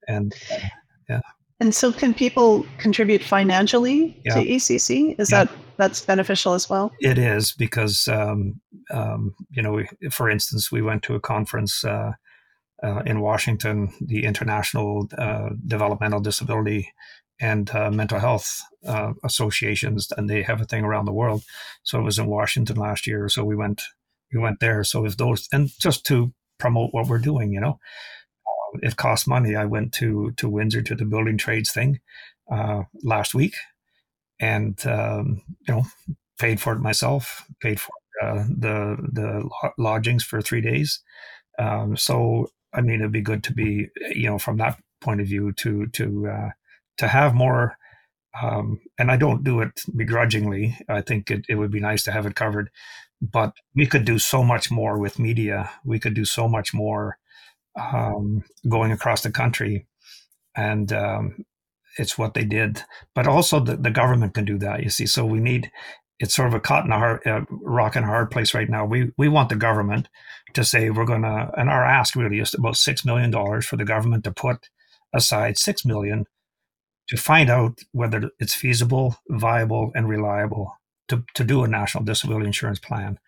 And 0.09 0.35
uh, 0.53 0.69
yeah. 1.09 1.21
And 1.59 1.75
so, 1.75 1.91
can 1.91 2.13
people 2.13 2.67
contribute 2.79 3.23
financially 3.23 4.21
yeah. 4.25 4.35
to 4.35 4.41
ECC? 4.41 5.19
Is 5.19 5.31
yeah. 5.31 5.45
that 5.45 5.55
that's 5.79 6.03
beneficial 6.03 6.53
as 6.53 6.69
well? 6.69 6.93
It 7.01 7.19
is 7.19 7.53
because 7.53 8.09
um, 8.09 8.61
um, 8.91 9.35
you 9.51 9.63
know, 9.63 9.73
we, 9.73 9.89
for 10.11 10.29
instance, 10.29 10.71
we 10.71 10.83
went 10.83 11.03
to 11.05 11.15
a 11.15 11.21
conference 11.21 11.83
uh, 11.85 12.13
uh, 12.83 13.03
in 13.07 13.21
Washington, 13.21 13.93
the 14.01 14.25
International 14.25 15.09
uh, 15.17 15.51
Developmental 15.67 16.21
Disability 16.21 16.93
and 17.41 17.71
uh, 17.75 17.91
Mental 17.91 18.19
Health 18.19 18.63
uh, 18.87 19.13
Associations, 19.25 20.11
and 20.17 20.29
they 20.29 20.43
have 20.43 20.61
a 20.61 20.65
thing 20.65 20.85
around 20.85 21.05
the 21.05 21.13
world. 21.13 21.43
So 21.83 21.99
it 21.99 22.05
was 22.05 22.19
in 22.19 22.27
Washington 22.27 22.77
last 22.77 23.07
year. 23.07 23.29
So 23.29 23.45
we 23.45 23.57
went, 23.57 23.83
we 24.33 24.41
went 24.41 24.61
there. 24.61 24.85
So 24.85 25.05
if 25.05 25.17
those, 25.17 25.49
and 25.53 25.71
just 25.79 26.05
to 26.07 26.33
promote 26.59 26.93
what 26.93 27.09
we're 27.09 27.19
doing, 27.19 27.53
you 27.53 27.61
know, 27.61 27.79
uh, 28.47 28.79
it 28.83 28.97
costs 28.97 29.27
money. 29.27 29.55
I 29.55 29.65
went 29.65 29.93
to 29.95 30.33
to 30.37 30.49
Windsor 30.49 30.83
to 30.83 30.95
the 30.95 31.05
building 31.05 31.39
trades 31.39 31.73
thing 31.73 32.01
uh, 32.51 32.85
last 33.03 33.35
week, 33.35 33.55
and 34.41 34.85
um, 34.87 35.43
you 35.67 35.75
know, 35.75 35.87
paid 36.39 36.61
for 36.61 36.73
it 36.73 36.81
myself. 36.81 37.45
Paid 37.61 37.81
for 37.81 37.93
the 38.23 38.97
the 39.13 39.49
lodgings 39.77 40.25
for 40.25 40.41
three 40.41 40.63
days. 40.63 41.01
Um, 41.59 41.97
so 41.97 42.49
I 42.77 42.83
mean, 42.83 43.01
it'd 43.01 43.13
be 43.13 43.23
good 43.23 43.43
to 43.45 43.55
be, 43.55 43.89
you 44.15 44.29
know, 44.29 44.39
from 44.39 44.59
that 44.59 44.79
point 45.01 45.21
of 45.21 45.27
view, 45.27 45.53
to 45.53 45.87
to 45.89 46.29
uh, 46.29 46.51
to 46.99 47.09
have 47.09 47.35
more. 47.35 47.77
Um, 48.41 48.81
and 48.99 49.11
I 49.11 49.17
don't 49.17 49.43
do 49.43 49.63
it 49.63 49.81
begrudgingly. 49.97 50.77
I 50.89 51.01
think 51.01 51.31
it, 51.31 51.47
it 51.49 51.55
would 51.55 51.71
be 51.71 51.81
nice 51.81 52.03
to 52.03 52.13
have 52.13 52.27
it 52.27 52.37
covered, 52.37 52.69
but 53.23 53.55
we 53.75 53.87
could 53.87 54.05
do 54.05 54.19
so 54.19 54.43
much 54.43 54.71
more 54.71 54.99
with 54.99 55.19
media. 55.19 55.71
We 55.85 55.99
could 55.99 56.13
do 56.13 56.27
so 56.27 56.47
much 56.47 56.75
more 56.75 57.17
um, 57.81 58.45
going 58.69 58.93
across 58.93 59.23
the 59.23 59.31
country, 59.31 59.87
and 60.55 60.93
um, 60.93 61.47
it's 61.99 62.19
what 62.19 62.35
they 62.35 62.45
did. 62.45 62.83
But 63.15 63.27
also, 63.27 63.59
the, 63.59 63.77
the 63.77 63.91
government 63.91 64.35
can 64.35 64.45
do 64.45 64.59
that. 64.59 64.83
You 64.83 64.91
see, 64.91 65.07
so 65.07 65.25
we 65.25 65.41
need 65.41 65.71
it's 66.19 66.35
sort 66.35 66.49
of 66.49 66.55
a 66.55 66.61
caught 66.61 66.89
a 66.89 66.93
hard, 66.93 67.27
uh, 67.27 67.43
rock 67.51 67.97
in 67.97 68.05
a 68.05 68.07
hard 68.07 68.31
place 68.31 68.55
right 68.55 68.69
now. 68.69 68.85
We 68.85 69.13
we 69.17 69.29
want 69.29 69.49
the 69.49 69.57
government 69.57 70.09
to 70.55 70.65
say 70.65 70.91
we're 70.91 71.05
going 71.05 71.23
to, 71.23 71.51
and 71.57 71.69
our 71.69 71.85
ask 71.85 72.17
really 72.17 72.39
is 72.39 72.55
about 72.55 72.77
six 72.77 73.05
million 73.05 73.31
dollars 73.31 73.67
for 73.67 73.77
the 73.77 73.85
government 73.85 74.25
to 74.25 74.33
put 74.33 74.69
aside 75.13 75.59
six 75.59 75.85
million 75.85 76.27
to 77.09 77.17
find 77.17 77.51
out 77.51 77.81
whether 77.93 78.31
it's 78.39 78.55
feasible, 78.55 79.17
viable, 79.29 79.93
and 79.95 80.09
reliable 80.09 80.77
to, 81.09 81.25
to 81.35 81.45
do 81.45 81.63
a 81.63 81.69
national 81.69 82.05
disability 82.05 82.47
insurance 82.47 82.81
plan. 82.81 83.19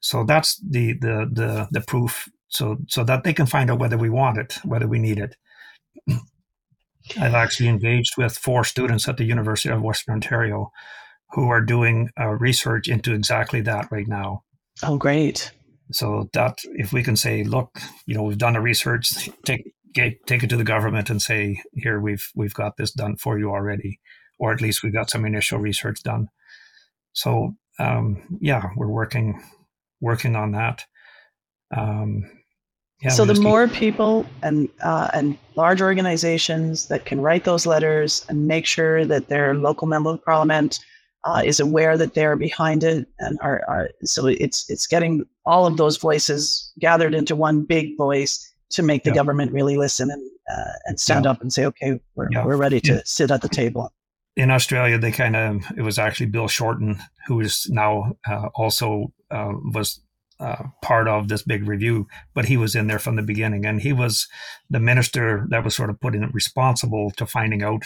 So 0.00 0.24
that's 0.24 0.60
the 0.68 0.94
the 0.94 1.28
the 1.30 1.68
the 1.70 1.80
proof 1.82 2.28
so 2.48 2.78
so 2.88 3.04
that 3.04 3.22
they 3.22 3.32
can 3.32 3.46
find 3.46 3.70
out 3.70 3.78
whether 3.78 3.98
we 3.98 4.10
want 4.10 4.38
it, 4.38 4.58
whether 4.64 4.88
we 4.88 4.98
need 4.98 5.18
it. 5.18 5.36
I've 7.20 7.34
actually 7.34 7.68
engaged 7.68 8.16
with 8.18 8.36
four 8.36 8.64
students 8.64 9.08
at 9.08 9.16
the 9.16 9.24
University 9.24 9.70
of 9.70 9.82
Western 9.82 10.14
Ontario 10.14 10.70
who 11.32 11.48
are 11.48 11.60
doing 11.60 12.10
uh, 12.18 12.28
research 12.28 12.88
into 12.88 13.14
exactly 13.14 13.60
that 13.62 13.90
right 13.90 14.08
now. 14.08 14.42
Oh, 14.82 14.96
great! 14.96 15.52
So 15.92 16.28
that 16.32 16.58
if 16.74 16.92
we 16.92 17.02
can 17.02 17.16
say, 17.16 17.44
look, 17.44 17.78
you 18.06 18.14
know, 18.14 18.22
we've 18.22 18.38
done 18.38 18.54
the 18.54 18.60
research, 18.60 19.28
take 19.44 19.72
get, 19.94 20.26
take 20.26 20.42
it 20.42 20.50
to 20.50 20.56
the 20.56 20.64
government 20.64 21.10
and 21.10 21.20
say, 21.20 21.60
here 21.74 22.00
we've 22.00 22.28
we've 22.34 22.54
got 22.54 22.76
this 22.76 22.92
done 22.92 23.16
for 23.16 23.38
you 23.38 23.50
already, 23.50 24.00
or 24.38 24.52
at 24.52 24.60
least 24.60 24.82
we've 24.82 24.92
got 24.92 25.10
some 25.10 25.24
initial 25.24 25.58
research 25.58 26.02
done. 26.02 26.28
So 27.12 27.56
um, 27.78 28.38
yeah, 28.40 28.70
we're 28.76 28.88
working 28.88 29.42
working 30.00 30.36
on 30.36 30.52
that. 30.52 30.84
Um, 31.76 32.30
yeah, 33.02 33.10
so 33.10 33.24
the 33.24 33.40
more 33.40 33.66
keep... 33.66 33.76
people 33.76 34.26
and 34.42 34.68
uh, 34.82 35.08
and 35.14 35.38
large 35.56 35.80
organizations 35.80 36.88
that 36.88 37.04
can 37.04 37.20
write 37.20 37.44
those 37.44 37.66
letters 37.66 38.26
and 38.28 38.46
make 38.46 38.66
sure 38.66 39.04
that 39.06 39.28
their 39.28 39.54
local 39.54 39.86
member 39.86 40.10
of 40.10 40.24
parliament 40.24 40.80
uh, 41.24 41.42
is 41.44 41.60
aware 41.60 41.96
that 41.98 42.14
they're 42.14 42.36
behind 42.36 42.82
it 42.82 43.06
and 43.18 43.38
are, 43.42 43.62
are, 43.68 43.90
so 44.04 44.26
it's 44.26 44.68
it's 44.70 44.86
getting 44.86 45.24
all 45.44 45.66
of 45.66 45.76
those 45.76 45.96
voices 45.96 46.72
gathered 46.78 47.14
into 47.14 47.36
one 47.36 47.62
big 47.62 47.96
voice 47.96 48.52
to 48.70 48.82
make 48.82 49.04
the 49.04 49.10
yeah. 49.10 49.16
government 49.16 49.52
really 49.52 49.76
listen 49.76 50.10
and 50.10 50.30
uh, 50.50 50.72
and 50.86 50.98
stand 50.98 51.24
yeah. 51.24 51.30
up 51.30 51.40
and 51.40 51.52
say 51.52 51.64
okay 51.66 52.00
we're, 52.14 52.28
yeah. 52.30 52.44
we're 52.44 52.56
ready 52.56 52.80
to 52.80 53.02
sit 53.04 53.30
at 53.30 53.42
the 53.42 53.48
table 53.48 53.92
in 54.36 54.50
australia 54.50 54.96
they 54.96 55.12
kind 55.12 55.36
of 55.36 55.62
it 55.76 55.82
was 55.82 55.98
actually 55.98 56.26
bill 56.26 56.48
shorten 56.48 56.98
who 57.26 57.40
is 57.40 57.66
now 57.68 58.12
uh, 58.28 58.48
also 58.54 59.12
uh, 59.30 59.52
was 59.72 60.00
uh, 60.40 60.64
part 60.82 61.06
of 61.06 61.28
this 61.28 61.42
big 61.42 61.68
review, 61.68 62.06
but 62.34 62.46
he 62.46 62.56
was 62.56 62.74
in 62.74 62.86
there 62.86 62.98
from 62.98 63.16
the 63.16 63.22
beginning, 63.22 63.66
and 63.66 63.82
he 63.82 63.92
was 63.92 64.26
the 64.70 64.80
minister 64.80 65.46
that 65.50 65.64
was 65.64 65.76
sort 65.76 65.90
of 65.90 66.00
put 66.00 66.14
in 66.14 66.28
responsible 66.30 67.10
to 67.12 67.26
finding 67.26 67.62
out 67.62 67.84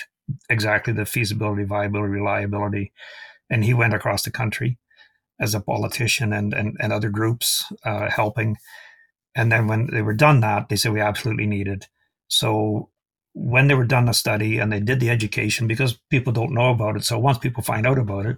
exactly 0.48 0.92
the 0.92 1.04
feasibility, 1.04 1.64
viability, 1.64 2.12
reliability, 2.12 2.92
and 3.50 3.64
he 3.64 3.74
went 3.74 3.94
across 3.94 4.22
the 4.22 4.30
country 4.30 4.78
as 5.40 5.54
a 5.54 5.60
politician 5.60 6.32
and 6.32 6.54
and, 6.54 6.76
and 6.80 6.92
other 6.92 7.10
groups 7.10 7.64
uh, 7.84 8.08
helping, 8.08 8.56
and 9.34 9.50
then 9.50 9.66
when 9.66 9.88
they 9.92 10.02
were 10.02 10.14
done 10.14 10.40
that, 10.40 10.68
they 10.68 10.76
said 10.76 10.92
we 10.92 11.00
absolutely 11.00 11.46
need 11.46 11.66
it. 11.66 11.88
So 12.28 12.90
when 13.32 13.66
they 13.66 13.74
were 13.74 13.84
done 13.84 14.04
the 14.04 14.12
study 14.12 14.58
and 14.58 14.72
they 14.72 14.80
did 14.80 15.00
the 15.00 15.10
education, 15.10 15.66
because 15.66 15.98
people 16.08 16.32
don't 16.32 16.54
know 16.54 16.70
about 16.70 16.96
it, 16.96 17.04
so 17.04 17.18
once 17.18 17.38
people 17.38 17.64
find 17.64 17.84
out 17.86 17.98
about 17.98 18.26
it, 18.26 18.36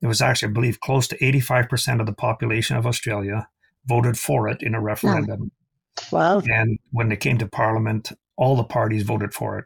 it 0.00 0.06
was 0.06 0.20
actually, 0.20 0.50
I 0.50 0.52
believe, 0.52 0.80
close 0.80 1.08
to 1.08 1.18
85% 1.18 2.00
of 2.00 2.06
the 2.06 2.12
population 2.12 2.76
of 2.76 2.86
Australia 2.86 3.48
voted 3.86 4.18
for 4.18 4.48
it 4.48 4.62
in 4.62 4.74
a 4.74 4.80
referendum. 4.80 5.50
Oh, 6.00 6.06
wow. 6.12 6.42
And 6.46 6.78
when 6.90 7.10
it 7.10 7.20
came 7.20 7.38
to 7.38 7.48
Parliament, 7.48 8.12
all 8.36 8.56
the 8.56 8.64
parties 8.64 9.02
voted 9.02 9.34
for 9.34 9.58
it. 9.58 9.64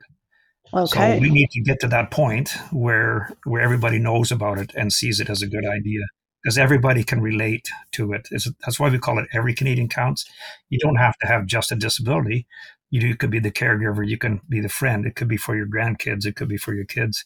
Okay. 0.75 1.17
So 1.17 1.21
we 1.21 1.31
need 1.31 1.51
to 1.51 1.61
get 1.61 1.81
to 1.81 1.89
that 1.89 2.11
point 2.11 2.57
where 2.71 3.31
where 3.45 3.61
everybody 3.61 3.99
knows 3.99 4.33
about 4.33 4.59
it 4.59 4.73
and 4.75 4.91
sees 4.91 5.21
it 5.21 5.29
as 5.29 5.43
a 5.43 5.47
good 5.47 5.67
idea 5.67 6.01
because 6.43 6.57
everybody 6.57 7.05
can 7.05 7.21
relate 7.21 7.69
to 7.93 8.13
it. 8.13 8.27
It's, 8.31 8.51
that's 8.65 8.81
why 8.81 8.89
we 8.89 8.99
call 8.99 9.19
it 9.19 9.29
every 9.35 9.55
Canadian 9.55 9.89
counts. 9.89 10.25
You 10.71 10.79
don't 10.79 10.97
have 10.97 11.17
to 11.19 11.27
have 11.27 11.47
just 11.47 11.73
a 11.73 11.77
disability. 11.77 12.47
You, 12.91 13.07
you 13.07 13.17
could 13.17 13.31
be 13.31 13.39
the 13.39 13.51
caregiver. 13.51 14.07
You 14.07 14.17
can 14.17 14.41
be 14.49 14.61
the 14.61 14.69
friend. 14.69 15.07
It 15.07 15.15
could 15.15 15.29
be 15.29 15.37
for 15.37 15.57
your 15.57 15.67
grandkids. 15.67 16.25
It 16.25 16.37
could 16.37 16.49
be 16.49 16.57
for 16.57 16.75
your 16.75 16.87
kids. 16.87 17.25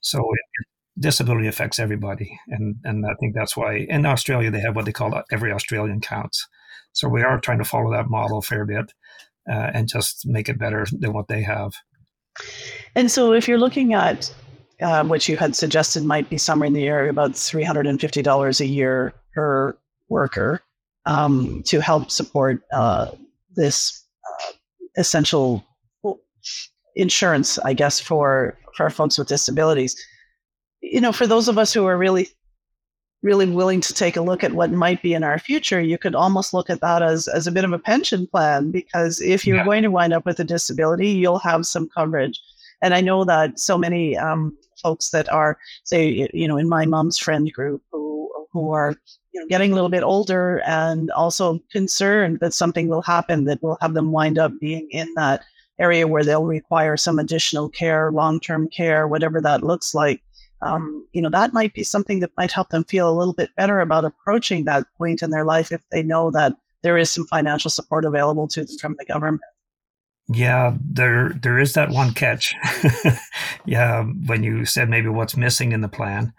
So 0.00 0.18
it, 0.18 0.66
disability 0.98 1.46
affects 1.46 1.78
everybody, 1.78 2.38
and 2.48 2.76
and 2.84 3.04
I 3.06 3.14
think 3.20 3.34
that's 3.34 3.56
why 3.56 3.86
in 3.88 4.06
Australia 4.06 4.50
they 4.50 4.60
have 4.60 4.76
what 4.76 4.84
they 4.84 4.92
call 4.92 5.22
every 5.30 5.52
Australian 5.52 6.00
counts. 6.00 6.46
So 6.92 7.08
we 7.08 7.22
are 7.22 7.40
trying 7.40 7.58
to 7.58 7.64
follow 7.64 7.90
that 7.92 8.08
model 8.08 8.38
a 8.38 8.42
fair 8.42 8.64
bit, 8.64 8.92
uh, 9.50 9.70
and 9.74 9.88
just 9.88 10.26
make 10.26 10.48
it 10.48 10.58
better 10.58 10.86
than 10.90 11.12
what 11.12 11.28
they 11.28 11.42
have. 11.42 11.72
And 12.94 13.10
so, 13.10 13.32
if 13.32 13.46
you're 13.46 13.58
looking 13.58 13.94
at 13.94 14.32
uh, 14.80 15.04
what 15.04 15.28
you 15.28 15.36
had 15.36 15.54
suggested 15.54 16.04
might 16.04 16.28
be 16.30 16.38
somewhere 16.38 16.66
in 16.66 16.72
the 16.72 16.86
area 16.86 17.10
about 17.10 17.36
three 17.36 17.64
hundred 17.64 17.86
and 17.86 18.00
fifty 18.00 18.22
dollars 18.22 18.60
a 18.60 18.66
year 18.66 19.12
per 19.34 19.76
worker 20.08 20.62
um, 21.04 21.62
to 21.66 21.80
help 21.80 22.10
support 22.10 22.62
uh, 22.72 23.10
this 23.54 24.04
uh, 24.24 24.52
essential 24.96 25.64
insurance, 26.94 27.58
I 27.58 27.74
guess, 27.74 28.00
for 28.00 28.58
for 28.74 28.88
folks 28.90 29.18
with 29.18 29.28
disabilities 29.28 29.96
you 30.80 31.00
know, 31.00 31.12
for 31.12 31.26
those 31.26 31.48
of 31.48 31.58
us 31.58 31.72
who 31.72 31.86
are 31.86 31.96
really, 31.96 32.28
really 33.22 33.46
willing 33.46 33.80
to 33.80 33.94
take 33.94 34.16
a 34.16 34.22
look 34.22 34.44
at 34.44 34.52
what 34.52 34.70
might 34.70 35.02
be 35.02 35.14
in 35.14 35.24
our 35.24 35.38
future, 35.38 35.80
you 35.80 35.98
could 35.98 36.14
almost 36.14 36.54
look 36.54 36.70
at 36.70 36.80
that 36.80 37.02
as, 37.02 37.28
as 37.28 37.46
a 37.46 37.52
bit 37.52 37.64
of 37.64 37.72
a 37.72 37.78
pension 37.78 38.26
plan 38.26 38.70
because 38.70 39.20
if 39.20 39.46
you're 39.46 39.56
yeah. 39.56 39.64
going 39.64 39.82
to 39.82 39.90
wind 39.90 40.12
up 40.12 40.24
with 40.24 40.38
a 40.40 40.44
disability, 40.44 41.10
you'll 41.10 41.38
have 41.38 41.66
some 41.66 41.88
coverage. 41.88 42.40
And 42.82 42.94
I 42.94 43.00
know 43.00 43.24
that 43.24 43.58
so 43.58 43.78
many 43.78 44.16
um, 44.16 44.56
folks 44.82 45.10
that 45.10 45.28
are, 45.30 45.58
say, 45.84 46.28
you 46.32 46.46
know, 46.46 46.58
in 46.58 46.68
my 46.68 46.84
mom's 46.84 47.18
friend 47.18 47.50
group 47.52 47.82
who 47.90 48.06
who 48.52 48.72
are 48.72 48.94
you 49.32 49.40
know 49.40 49.46
getting 49.48 49.70
a 49.70 49.74
little 49.74 49.90
bit 49.90 50.02
older 50.02 50.62
and 50.66 51.10
also 51.10 51.58
concerned 51.70 52.38
that 52.40 52.54
something 52.54 52.88
will 52.88 53.02
happen 53.02 53.44
that 53.44 53.62
will 53.62 53.76
have 53.82 53.92
them 53.92 54.12
wind 54.12 54.38
up 54.38 54.52
being 54.60 54.88
in 54.90 55.12
that 55.14 55.42
area 55.78 56.06
where 56.06 56.24
they'll 56.24 56.46
require 56.46 56.96
some 56.96 57.18
additional 57.18 57.68
care, 57.68 58.10
long 58.10 58.40
term 58.40 58.68
care, 58.68 59.06
whatever 59.06 59.40
that 59.40 59.62
looks 59.62 59.94
like 59.94 60.22
um, 60.62 61.06
you 61.12 61.20
know, 61.20 61.30
that 61.30 61.52
might 61.52 61.74
be 61.74 61.82
something 61.82 62.20
that 62.20 62.32
might 62.36 62.52
help 62.52 62.70
them 62.70 62.84
feel 62.84 63.10
a 63.10 63.16
little 63.16 63.34
bit 63.34 63.50
better 63.56 63.80
about 63.80 64.04
approaching 64.04 64.64
that 64.64 64.86
point 64.96 65.22
in 65.22 65.30
their 65.30 65.44
life 65.44 65.70
if 65.70 65.82
they 65.90 66.02
know 66.02 66.30
that 66.30 66.54
there 66.82 66.96
is 66.96 67.10
some 67.10 67.26
financial 67.26 67.70
support 67.70 68.04
available 68.04 68.48
to 68.48 68.64
them 68.64 68.78
from 68.78 68.96
the 68.98 69.04
government. 69.04 69.42
Yeah, 70.28 70.76
there 70.80 71.30
there 71.40 71.58
is 71.58 71.74
that 71.74 71.90
one 71.90 72.12
catch. 72.12 72.52
yeah, 73.66 74.02
when 74.02 74.42
you 74.42 74.64
said 74.64 74.88
maybe 74.88 75.08
what's 75.08 75.36
missing 75.36 75.72
in 75.72 75.82
the 75.82 75.88
plan 75.88 76.32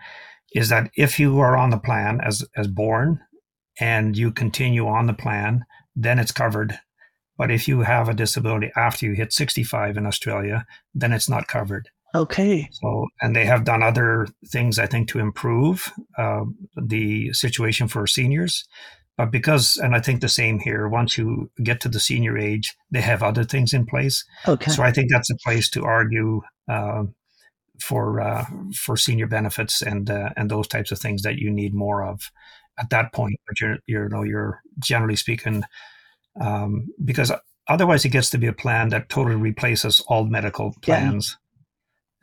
is 0.53 0.70
that 0.70 0.91
if 0.95 1.20
you 1.20 1.39
are 1.39 1.55
on 1.55 1.70
the 1.70 1.78
plan 1.78 2.20
as 2.22 2.45
as 2.55 2.68
born 2.68 3.22
and 3.80 4.18
you 4.18 4.32
continue 4.32 4.88
on 4.88 5.07
the 5.07 5.13
plan, 5.13 5.65
then 5.95 6.20
it's 6.20 6.32
covered. 6.32 6.80
But 7.38 7.51
if 7.51 7.68
you 7.68 7.82
have 7.82 8.09
a 8.09 8.13
disability 8.13 8.72
after 8.76 9.05
you 9.05 9.13
hit 9.13 9.32
65 9.32 9.95
in 9.95 10.05
Australia, 10.05 10.65
then 10.93 11.13
it's 11.13 11.30
not 11.30 11.47
covered. 11.47 11.89
Okay. 12.16 12.70
So, 12.72 13.08
and 13.22 13.36
they 13.36 13.45
have 13.45 13.64
done 13.64 13.84
other 13.84 14.28
things, 14.47 14.80
I 14.80 14.86
think, 14.86 15.10
to 15.10 15.20
improve 15.20 15.91
uh, 16.18 16.45
the 16.76 17.34
situation 17.34 17.88
for 17.88 18.08
seniors. 18.08 18.66
But 19.18 19.32
because, 19.32 19.78
and 19.78 19.95
I 19.95 19.99
think 19.99 20.22
the 20.22 20.30
same 20.30 20.60
here, 20.60 20.88
once 20.88 21.18
you 21.18 21.49
get 21.64 21.82
to 21.82 21.89
the 21.89 21.99
senior 21.99 22.38
age, 22.38 22.76
they 22.91 23.01
have 23.01 23.24
other 23.24 23.43
things 23.43 23.74
in 23.74 23.86
place. 23.86 24.24
Okay. 24.47 24.72
So 24.72 24.84
I 24.84 24.91
think 24.91 25.12
that's 25.12 25.32
a 25.32 25.38
place 25.43 25.70
to 25.72 25.84
argue 25.84 26.41
uh, 26.70 27.03
for 27.82 28.22
uh, 28.22 28.45
for 28.76 28.95
senior 28.95 29.28
benefits 29.28 29.82
and 29.82 30.10
uh, 30.10 30.30
and 30.38 30.49
those 30.49 30.68
types 30.68 30.91
of 30.91 30.99
things 30.99 31.24
that 31.24 31.38
you 31.38 31.49
need 31.49 31.74
more 31.74 32.03
of 32.03 32.32
at 32.80 32.91
that 32.91 33.12
point. 33.12 33.39
But 33.47 33.60
you're, 33.60 33.78
you're 33.88 34.03
you 34.03 34.10
know, 34.10 34.24
you're 34.24 34.62
generally 34.80 35.16
speaking, 35.16 35.64
um, 36.39 36.88
because 37.03 37.32
otherwise 37.68 38.05
it 38.05 38.10
gets 38.10 38.30
to 38.32 38.38
be 38.38 38.47
a 38.47 38.53
plan 38.53 38.89
that 38.89 39.10
totally 39.10 39.36
replaces 39.36 39.99
all 40.08 40.26
medical 40.26 40.76
plans. 40.82 41.38
Yeah 41.38 41.43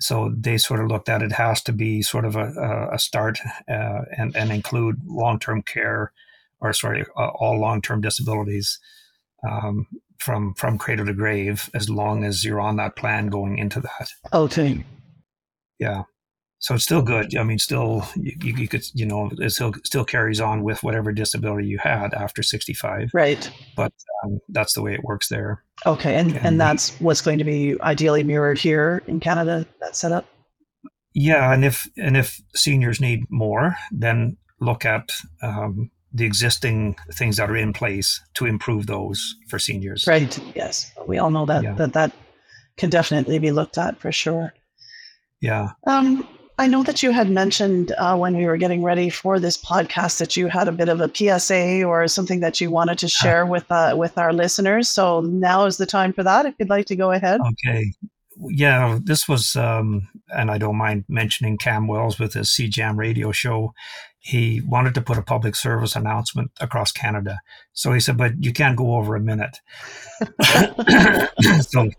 so 0.00 0.32
they 0.36 0.58
sort 0.58 0.80
of 0.80 0.88
looked 0.88 1.08
at 1.08 1.22
it 1.22 1.32
has 1.32 1.62
to 1.62 1.72
be 1.72 2.02
sort 2.02 2.24
of 2.24 2.36
a, 2.36 2.90
a 2.92 2.98
start 2.98 3.38
uh, 3.68 4.02
and, 4.16 4.36
and 4.36 4.50
include 4.50 4.96
long-term 5.06 5.62
care 5.62 6.12
or 6.60 6.72
sorry 6.72 7.04
uh, 7.16 7.28
all 7.28 7.58
long-term 7.58 8.00
disabilities 8.00 8.78
um, 9.48 9.86
from 10.18 10.54
from 10.54 10.78
cradle 10.78 11.06
to 11.06 11.14
grave 11.14 11.70
as 11.74 11.90
long 11.90 12.24
as 12.24 12.44
you're 12.44 12.60
on 12.60 12.76
that 12.76 12.96
plan 12.96 13.28
going 13.28 13.58
into 13.58 13.80
that. 13.80 14.08
Okay 14.32 14.84
yeah 15.78 16.04
so 16.64 16.74
it's 16.74 16.84
still 16.84 17.02
good. 17.02 17.36
I 17.36 17.42
mean, 17.42 17.58
still 17.58 18.08
you, 18.16 18.32
you 18.56 18.68
could 18.68 18.86
you 18.94 19.04
know 19.04 19.30
it 19.38 19.50
still 19.50 19.74
still 19.84 20.04
carries 20.06 20.40
on 20.40 20.62
with 20.62 20.82
whatever 20.82 21.12
disability 21.12 21.68
you 21.68 21.76
had 21.76 22.14
after 22.14 22.42
sixty 22.42 22.72
five. 22.72 23.10
Right. 23.12 23.50
But 23.76 23.92
um, 24.22 24.40
that's 24.48 24.72
the 24.72 24.80
way 24.80 24.94
it 24.94 25.04
works 25.04 25.28
there. 25.28 25.62
Okay, 25.84 26.14
and, 26.14 26.34
and 26.34 26.46
and 26.46 26.60
that's 26.60 26.98
what's 27.02 27.20
going 27.20 27.36
to 27.36 27.44
be 27.44 27.78
ideally 27.82 28.24
mirrored 28.24 28.58
here 28.58 29.02
in 29.06 29.20
Canada. 29.20 29.66
That 29.82 29.94
setup. 29.94 30.24
Yeah, 31.12 31.52
and 31.52 31.66
if 31.66 31.86
and 31.98 32.16
if 32.16 32.40
seniors 32.54 32.98
need 32.98 33.24
more, 33.28 33.76
then 33.92 34.38
look 34.58 34.86
at 34.86 35.12
um, 35.42 35.90
the 36.14 36.24
existing 36.24 36.96
things 37.12 37.36
that 37.36 37.50
are 37.50 37.58
in 37.58 37.74
place 37.74 38.22
to 38.34 38.46
improve 38.46 38.86
those 38.86 39.36
for 39.48 39.58
seniors. 39.58 40.06
Right. 40.06 40.38
Yes, 40.56 40.92
we 41.06 41.18
all 41.18 41.30
know 41.30 41.44
that 41.44 41.62
yeah. 41.62 41.74
that 41.74 41.92
that 41.92 42.12
can 42.78 42.88
definitely 42.88 43.38
be 43.38 43.50
looked 43.50 43.76
at 43.76 44.00
for 44.00 44.10
sure. 44.10 44.54
Yeah. 45.42 45.72
Um, 45.86 46.26
I 46.56 46.68
know 46.68 46.84
that 46.84 47.02
you 47.02 47.10
had 47.10 47.30
mentioned 47.30 47.92
uh, 47.98 48.16
when 48.16 48.36
we 48.36 48.46
were 48.46 48.56
getting 48.56 48.84
ready 48.84 49.10
for 49.10 49.40
this 49.40 49.56
podcast 49.56 50.18
that 50.18 50.36
you 50.36 50.46
had 50.46 50.68
a 50.68 50.72
bit 50.72 50.88
of 50.88 51.00
a 51.00 51.10
PSA 51.12 51.82
or 51.82 52.06
something 52.06 52.40
that 52.40 52.60
you 52.60 52.70
wanted 52.70 52.98
to 52.98 53.08
share 53.08 53.44
with 53.44 53.70
uh, 53.72 53.94
with 53.96 54.16
our 54.18 54.32
listeners. 54.32 54.88
So 54.88 55.20
now 55.20 55.64
is 55.64 55.78
the 55.78 55.86
time 55.86 56.12
for 56.12 56.22
that. 56.22 56.46
If 56.46 56.54
you'd 56.58 56.70
like 56.70 56.86
to 56.86 56.96
go 56.96 57.10
ahead. 57.10 57.40
Okay. 57.40 57.92
yeah, 58.38 59.00
this 59.02 59.28
was, 59.28 59.56
um, 59.56 60.08
and 60.28 60.48
I 60.50 60.58
don't 60.58 60.76
mind 60.76 61.04
mentioning 61.08 61.58
Cam 61.58 61.88
Wells 61.88 62.20
with 62.20 62.34
his 62.34 62.50
CJAM 62.50 62.96
radio 62.98 63.32
show. 63.32 63.74
He 64.20 64.62
wanted 64.62 64.94
to 64.94 65.02
put 65.02 65.18
a 65.18 65.22
public 65.22 65.56
service 65.56 65.96
announcement 65.96 66.52
across 66.60 66.92
Canada. 66.92 67.40
So 67.72 67.92
he 67.92 68.00
said, 68.00 68.16
but 68.16 68.42
you 68.42 68.52
can't 68.52 68.76
go 68.76 68.94
over 68.94 69.16
a 69.16 69.20
minute. 69.20 69.58
so, 71.62 71.90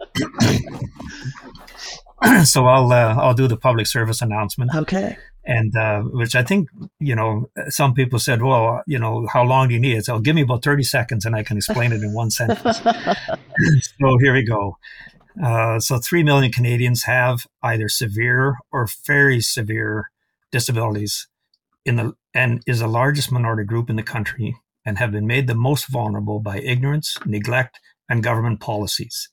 so 2.44 2.66
I'll 2.66 2.92
uh, 2.92 3.16
I'll 3.16 3.34
do 3.34 3.48
the 3.48 3.58
public 3.58 3.88
service 3.88 4.22
announcement. 4.22 4.72
Okay. 4.74 5.18
And 5.48 5.76
uh, 5.76 6.02
which 6.02 6.36
I 6.36 6.44
think 6.44 6.70
you 7.00 7.16
know, 7.16 7.50
some 7.70 7.94
people 7.94 8.18
said, 8.18 8.42
well, 8.42 8.82
you 8.88 8.98
know, 8.98 9.28
how 9.32 9.44
long 9.44 9.68
do 9.68 9.76
you 9.76 9.80
need? 9.80 10.04
So 10.04 10.20
give 10.20 10.36
me 10.36 10.42
about 10.42 10.64
thirty 10.64 10.84
seconds, 10.84 11.26
and 11.26 11.36
I 11.36 11.44
can 11.44 11.58
explain 11.58 11.92
it 11.92 12.02
in 12.02 12.14
one 12.14 12.32
sentence. 12.40 12.80
so 14.00 14.18
here 14.20 14.34
we 14.34 14.44
go. 14.44 14.78
Uh, 15.44 15.80
so, 15.80 15.98
3 15.98 16.24
million 16.24 16.52
Canadians 16.52 17.04
have 17.04 17.46
either 17.62 17.90
severe 17.90 18.56
or 18.72 18.88
very 19.06 19.42
severe 19.42 20.10
disabilities 20.52 21.28
in 21.86 21.98
the, 21.98 22.14
and 22.34 22.64
is 22.66 22.80
the 22.80 22.88
largest 22.88 23.32
minority 23.32 23.66
group 23.66 23.90
in 23.90 23.96
the 23.96 24.04
country 24.04 24.56
and 24.86 24.98
have 24.98 25.12
been 25.12 25.28
made 25.28 25.48
the 25.48 25.56
most 25.56 25.90
vulnerable 25.90 26.40
by 26.40 26.60
ignorance, 26.60 27.18
neglect, 27.26 27.80
and 28.08 28.24
government 28.24 28.60
policies. 28.60 29.30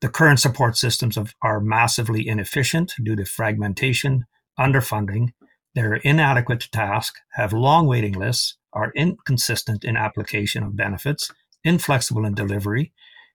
The 0.00 0.08
current 0.08 0.40
support 0.40 0.76
systems 0.76 1.16
of, 1.16 1.34
are 1.42 1.60
massively 1.60 2.26
inefficient 2.28 2.92
due 3.02 3.16
to 3.16 3.24
fragmentation, 3.24 4.26
underfunding, 4.58 5.30
they're 5.76 5.96
inadequate 5.96 6.60
to 6.60 6.70
task, 6.70 7.16
have 7.32 7.52
long 7.52 7.86
waiting 7.86 8.14
lists, 8.14 8.56
are 8.72 8.92
inconsistent 8.96 9.84
in 9.84 9.94
application 9.94 10.62
of 10.62 10.76
benefits, 10.76 11.30
inflexible 11.64 12.24
in 12.24 12.34
delivery, 12.34 12.92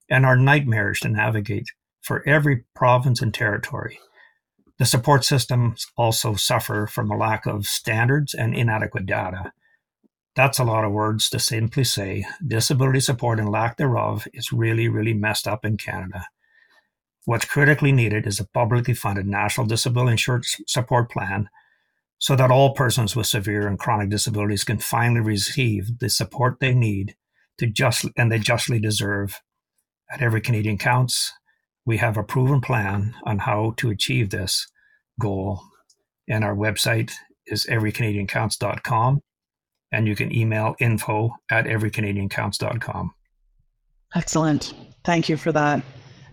and 0.10 0.26
are 0.26 0.36
nightmarish 0.36 1.02
to 1.02 1.10
navigate 1.10 1.68
for 2.02 2.28
every 2.28 2.66
province 2.76 3.22
and 3.22 3.32
territory. 3.32 4.00
The 4.80 4.86
support 4.86 5.24
systems 5.24 5.86
also 5.96 6.34
suffer 6.34 6.88
from 6.88 7.12
a 7.12 7.18
lack 7.18 7.46
of 7.46 7.68
standards 7.68 8.34
and 8.34 8.56
inadequate 8.56 9.06
data. 9.06 9.52
That's 10.36 10.58
a 10.58 10.64
lot 10.64 10.84
of 10.84 10.92
words 10.92 11.30
to 11.30 11.40
simply 11.40 11.84
say 11.84 12.26
disability 12.46 13.02
support 13.02 13.40
and 13.40 13.52
lack 13.52 13.78
thereof 13.78 14.28
is 14.34 14.52
really, 14.52 14.88
really 14.88 15.14
messed 15.14 15.48
up 15.48 15.64
in 15.64 15.78
Canada. 15.78 16.26
What's 17.26 17.46
critically 17.46 17.92
needed 17.92 18.26
is 18.26 18.40
a 18.40 18.48
publicly 18.48 18.94
funded 18.94 19.28
national 19.28 19.68
disability 19.68 20.12
insurance 20.12 20.60
support 20.68 21.12
plan 21.12 21.50
so 22.18 22.36
that 22.36 22.52
all 22.52 22.74
persons 22.74 23.16
with 23.16 23.28
severe 23.28 23.68
and 23.68 23.80
chronic 23.80 24.10
disabilities 24.10 24.64
can 24.64 24.78
finally 24.78 25.22
receive 25.22 26.00
the 26.00 26.10
support 26.10 26.58
they 26.60 26.74
need 26.74 27.16
to 27.58 27.68
just 27.68 28.06
and 28.18 28.32
they 28.32 28.40
justly 28.40 28.80
deserve. 28.80 29.42
At 30.12 30.22
every 30.22 30.42
Canadian 30.42 30.78
counts, 30.78 31.32
we 31.86 31.98
have 31.98 32.18
a 32.18 32.24
proven 32.24 32.62
plan 32.62 33.16
on 33.24 33.40
how 33.40 33.74
to 33.78 33.90
achieve 33.90 34.30
this 34.30 34.68
goal. 35.20 35.62
And 36.28 36.44
our 36.44 36.56
website 36.56 37.12
is 37.48 37.66
everycanadiancounts.com. 37.66 39.22
And 39.92 40.08
you 40.08 40.16
can 40.16 40.36
email 40.36 40.76
info 40.80 41.32
at 41.50 41.66
everycanadiancounts.com. 41.66 43.14
Excellent. 44.16 44.74
Thank 45.04 45.30
you 45.30 45.38
for 45.38 45.52
that. 45.52 45.82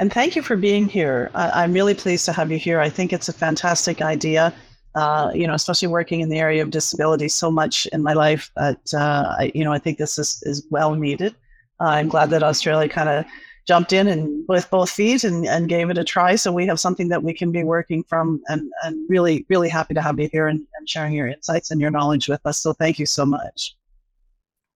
And 0.00 0.12
thank 0.12 0.36
you 0.36 0.42
for 0.42 0.56
being 0.56 0.86
here. 0.86 1.30
I, 1.34 1.64
am 1.64 1.72
really 1.72 1.94
pleased 1.94 2.24
to 2.26 2.32
have 2.32 2.52
you 2.52 2.58
here. 2.58 2.80
I 2.80 2.88
think 2.88 3.12
it's 3.12 3.28
a 3.28 3.32
fantastic 3.32 4.00
idea. 4.00 4.54
Uh, 4.94 5.30
you 5.34 5.46
know, 5.46 5.54
especially 5.54 5.88
working 5.88 6.20
in 6.20 6.28
the 6.28 6.38
area 6.38 6.62
of 6.62 6.70
disability 6.70 7.28
so 7.28 7.50
much 7.50 7.86
in 7.86 8.02
my 8.02 8.14
life 8.14 8.50
that, 8.56 8.80
uh, 8.94 9.34
I, 9.38 9.52
you 9.54 9.64
know, 9.64 9.72
I 9.72 9.78
think 9.78 9.98
this 9.98 10.18
is, 10.18 10.42
is 10.44 10.66
well 10.70 10.94
needed. 10.94 11.34
Uh, 11.80 11.90
I'm 11.90 12.08
glad 12.08 12.30
that 12.30 12.42
Australia 12.42 12.88
kind 12.88 13.08
of 13.08 13.24
jumped 13.66 13.92
in 13.92 14.08
and 14.08 14.44
with 14.48 14.68
both 14.70 14.88
feet 14.88 15.24
and, 15.24 15.46
and 15.46 15.68
gave 15.68 15.90
it 15.90 15.98
a 15.98 16.04
try. 16.04 16.36
So 16.36 16.50
we 16.52 16.66
have 16.66 16.80
something 16.80 17.08
that 17.08 17.22
we 17.22 17.34
can 17.34 17.52
be 17.52 17.62
working 17.62 18.02
from 18.04 18.40
and, 18.48 18.72
and 18.82 19.08
really, 19.10 19.44
really 19.48 19.68
happy 19.68 19.94
to 19.94 20.00
have 20.00 20.18
you 20.18 20.28
here 20.32 20.48
and, 20.48 20.60
and 20.78 20.88
sharing 20.88 21.12
your 21.12 21.28
insights 21.28 21.70
and 21.70 21.80
your 21.80 21.90
knowledge 21.90 22.28
with 22.28 22.40
us. 22.46 22.60
So 22.60 22.72
thank 22.72 22.98
you 22.98 23.06
so 23.06 23.26
much. 23.26 23.76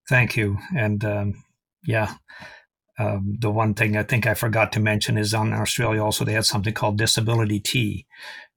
Thank 0.09 0.37
you. 0.37 0.59
And 0.77 1.05
um, 1.05 1.43
yeah, 1.85 2.15
um, 3.03 3.37
the 3.39 3.51
one 3.51 3.75
thing 3.75 3.97
I 3.97 4.03
think 4.03 4.27
I 4.27 4.35
forgot 4.35 4.73
to 4.73 4.81
mention 4.81 5.19
is 5.19 5.35
on 5.35 5.53
Australia 5.53 6.03
also 6.03 6.25
they 6.25 6.33
had 6.33 6.47
something 6.47 6.75
called 6.75 6.99
disability 6.99 7.61
tea, 7.61 8.07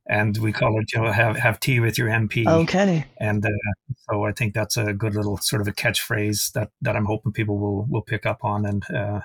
and 0.07 0.37
we 0.37 0.51
call 0.51 0.79
it 0.79 0.93
you 0.93 1.01
know 1.01 1.11
have 1.11 1.37
have 1.37 1.59
tea 1.59 1.79
with 1.79 1.97
your 1.97 2.09
MP. 2.09 2.47
Okay. 2.47 3.05
And 3.19 3.45
uh, 3.45 3.49
so 4.09 4.25
I 4.25 4.31
think 4.31 4.53
that's 4.53 4.77
a 4.77 4.93
good 4.93 5.15
little 5.15 5.37
sort 5.37 5.61
of 5.61 5.67
a 5.67 5.73
catchphrase 5.73 6.51
that 6.53 6.71
that 6.81 6.95
I'm 6.95 7.05
hoping 7.05 7.31
people 7.31 7.57
will 7.57 7.85
will 7.85 8.01
pick 8.01 8.25
up 8.25 8.43
on 8.43 8.65
and 8.65 8.83
uh, 8.91 9.21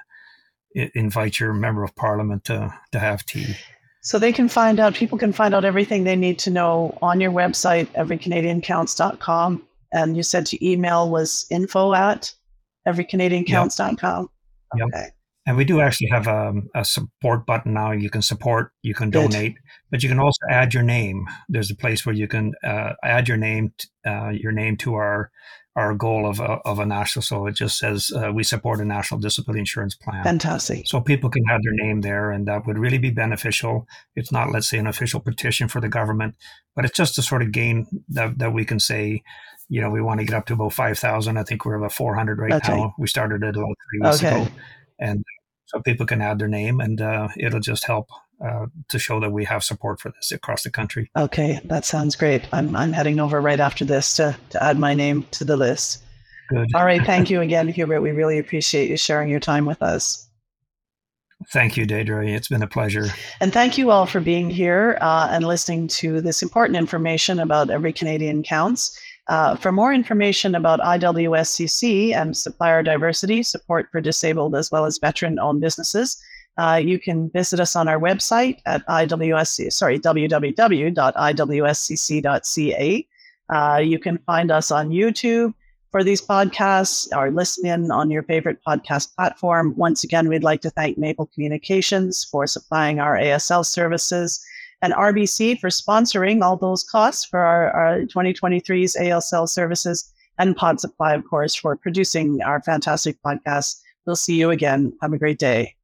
invite 0.74 1.40
your 1.40 1.52
member 1.52 1.84
of 1.84 1.94
parliament 1.96 2.44
to, 2.44 2.72
to 2.92 2.98
have 2.98 3.24
tea. 3.26 3.56
So 4.02 4.18
they 4.18 4.32
can 4.32 4.48
find 4.48 4.80
out, 4.80 4.94
people 4.94 5.18
can 5.18 5.32
find 5.32 5.54
out 5.54 5.64
everything 5.64 6.04
they 6.04 6.16
need 6.16 6.38
to 6.40 6.50
know 6.50 6.96
on 7.02 7.20
your 7.20 7.32
website, 7.32 7.86
everycanadiancounts.com. 7.88 9.66
And 9.92 10.16
you 10.16 10.22
said 10.22 10.46
to 10.46 10.66
email 10.66 11.10
was 11.10 11.46
info 11.50 11.92
at 11.92 12.32
everycanadiancounts.com. 12.86 14.22
Yep. 14.22 14.30
Okay. 14.74 15.02
Yep. 15.02 15.14
And 15.46 15.56
we 15.56 15.64
do 15.64 15.80
actually 15.80 16.08
have 16.08 16.26
a, 16.26 16.48
um, 16.48 16.68
a, 16.74 16.84
support 16.84 17.46
button 17.46 17.72
now. 17.72 17.92
You 17.92 18.10
can 18.10 18.20
support, 18.20 18.72
you 18.82 18.94
can 18.94 19.10
Good. 19.10 19.30
donate, 19.30 19.56
but 19.90 20.02
you 20.02 20.08
can 20.08 20.20
also 20.20 20.38
add 20.50 20.74
your 20.74 20.82
name. 20.82 21.26
There's 21.48 21.70
a 21.70 21.74
place 21.74 22.04
where 22.04 22.14
you 22.14 22.28
can 22.28 22.52
uh, 22.62 22.92
add 23.02 23.26
your 23.26 23.38
name, 23.38 23.72
uh, 24.06 24.28
your 24.28 24.52
name 24.52 24.76
to 24.78 24.94
our 24.94 25.30
our 25.76 25.94
goal 25.94 26.28
of 26.28 26.40
a, 26.40 26.58
of 26.64 26.78
a 26.78 26.86
national. 26.86 27.22
So 27.22 27.46
it 27.46 27.54
just 27.54 27.78
says 27.78 28.10
uh, 28.14 28.32
we 28.32 28.42
support 28.42 28.80
a 28.80 28.84
national 28.84 29.20
disability 29.20 29.60
insurance 29.60 29.94
plan. 29.94 30.24
Fantastic. 30.24 30.86
So 30.86 31.00
people 31.00 31.30
can 31.30 31.44
have 31.44 31.60
their 31.62 31.86
name 31.86 32.00
there, 32.00 32.30
and 32.30 32.46
that 32.48 32.66
would 32.66 32.78
really 32.78 32.98
be 32.98 33.10
beneficial. 33.10 33.86
It's 34.16 34.32
not, 34.32 34.50
let's 34.50 34.68
say, 34.68 34.78
an 34.78 34.86
official 34.86 35.20
petition 35.20 35.68
for 35.68 35.80
the 35.80 35.88
government, 35.88 36.34
but 36.74 36.84
it's 36.84 36.96
just 36.96 37.18
a 37.18 37.22
sort 37.22 37.42
of 37.42 37.52
gain 37.52 37.86
that, 38.08 38.38
that 38.38 38.52
we 38.52 38.64
can 38.64 38.80
say, 38.80 39.22
you 39.70 39.80
know, 39.80 39.88
we 39.88 40.02
want 40.02 40.18
to 40.18 40.26
get 40.26 40.34
up 40.34 40.46
to 40.46 40.54
about 40.54 40.72
5,000. 40.72 41.38
I 41.38 41.42
think 41.44 41.64
we're 41.64 41.76
about 41.76 41.92
400 41.92 42.38
right 42.38 42.60
now. 42.68 42.94
We 42.98 43.06
started 43.06 43.44
it 43.44 43.56
about 43.56 43.76
three 43.90 44.00
weeks 44.00 44.22
okay. 44.22 44.42
ago. 44.42 44.50
And 44.98 45.24
so 45.66 45.80
people 45.80 46.06
can 46.06 46.20
add 46.20 46.40
their 46.40 46.48
name, 46.48 46.80
and 46.80 47.00
uh, 47.00 47.28
it'll 47.38 47.60
just 47.60 47.84
help 47.84 48.08
uh, 48.44 48.66
to 48.88 48.98
show 48.98 49.20
that 49.20 49.30
we 49.30 49.44
have 49.44 49.62
support 49.62 50.00
for 50.00 50.10
this 50.10 50.32
across 50.32 50.64
the 50.64 50.70
country. 50.70 51.08
Okay, 51.16 51.60
that 51.64 51.84
sounds 51.84 52.16
great. 52.16 52.52
I'm, 52.52 52.74
I'm 52.74 52.92
heading 52.92 53.20
over 53.20 53.40
right 53.40 53.60
after 53.60 53.84
this 53.84 54.16
to, 54.16 54.36
to 54.50 54.62
add 54.62 54.76
my 54.76 54.92
name 54.92 55.24
to 55.30 55.44
the 55.44 55.56
list. 55.56 56.02
Good. 56.48 56.74
All 56.74 56.84
right. 56.84 57.04
Thank 57.06 57.30
you 57.30 57.40
again, 57.40 57.68
Hubert. 57.68 58.00
We 58.00 58.10
really 58.10 58.38
appreciate 58.38 58.90
you 58.90 58.96
sharing 58.96 59.28
your 59.28 59.40
time 59.40 59.66
with 59.66 59.80
us. 59.82 60.26
Thank 61.48 61.76
you, 61.76 61.86
Deidre. 61.86 62.34
It's 62.34 62.48
been 62.48 62.62
a 62.62 62.66
pleasure. 62.66 63.06
And 63.40 63.52
thank 63.52 63.78
you 63.78 63.90
all 63.90 64.04
for 64.04 64.20
being 64.20 64.50
here 64.50 64.98
uh, 65.00 65.28
and 65.30 65.46
listening 65.46 65.88
to 65.88 66.20
this 66.20 66.42
important 66.42 66.76
information 66.76 67.38
about 67.38 67.70
Every 67.70 67.92
Canadian 67.92 68.42
Counts. 68.42 68.98
Uh, 69.30 69.54
for 69.54 69.70
more 69.70 69.92
information 69.94 70.56
about 70.56 70.80
IWSCC 70.80 72.12
and 72.12 72.36
supplier 72.36 72.82
diversity, 72.82 73.44
support 73.44 73.86
for 73.92 74.00
disabled 74.00 74.56
as 74.56 74.72
well 74.72 74.84
as 74.84 74.98
veteran 74.98 75.38
owned 75.38 75.60
businesses, 75.60 76.20
uh, 76.58 76.80
you 76.82 76.98
can 76.98 77.30
visit 77.30 77.60
us 77.60 77.76
on 77.76 77.86
our 77.86 78.00
website 78.00 78.58
at 78.66 78.84
IWSC, 78.88 79.72
sorry, 79.72 80.00
www.iwscc.ca. 80.00 80.96
Uh, 83.48 83.76
you 83.78 83.98
can 84.00 84.18
find 84.18 84.50
us 84.50 84.72
on 84.72 84.90
YouTube 84.90 85.54
for 85.92 86.02
these 86.02 86.20
podcasts 86.20 87.08
or 87.16 87.30
listen 87.30 87.64
in 87.66 87.92
on 87.92 88.10
your 88.10 88.24
favorite 88.24 88.58
podcast 88.66 89.14
platform. 89.14 89.76
Once 89.76 90.02
again, 90.02 90.28
we'd 90.28 90.42
like 90.42 90.60
to 90.62 90.70
thank 90.70 90.98
Maple 90.98 91.30
Communications 91.34 92.24
for 92.24 92.48
supplying 92.48 92.98
our 92.98 93.16
ASL 93.16 93.64
services 93.64 94.44
and 94.82 94.92
RBC 94.94 95.58
for 95.60 95.68
sponsoring 95.68 96.42
all 96.42 96.56
those 96.56 96.82
costs 96.82 97.24
for 97.24 97.40
our, 97.40 97.70
our 97.70 98.00
2023's 98.02 98.96
ASL 98.96 99.48
services 99.48 100.12
and 100.38 100.56
Pod 100.56 100.80
Supply, 100.80 101.14
of 101.14 101.24
course, 101.28 101.54
for 101.54 101.76
producing 101.76 102.40
our 102.42 102.62
fantastic 102.62 103.16
podcast. 103.22 103.80
We'll 104.06 104.16
see 104.16 104.36
you 104.36 104.50
again. 104.50 104.92
Have 105.02 105.12
a 105.12 105.18
great 105.18 105.38
day. 105.38 105.76